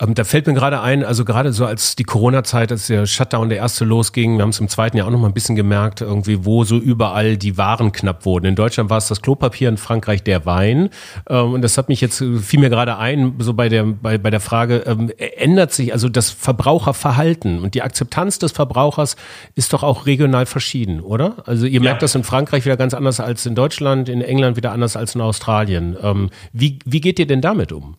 ähm, 0.00 0.14
da 0.14 0.24
fällt 0.24 0.46
mir 0.46 0.55
gerade 0.55 0.81
ein, 0.81 1.05
also 1.05 1.24
gerade 1.24 1.53
so 1.53 1.64
als 1.66 1.94
die 1.94 2.03
Corona-Zeit, 2.03 2.72
als 2.72 2.88
der 2.88 3.07
Shutdown 3.07 3.48
der 3.48 3.59
erste 3.59 3.85
losging, 3.85 4.37
wir 4.37 4.42
haben 4.42 4.50
es 4.50 4.59
im 4.59 4.68
zweiten 4.68 4.96
Jahr 4.96 5.07
auch 5.07 5.12
noch 5.12 5.20
mal 5.20 5.29
ein 5.29 5.35
bisschen 5.35 5.55
gemerkt, 5.55 6.00
irgendwie, 6.00 6.44
wo 6.44 6.64
so 6.64 6.79
überall 6.79 7.37
die 7.37 7.57
Waren 7.57 7.92
knapp 7.92 8.24
wurden. 8.24 8.46
In 8.46 8.57
Deutschland 8.57 8.90
war 8.90 8.98
es 8.98 9.07
das 9.07 9.22
Klopapier, 9.22 9.68
in 9.68 9.77
Frankreich 9.77 10.24
der 10.24 10.46
Wein. 10.46 10.90
Ähm, 11.29 11.53
und 11.53 11.62
das 11.62 11.79
hat 11.79 11.88
mich 11.88 12.00
jetzt, 12.00 12.18
fiel 12.18 12.59
mir 12.59 12.70
gerade 12.70 12.98
ein, 12.98 13.35
so 13.38 13.55
bei 13.55 13.68
der, 13.68 13.85
bei, 13.85 14.18
bei 14.18 14.31
der 14.31 14.40
Frage, 14.40 14.79
ähm, 14.87 15.12
ändert 15.16 15.72
sich 15.72 15.92
also 15.92 16.09
das 16.09 16.31
Verbraucherverhalten 16.31 17.61
und 17.61 17.74
die 17.74 17.83
Akzeptanz 17.83 18.40
des 18.40 18.50
Verbrauchers 18.50 19.16
ist 19.55 19.72
doch 19.72 19.85
auch 19.85 20.07
regional 20.07 20.46
verschieden, 20.46 21.00
oder? 21.00 21.37
Also 21.46 21.66
ihr 21.66 21.81
merkt 21.81 22.03
ja. 22.03 22.07
das 22.07 22.14
in 22.16 22.24
Frankreich 22.24 22.64
wieder 22.64 22.77
ganz 22.77 22.94
anders 22.94 23.20
als 23.20 23.46
in 23.46 23.55
Deutschland, 23.55 24.09
in 24.09 24.22
England 24.22 24.57
wieder 24.57 24.72
anders 24.72 24.96
als 24.96 25.14
in 25.14 25.20
Australien. 25.20 25.96
Ähm, 26.03 26.31
wie, 26.53 26.81
wie 26.85 27.00
geht 27.00 27.20
ihr 27.20 27.27
denn 27.27 27.40
damit 27.40 27.70
um? 27.70 27.96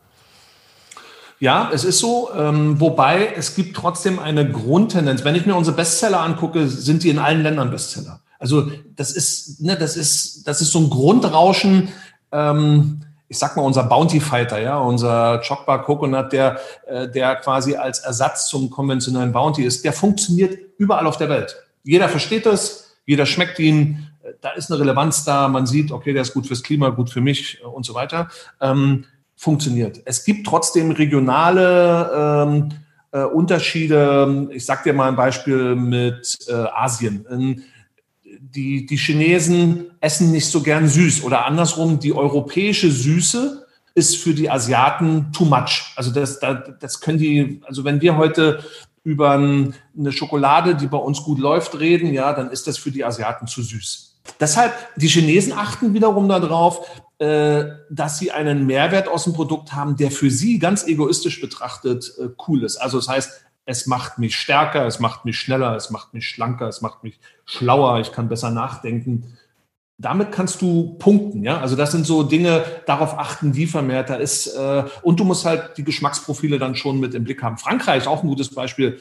Ja, 1.46 1.70
es 1.72 1.84
ist 1.84 2.00
so, 2.00 2.32
ähm, 2.36 2.80
wobei 2.80 3.32
es 3.38 3.54
gibt 3.54 3.78
trotzdem 3.78 4.18
eine 4.18 4.52
Grundtendenz. 4.52 5.24
Wenn 5.24 5.36
ich 5.36 5.46
mir 5.46 5.54
unsere 5.54 5.76
Bestseller 5.76 6.22
angucke, 6.22 6.68
sind 6.68 7.04
die 7.04 7.10
in 7.12 7.20
allen 7.20 7.44
Ländern 7.44 7.70
Bestseller. 7.70 8.22
Also 8.40 8.72
das 8.96 9.12
ist, 9.12 9.62
ne, 9.62 9.78
das 9.78 9.96
ist, 9.96 10.48
das 10.48 10.62
ist 10.62 10.72
so 10.72 10.80
ein 10.80 10.90
Grundrauschen. 10.90 11.90
Ähm, 12.32 13.02
ich 13.28 13.38
sag 13.38 13.56
mal, 13.56 13.62
unser 13.62 13.84
Bounty 13.84 14.22
Fighter, 14.22 14.60
ja, 14.60 14.80
unser 14.80 15.40
Chokbar 15.48 15.84
Coconut, 15.84 16.34
der, 16.34 16.60
äh, 16.88 17.08
der 17.08 17.36
quasi 17.36 17.76
als 17.76 18.00
Ersatz 18.00 18.48
zum 18.48 18.72
konventionellen 18.72 19.32
Bounty 19.32 19.66
ist, 19.66 19.86
der 19.86 19.94
funktioniert 19.94 20.58
überall 20.80 21.06
auf 21.06 21.18
der 21.18 21.30
Welt. 21.30 21.56
Jeder 21.84 22.10
versteht 22.10 22.48
das, 22.48 22.96
jeder 23.06 23.28
schmeckt 23.28 23.60
ihn, 23.60 24.08
da 24.42 24.50
ist 24.50 24.72
eine 24.72 24.80
Relevanz 24.80 25.24
da, 25.26 25.48
man 25.48 25.68
sieht, 25.68 25.92
okay, 25.92 26.12
der 26.12 26.24
ist 26.24 26.34
gut 26.34 26.48
fürs 26.48 26.64
Klima, 26.64 26.90
gut 26.90 27.12
für 27.12 27.22
mich 27.22 27.60
äh, 27.62 27.66
und 27.68 27.86
so 27.86 27.94
weiter. 27.94 28.30
Ähm, 28.60 29.06
funktioniert. 29.36 30.02
Es 30.06 30.24
gibt 30.24 30.48
trotzdem 30.48 30.92
regionale 30.92 32.12
ähm, 32.48 32.70
äh, 33.12 33.24
Unterschiede. 33.24 34.50
Ich 34.52 34.66
sage 34.66 34.84
dir 34.86 34.94
mal 34.94 35.10
ein 35.10 35.16
Beispiel 35.16 35.76
mit 35.76 36.38
äh, 36.48 36.54
Asien. 36.54 37.26
Ähm, 37.30 37.64
die, 38.24 38.86
die 38.86 38.98
Chinesen 38.98 39.92
essen 40.00 40.32
nicht 40.32 40.48
so 40.48 40.62
gern 40.62 40.88
süß 40.88 41.24
oder 41.24 41.46
andersrum, 41.46 42.00
die 42.00 42.14
europäische 42.14 42.92
Süße 42.92 43.66
ist 43.96 44.18
für 44.18 44.34
die 44.34 44.50
Asiaten 44.50 45.32
too 45.32 45.46
much. 45.46 45.94
Also 45.96 46.12
das, 46.12 46.40
das, 46.80 47.00
können 47.00 47.18
die, 47.18 47.62
also 47.66 47.84
wenn 47.86 48.02
wir 48.02 48.18
heute 48.18 48.64
über 49.04 49.32
eine 49.32 50.12
Schokolade, 50.12 50.76
die 50.76 50.88
bei 50.88 50.98
uns 50.98 51.24
gut 51.24 51.40
läuft, 51.40 51.80
reden, 51.80 52.14
ja, 52.14 52.34
dann 52.34 52.52
ist 52.52 52.68
das 52.68 52.78
für 52.78 52.92
die 52.92 53.06
Asiaten 53.06 53.48
zu 53.48 53.62
süß. 53.62 54.18
Deshalb, 54.40 54.74
die 54.98 55.08
Chinesen 55.08 55.54
achten 55.54 55.94
wiederum 55.94 56.28
darauf, 56.28 56.86
dass 57.18 58.20
sie 58.20 58.32
einen 58.32 58.66
Mehrwert 58.66 59.08
aus 59.08 59.24
dem 59.24 59.34
Produkt 59.34 59.74
haben, 59.74 59.96
der 59.96 60.12
für 60.12 60.30
sie 60.30 60.60
ganz 60.60 60.86
egoistisch 60.86 61.40
betrachtet 61.40 62.14
äh, 62.20 62.28
cool 62.48 62.64
ist. 62.64 62.78
Also 62.78 62.98
das 62.98 63.08
heißt, 63.08 63.46
es 63.66 63.88
macht 63.88 64.20
mich 64.20 64.36
stärker, 64.36 64.86
es 64.86 65.00
macht 65.00 65.26
mich 65.26 65.40
schneller, 65.40 65.76
es 65.76 65.90
macht 65.90 66.14
mich 66.14 66.28
schlanker, 66.28 66.68
es 66.68 66.82
macht 66.82 67.04
mich 67.04 67.20
schlauer, 67.46 68.00
ich 68.00 68.12
kann 68.12 68.30
besser 68.30 68.52
nachdenken. 68.52 69.38
Damit 69.98 70.34
kannst 70.34 70.62
du 70.62 70.98
punkten, 71.00 71.44
ja. 71.44 71.62
Also 71.62 71.78
das 71.78 71.94
sind 71.94 72.06
so 72.06 72.24
Dinge, 72.24 72.66
darauf 72.86 73.18
achten 73.18 73.54
die 73.54 73.66
vermehrt. 73.66 74.10
Da 74.10 74.16
ist 74.16 74.48
äh, 74.48 74.84
und 75.02 75.20
du 75.20 75.24
musst 75.24 75.46
halt 75.46 75.78
die 75.78 75.86
Geschmacksprofile 75.86 76.60
dann 76.60 76.76
schon 76.76 77.00
mit 77.00 77.16
im 77.16 77.24
Blick 77.24 77.42
haben. 77.42 77.58
Frankreich 77.58 78.06
auch 78.06 78.22
ein 78.22 78.28
gutes 78.28 78.54
Beispiel. 78.54 79.00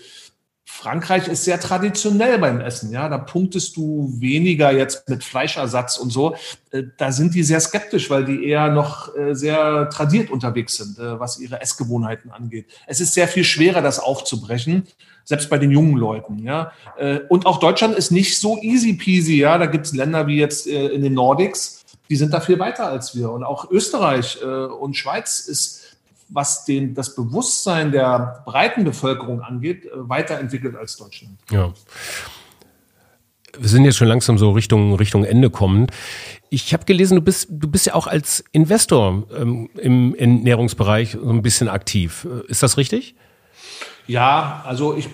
Frankreich 0.76 1.28
ist 1.28 1.44
sehr 1.44 1.60
traditionell 1.60 2.36
beim 2.38 2.60
Essen. 2.60 2.90
Ja, 2.90 3.08
da 3.08 3.16
punktest 3.16 3.76
du 3.76 4.12
weniger 4.18 4.72
jetzt 4.72 5.08
mit 5.08 5.22
Fleischersatz 5.22 5.98
und 5.98 6.10
so. 6.10 6.34
Äh, 6.72 6.82
da 6.98 7.12
sind 7.12 7.32
die 7.36 7.44
sehr 7.44 7.60
skeptisch, 7.60 8.10
weil 8.10 8.24
die 8.24 8.44
eher 8.44 8.68
noch 8.70 9.16
äh, 9.16 9.34
sehr 9.34 9.88
tradiert 9.90 10.30
unterwegs 10.30 10.76
sind, 10.76 10.98
äh, 10.98 11.18
was 11.20 11.38
ihre 11.38 11.60
Essgewohnheiten 11.60 12.32
angeht. 12.32 12.66
Es 12.88 13.00
ist 13.00 13.14
sehr 13.14 13.28
viel 13.28 13.44
schwerer, 13.44 13.82
das 13.82 14.00
aufzubrechen, 14.00 14.88
selbst 15.22 15.48
bei 15.48 15.58
den 15.58 15.70
jungen 15.70 15.96
Leuten. 15.96 16.40
Ja, 16.40 16.72
und 17.28 17.46
auch 17.46 17.58
Deutschland 17.60 17.94
ist 17.94 18.10
nicht 18.10 18.38
so 18.38 18.58
easy 18.60 18.94
peasy. 18.94 19.38
Ja, 19.38 19.56
da 19.56 19.66
gibt 19.66 19.86
es 19.86 19.94
Länder 19.94 20.26
wie 20.26 20.38
jetzt 20.38 20.66
in 20.66 21.02
den 21.02 21.14
Nordics, 21.14 21.84
die 22.10 22.16
sind 22.16 22.34
da 22.34 22.40
viel 22.40 22.58
weiter 22.58 22.88
als 22.88 23.16
wir. 23.16 23.30
Und 23.30 23.42
auch 23.42 23.70
Österreich 23.70 24.44
und 24.44 24.96
Schweiz 24.96 25.40
ist 25.40 25.93
was 26.34 26.64
den, 26.64 26.94
das 26.94 27.14
Bewusstsein 27.14 27.92
der 27.92 28.42
breiten 28.44 28.84
Bevölkerung 28.84 29.40
angeht, 29.40 29.86
äh, 29.86 29.90
weiterentwickelt 29.94 30.76
als 30.76 30.96
Deutschland. 30.96 31.38
Ja. 31.50 31.72
Wir 33.56 33.68
sind 33.68 33.84
jetzt 33.84 33.96
schon 33.96 34.08
langsam 34.08 34.36
so 34.36 34.50
Richtung, 34.50 34.94
Richtung 34.96 35.24
Ende 35.24 35.48
kommend. 35.48 35.92
Ich 36.50 36.74
habe 36.74 36.84
gelesen, 36.84 37.14
du 37.14 37.22
bist, 37.22 37.46
du 37.50 37.68
bist 37.68 37.86
ja 37.86 37.94
auch 37.94 38.08
als 38.08 38.44
Investor 38.50 39.22
ähm, 39.36 39.70
im 39.76 40.14
Ernährungsbereich 40.16 41.12
so 41.12 41.30
ein 41.30 41.40
bisschen 41.40 41.68
aktiv. 41.68 42.26
Äh, 42.28 42.50
ist 42.50 42.64
das 42.64 42.76
richtig? 42.76 43.14
Ja, 44.08 44.62
also 44.66 44.96
ich, 44.96 45.08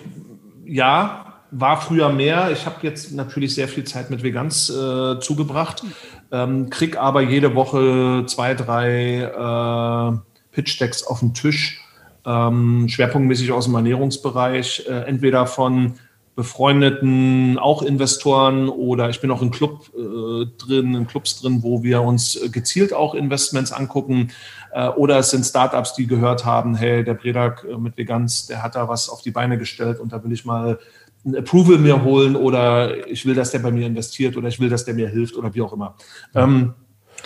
ja, 0.65 1.31
war 1.51 1.81
früher 1.81 2.09
mehr. 2.09 2.49
Ich 2.51 2.65
habe 2.65 2.77
jetzt 2.81 3.11
natürlich 3.11 3.53
sehr 3.53 3.67
viel 3.67 3.83
Zeit 3.83 4.09
mit 4.09 4.23
Veganz 4.23 4.69
äh, 4.69 5.19
zugebracht, 5.19 5.83
ähm, 6.31 6.69
krieg 6.69 6.97
aber 6.97 7.21
jede 7.21 7.53
Woche 7.53 8.23
zwei, 8.25 8.55
drei 8.55 9.21
äh, 9.23 10.30
Pitch-Decks 10.51 11.03
auf 11.03 11.19
dem 11.19 11.33
Tisch, 11.33 11.81
ähm, 12.25 12.87
schwerpunktmäßig 12.87 13.51
aus 13.51 13.65
dem 13.65 13.75
Ernährungsbereich, 13.75 14.85
äh, 14.87 15.03
entweder 15.07 15.47
von 15.47 15.95
befreundeten 16.35 17.59
auch 17.59 17.81
Investoren 17.81 18.69
oder 18.69 19.09
ich 19.09 19.19
bin 19.19 19.31
auch 19.31 19.41
in 19.41 19.51
Club 19.51 19.91
äh, 19.95 20.45
drin, 20.57 20.95
in 20.95 21.05
Clubs 21.05 21.41
drin, 21.41 21.61
wo 21.61 21.83
wir 21.83 22.01
uns 22.01 22.39
gezielt 22.51 22.93
auch 22.93 23.13
Investments 23.15 23.71
angucken. 23.71 24.31
Äh, 24.71 24.87
oder 24.89 25.19
es 25.19 25.31
sind 25.31 25.45
Startups, 25.45 25.93
die 25.93 26.07
gehört 26.07 26.45
haben, 26.45 26.75
hey, 26.75 27.03
der 27.03 27.15
Bredak 27.15 27.65
äh, 27.69 27.77
mit 27.77 27.97
Veganz, 27.97 28.47
der 28.47 28.63
hat 28.63 28.75
da 28.75 28.87
was 28.87 29.09
auf 29.09 29.21
die 29.21 29.31
Beine 29.31 29.57
gestellt 29.57 29.99
und 29.99 30.13
da 30.13 30.23
will 30.23 30.31
ich 30.31 30.45
mal 30.45 30.79
ein 31.25 31.35
Approval 31.35 31.77
mir 31.77 32.03
holen 32.03 32.35
oder 32.35 33.07
ich 33.07 33.25
will, 33.25 33.35
dass 33.35 33.51
der 33.51 33.59
bei 33.59 33.71
mir 33.71 33.85
investiert 33.85 34.37
oder 34.37 34.47
ich 34.47 34.59
will, 34.59 34.69
dass 34.69 34.85
der 34.85 34.93
mir 34.93 35.09
hilft 35.09 35.35
oder 35.35 35.53
wie 35.53 35.61
auch 35.61 35.73
immer. 35.73 35.95
Ähm, 36.33 36.73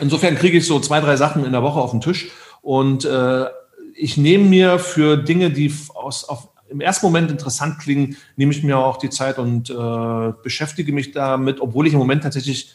insofern 0.02 0.36
kriege 0.36 0.58
ich 0.58 0.66
so 0.66 0.80
zwei, 0.80 1.00
drei 1.00 1.16
Sachen 1.16 1.46
in 1.46 1.52
der 1.52 1.64
Woche 1.64 1.80
auf 1.80 1.92
den 1.92 2.02
Tisch 2.02 2.32
und 2.66 3.06
äh, 3.06 3.46
ich 3.94 4.18
nehme 4.18 4.46
mir 4.46 4.80
für 4.80 5.18
Dinge, 5.18 5.52
die 5.52 5.72
aus, 5.94 6.28
auf, 6.28 6.50
im 6.68 6.82
ersten 6.82 7.06
Moment 7.06 7.30
interessant 7.30 7.78
klingen, 7.78 8.18
nehme 8.38 8.52
ich 8.52 8.64
mir 8.64 8.80
auch 8.80 8.98
die 8.98 9.12
Zeit 9.12 9.38
und 9.38 9.70
äh, 9.70 10.34
beschäftige 10.42 10.92
mich 10.92 11.12
damit, 11.12 11.62
obwohl 11.62 11.86
ich 11.86 11.94
im 11.94 12.00
Moment 12.00 12.24
tatsächlich 12.24 12.74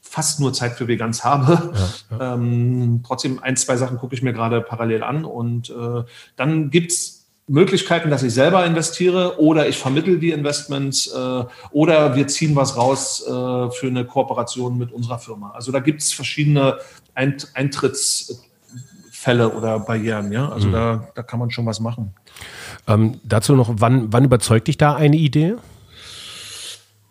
fast 0.00 0.38
nur 0.38 0.52
Zeit 0.52 0.74
für 0.74 0.86
Veganz 0.86 1.24
habe. 1.24 1.72
Ja, 1.74 2.18
ja. 2.18 2.34
Ähm, 2.34 3.02
trotzdem 3.04 3.42
ein, 3.42 3.56
zwei 3.56 3.76
Sachen 3.76 3.98
gucke 3.98 4.14
ich 4.14 4.22
mir 4.22 4.32
gerade 4.32 4.60
parallel 4.60 5.02
an 5.02 5.24
und 5.24 5.70
äh, 5.70 6.04
dann 6.36 6.70
gibt's 6.70 7.26
Möglichkeiten, 7.48 8.10
dass 8.10 8.22
ich 8.22 8.32
selber 8.32 8.64
investiere 8.64 9.40
oder 9.40 9.68
ich 9.68 9.76
vermittel 9.76 10.20
die 10.20 10.30
Investments 10.30 11.08
äh, 11.08 11.44
oder 11.72 12.14
wir 12.14 12.28
ziehen 12.28 12.54
was 12.54 12.76
raus 12.76 13.24
äh, 13.26 13.30
für 13.30 13.88
eine 13.88 14.04
Kooperation 14.04 14.78
mit 14.78 14.92
unserer 14.92 15.18
Firma. 15.18 15.50
Also 15.50 15.72
da 15.72 15.80
gibt's 15.80 16.12
verschiedene 16.12 16.78
Eint 17.14 17.48
Eintritts 17.54 18.44
Fälle 19.22 19.50
oder 19.50 19.78
Barrieren. 19.78 20.32
Ja? 20.32 20.48
Also 20.48 20.66
mhm. 20.66 20.72
da, 20.72 21.08
da 21.14 21.22
kann 21.22 21.38
man 21.38 21.52
schon 21.52 21.64
was 21.64 21.78
machen. 21.78 22.12
Ähm, 22.88 23.20
dazu 23.22 23.54
noch, 23.54 23.72
wann, 23.76 24.12
wann 24.12 24.24
überzeugt 24.24 24.66
dich 24.66 24.78
da 24.78 24.96
eine 24.96 25.16
Idee? 25.16 25.54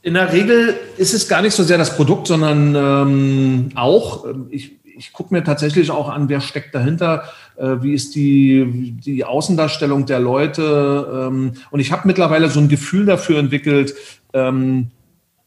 In 0.01 0.16
der 0.16 0.34
Regel 0.34 0.76
ist 0.97 1.14
es 1.14 1.30
gar 1.30 1.41
nicht 1.41 1.53
so 1.53 1.64
sehr 1.64 1.78
das 1.78 1.95
Produkt, 1.95 2.28
sondern 2.28 2.76
ähm, 2.76 3.70
auch, 3.76 4.26
ähm, 4.26 4.47
ich, 4.49 4.74
ich 4.84 5.14
gucke 5.14 5.34
mir 5.34 5.43
tatsächlich 5.45 5.89
auch 5.89 6.09
an, 6.09 6.28
wer 6.28 6.41
steckt 6.41 6.76
dahinter, 6.76 7.24
äh, 7.55 7.78
wie 7.80 7.93
ist 7.93 8.14
die, 8.16 8.93
die 9.05 9.24
Außendarstellung 9.24 10.05
der 10.05 10.20
Leute. 10.20 11.30
Ähm, 11.30 11.53
und 11.70 11.80
ich 11.80 11.93
habe 11.93 12.07
mittlerweile 12.09 12.49
so 12.49 12.59
ein 12.59 12.68
Gefühl 12.68 13.05
dafür 13.05 13.39
entwickelt, 13.39 13.93
ähm, 14.34 14.91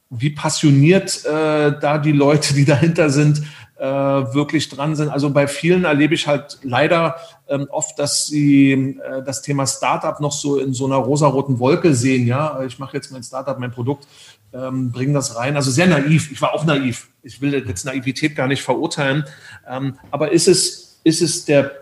wie 0.08 0.30
passioniert 0.30 1.26
äh, 1.26 1.72
da 1.78 1.98
die 1.98 2.12
Leute, 2.12 2.54
die 2.54 2.64
dahinter 2.64 3.10
sind, 3.10 3.42
äh, 3.76 3.84
wirklich 3.84 4.68
dran 4.68 4.94
sind. 4.94 5.08
Also 5.08 5.30
bei 5.30 5.46
vielen 5.46 5.84
erlebe 5.84 6.14
ich 6.14 6.26
halt 6.26 6.58
leider 6.62 7.16
ähm, 7.48 7.66
oft, 7.70 7.98
dass 7.98 8.26
sie 8.26 8.72
äh, 8.72 9.22
das 9.24 9.42
Thema 9.42 9.66
Startup 9.66 10.20
noch 10.20 10.32
so 10.32 10.58
in 10.58 10.72
so 10.74 10.86
einer 10.86 10.96
rosaroten 10.96 11.58
Wolke 11.58 11.94
sehen. 11.94 12.26
Ja, 12.26 12.62
ich 12.64 12.78
mache 12.78 12.96
jetzt 12.96 13.10
mein 13.10 13.22
Startup, 13.22 13.58
mein 13.58 13.72
Produkt, 13.72 14.06
ähm, 14.52 14.92
bringe 14.92 15.14
das 15.14 15.36
rein. 15.36 15.56
Also 15.56 15.70
sehr 15.70 15.86
naiv. 15.86 16.30
Ich 16.30 16.40
war 16.40 16.54
auch 16.54 16.64
naiv. 16.64 17.08
Ich 17.22 17.40
will 17.40 17.54
jetzt 17.54 17.84
Naivität 17.84 18.36
gar 18.36 18.46
nicht 18.46 18.62
verurteilen. 18.62 19.24
Ähm, 19.68 19.98
aber 20.10 20.30
ist 20.30 20.46
es, 20.46 21.00
ist 21.02 21.20
es 21.20 21.44
der 21.44 21.72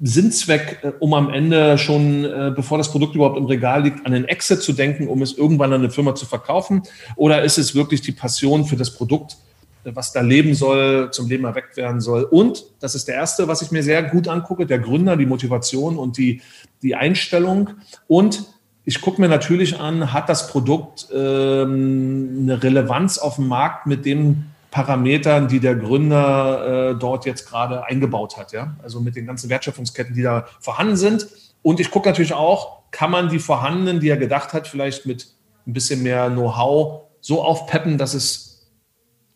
Sinnzweck, 0.00 0.78
äh, 0.82 0.92
um 1.00 1.14
am 1.14 1.30
Ende 1.30 1.78
schon, 1.78 2.24
äh, 2.24 2.52
bevor 2.54 2.78
das 2.78 2.90
Produkt 2.90 3.14
überhaupt 3.14 3.36
im 3.36 3.46
Regal 3.46 3.82
liegt, 3.82 4.06
an 4.06 4.12
den 4.12 4.24
Exit 4.26 4.62
zu 4.62 4.72
denken, 4.72 5.08
um 5.08 5.20
es 5.20 5.36
irgendwann 5.36 5.72
an 5.72 5.80
eine 5.80 5.90
Firma 5.90 6.14
zu 6.14 6.26
verkaufen? 6.26 6.82
Oder 7.16 7.42
ist 7.42 7.58
es 7.58 7.74
wirklich 7.74 8.00
die 8.00 8.12
Passion 8.12 8.64
für 8.64 8.76
das 8.76 8.94
Produkt, 8.94 9.36
was 9.84 10.12
da 10.12 10.20
leben 10.20 10.54
soll, 10.54 11.10
zum 11.10 11.28
Leben 11.28 11.44
erweckt 11.44 11.76
werden 11.76 12.00
soll. 12.00 12.24
Und, 12.24 12.64
das 12.80 12.94
ist 12.94 13.08
der 13.08 13.14
erste, 13.16 13.48
was 13.48 13.62
ich 13.62 13.70
mir 13.70 13.82
sehr 13.82 14.02
gut 14.02 14.28
angucke, 14.28 14.66
der 14.66 14.78
Gründer, 14.78 15.16
die 15.16 15.26
Motivation 15.26 15.96
und 15.96 16.18
die, 16.18 16.42
die 16.82 16.94
Einstellung. 16.94 17.70
Und 18.06 18.46
ich 18.84 19.00
gucke 19.00 19.20
mir 19.20 19.28
natürlich 19.28 19.78
an, 19.78 20.12
hat 20.12 20.28
das 20.28 20.48
Produkt 20.48 21.08
ähm, 21.14 22.40
eine 22.42 22.62
Relevanz 22.62 23.18
auf 23.18 23.36
dem 23.36 23.48
Markt 23.48 23.86
mit 23.86 24.04
den 24.04 24.46
Parametern, 24.70 25.48
die 25.48 25.60
der 25.60 25.74
Gründer 25.74 26.90
äh, 26.90 26.98
dort 26.98 27.26
jetzt 27.26 27.48
gerade 27.48 27.84
eingebaut 27.84 28.36
hat. 28.36 28.52
Ja? 28.52 28.76
Also 28.82 29.00
mit 29.00 29.16
den 29.16 29.26
ganzen 29.26 29.50
Wertschöpfungsketten, 29.50 30.14
die 30.14 30.22
da 30.22 30.46
vorhanden 30.60 30.96
sind. 30.96 31.28
Und 31.62 31.80
ich 31.80 31.90
gucke 31.90 32.08
natürlich 32.08 32.32
auch, 32.32 32.80
kann 32.90 33.10
man 33.10 33.28
die 33.28 33.38
vorhandenen, 33.38 34.00
die 34.00 34.08
er 34.08 34.16
gedacht 34.16 34.52
hat, 34.52 34.66
vielleicht 34.66 35.06
mit 35.06 35.28
ein 35.66 35.72
bisschen 35.72 36.02
mehr 36.02 36.30
Know-how 36.30 37.02
so 37.20 37.42
aufpeppen, 37.42 37.98
dass 37.98 38.14
es 38.14 38.49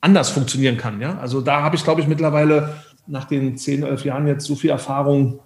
anders 0.05 0.31
funktionieren 0.31 0.77
kann. 0.77 1.01
Ja? 1.01 1.19
Also 1.19 1.41
da 1.41 1.63
habe 1.63 1.77
ich, 1.77 1.83
glaube 1.83 2.03
ich, 2.03 2.07
mittlerweile 2.07 2.77
nach 3.07 3.25
den 3.25 3.57
10, 3.57 3.83
11 3.83 4.05
Jahren 4.05 4.27
jetzt 4.27 4.45
so 4.45 4.55
viel 4.55 4.71
Erfahrung 4.71 5.41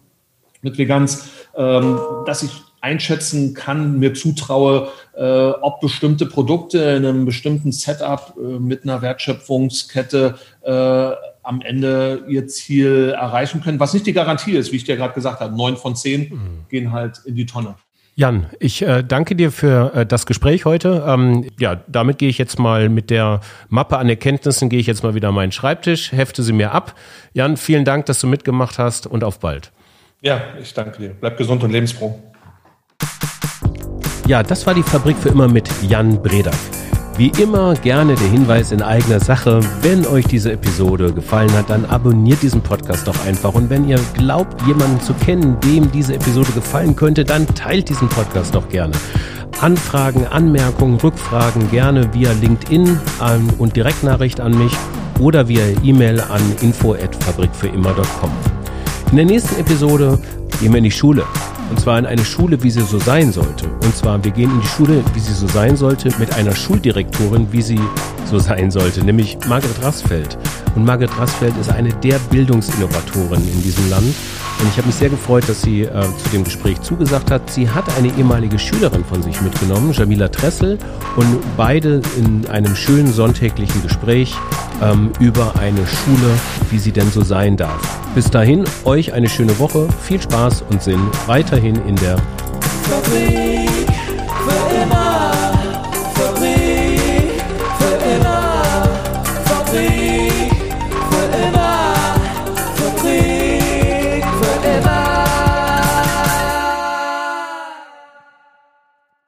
mit 0.60 0.76
Veganz, 0.76 1.28
ähm, 1.56 1.98
dass 2.26 2.42
ich 2.42 2.50
einschätzen 2.80 3.54
kann, 3.54 3.98
mir 3.98 4.14
zutraue, 4.14 4.88
äh, 5.16 5.50
ob 5.50 5.80
bestimmte 5.80 6.26
Produkte 6.26 6.78
in 6.78 7.06
einem 7.06 7.24
bestimmten 7.24 7.72
Setup 7.72 8.34
äh, 8.36 8.58
mit 8.58 8.82
einer 8.84 9.02
Wertschöpfungskette 9.02 10.36
äh, 10.62 11.10
am 11.42 11.60
Ende 11.62 12.24
ihr 12.28 12.46
Ziel 12.46 13.14
erreichen 13.16 13.62
können, 13.62 13.80
was 13.80 13.94
nicht 13.94 14.06
die 14.06 14.12
Garantie 14.12 14.52
ist, 14.52 14.70
wie 14.72 14.76
ich 14.76 14.84
dir 14.84 14.96
gerade 14.96 15.14
gesagt 15.14 15.40
habe. 15.40 15.56
Neun 15.56 15.76
von 15.76 15.96
zehn 15.96 16.30
mhm. 16.30 16.66
gehen 16.68 16.92
halt 16.92 17.20
in 17.24 17.36
die 17.36 17.46
Tonne. 17.46 17.76
Jan, 18.18 18.46
ich 18.58 18.82
äh, 18.82 19.04
danke 19.04 19.36
dir 19.36 19.52
für 19.52 19.94
äh, 19.94 20.04
das 20.04 20.26
Gespräch 20.26 20.64
heute. 20.64 21.04
Ähm, 21.06 21.48
ja, 21.56 21.84
damit 21.86 22.18
gehe 22.18 22.28
ich 22.28 22.36
jetzt 22.36 22.58
mal 22.58 22.88
mit 22.88 23.10
der 23.10 23.38
Mappe 23.68 23.96
an 23.96 24.08
Erkenntnissen, 24.08 24.68
gehe 24.68 24.80
ich 24.80 24.88
jetzt 24.88 25.04
mal 25.04 25.14
wieder 25.14 25.28
an 25.28 25.36
meinen 25.36 25.52
Schreibtisch, 25.52 26.10
hefte 26.10 26.42
sie 26.42 26.52
mir 26.52 26.72
ab. 26.72 26.96
Jan, 27.32 27.56
vielen 27.56 27.84
Dank, 27.84 28.06
dass 28.06 28.18
du 28.18 28.26
mitgemacht 28.26 28.76
hast 28.76 29.06
und 29.06 29.22
auf 29.22 29.38
bald. 29.38 29.70
Ja, 30.20 30.42
ich 30.60 30.74
danke 30.74 30.98
dir. 30.98 31.10
Bleib 31.10 31.38
gesund 31.38 31.62
und 31.62 31.70
lebensfroh. 31.70 32.18
Ja, 34.26 34.42
das 34.42 34.66
war 34.66 34.74
die 34.74 34.82
Fabrik 34.82 35.16
für 35.16 35.28
immer 35.28 35.46
mit 35.46 35.70
Jan 35.82 36.20
Bredak. 36.20 36.56
Wie 37.18 37.32
immer 37.42 37.74
gerne 37.74 38.14
der 38.14 38.28
Hinweis 38.28 38.70
in 38.70 38.80
eigener 38.80 39.18
Sache. 39.18 39.58
Wenn 39.82 40.06
euch 40.06 40.24
diese 40.26 40.52
Episode 40.52 41.12
gefallen 41.12 41.52
hat, 41.54 41.68
dann 41.68 41.84
abonniert 41.84 42.42
diesen 42.42 42.60
Podcast 42.60 43.08
doch 43.08 43.26
einfach. 43.26 43.54
Und 43.54 43.70
wenn 43.70 43.88
ihr 43.88 43.98
glaubt, 44.14 44.62
jemanden 44.68 45.00
zu 45.00 45.14
kennen, 45.14 45.58
dem 45.64 45.90
diese 45.90 46.14
Episode 46.14 46.52
gefallen 46.52 46.94
könnte, 46.94 47.24
dann 47.24 47.44
teilt 47.56 47.88
diesen 47.88 48.08
Podcast 48.08 48.54
doch 48.54 48.68
gerne. 48.68 48.92
Anfragen, 49.60 50.28
Anmerkungen, 50.28 51.00
Rückfragen 51.00 51.68
gerne 51.72 52.14
via 52.14 52.30
LinkedIn 52.30 53.00
und 53.58 53.74
Direktnachricht 53.74 54.40
an 54.40 54.56
mich 54.56 54.72
oder 55.18 55.48
via 55.48 55.64
E-Mail 55.82 56.20
an 56.20 56.40
info@fabrikfürimmer.com. 56.60 58.30
In 59.10 59.16
der 59.16 59.26
nächsten 59.26 59.58
Episode 59.58 60.20
gehen 60.60 60.70
wir 60.70 60.78
in 60.78 60.84
die 60.84 60.92
Schule. 60.92 61.24
Und 61.70 61.78
zwar 61.80 61.98
in 61.98 62.06
eine 62.06 62.24
Schule, 62.24 62.62
wie 62.62 62.70
sie 62.70 62.80
so 62.80 62.98
sein 62.98 63.32
sollte. 63.32 63.68
Und 63.68 63.94
zwar, 63.94 64.22
wir 64.24 64.30
gehen 64.30 64.50
in 64.50 64.60
die 64.60 64.66
Schule, 64.66 65.02
wie 65.14 65.20
sie 65.20 65.34
so 65.34 65.46
sein 65.46 65.76
sollte, 65.76 66.10
mit 66.18 66.34
einer 66.34 66.54
Schuldirektorin, 66.54 67.48
wie 67.52 67.62
sie 67.62 67.80
so 68.24 68.38
sein 68.38 68.70
sollte, 68.70 69.04
nämlich 69.04 69.38
Margret 69.48 69.82
Rassfeld. 69.82 70.38
Und 70.74 70.84
Margret 70.84 71.16
Rassfeld 71.18 71.56
ist 71.60 71.70
eine 71.70 71.92
der 71.92 72.18
Bildungsinnovatoren 72.30 73.42
in 73.48 73.62
diesem 73.62 73.88
Land. 73.90 74.14
Und 74.60 74.68
ich 74.68 74.76
habe 74.76 74.86
mich 74.88 74.96
sehr 74.96 75.08
gefreut, 75.08 75.48
dass 75.48 75.62
sie 75.62 75.82
äh, 75.82 76.02
zu 76.02 76.28
dem 76.32 76.44
Gespräch 76.44 76.80
zugesagt 76.80 77.30
hat. 77.30 77.48
Sie 77.50 77.68
hat 77.68 77.84
eine 77.96 78.08
ehemalige 78.08 78.58
Schülerin 78.58 79.04
von 79.04 79.22
sich 79.22 79.40
mitgenommen, 79.40 79.92
Jamila 79.92 80.28
Tressel, 80.28 80.78
und 81.16 81.38
beide 81.56 82.02
in 82.16 82.46
einem 82.48 82.74
schönen 82.74 83.12
sonntäglichen 83.12 83.82
Gespräch 83.82 84.34
ähm, 84.82 85.12
über 85.20 85.54
eine 85.58 85.86
Schule, 85.86 86.34
wie 86.70 86.78
sie 86.78 86.92
denn 86.92 87.10
so 87.10 87.22
sein 87.22 87.56
darf. 87.56 87.98
Bis 88.14 88.30
dahin, 88.30 88.64
euch 88.84 89.12
eine 89.12 89.28
schöne 89.28 89.58
Woche, 89.58 89.86
viel 90.02 90.20
Spaß 90.20 90.64
und 90.70 90.82
Sinn 90.82 91.00
weiterhin 91.26 91.76
in 91.86 91.96
der 91.96 92.16
Fabrik. 92.82 93.77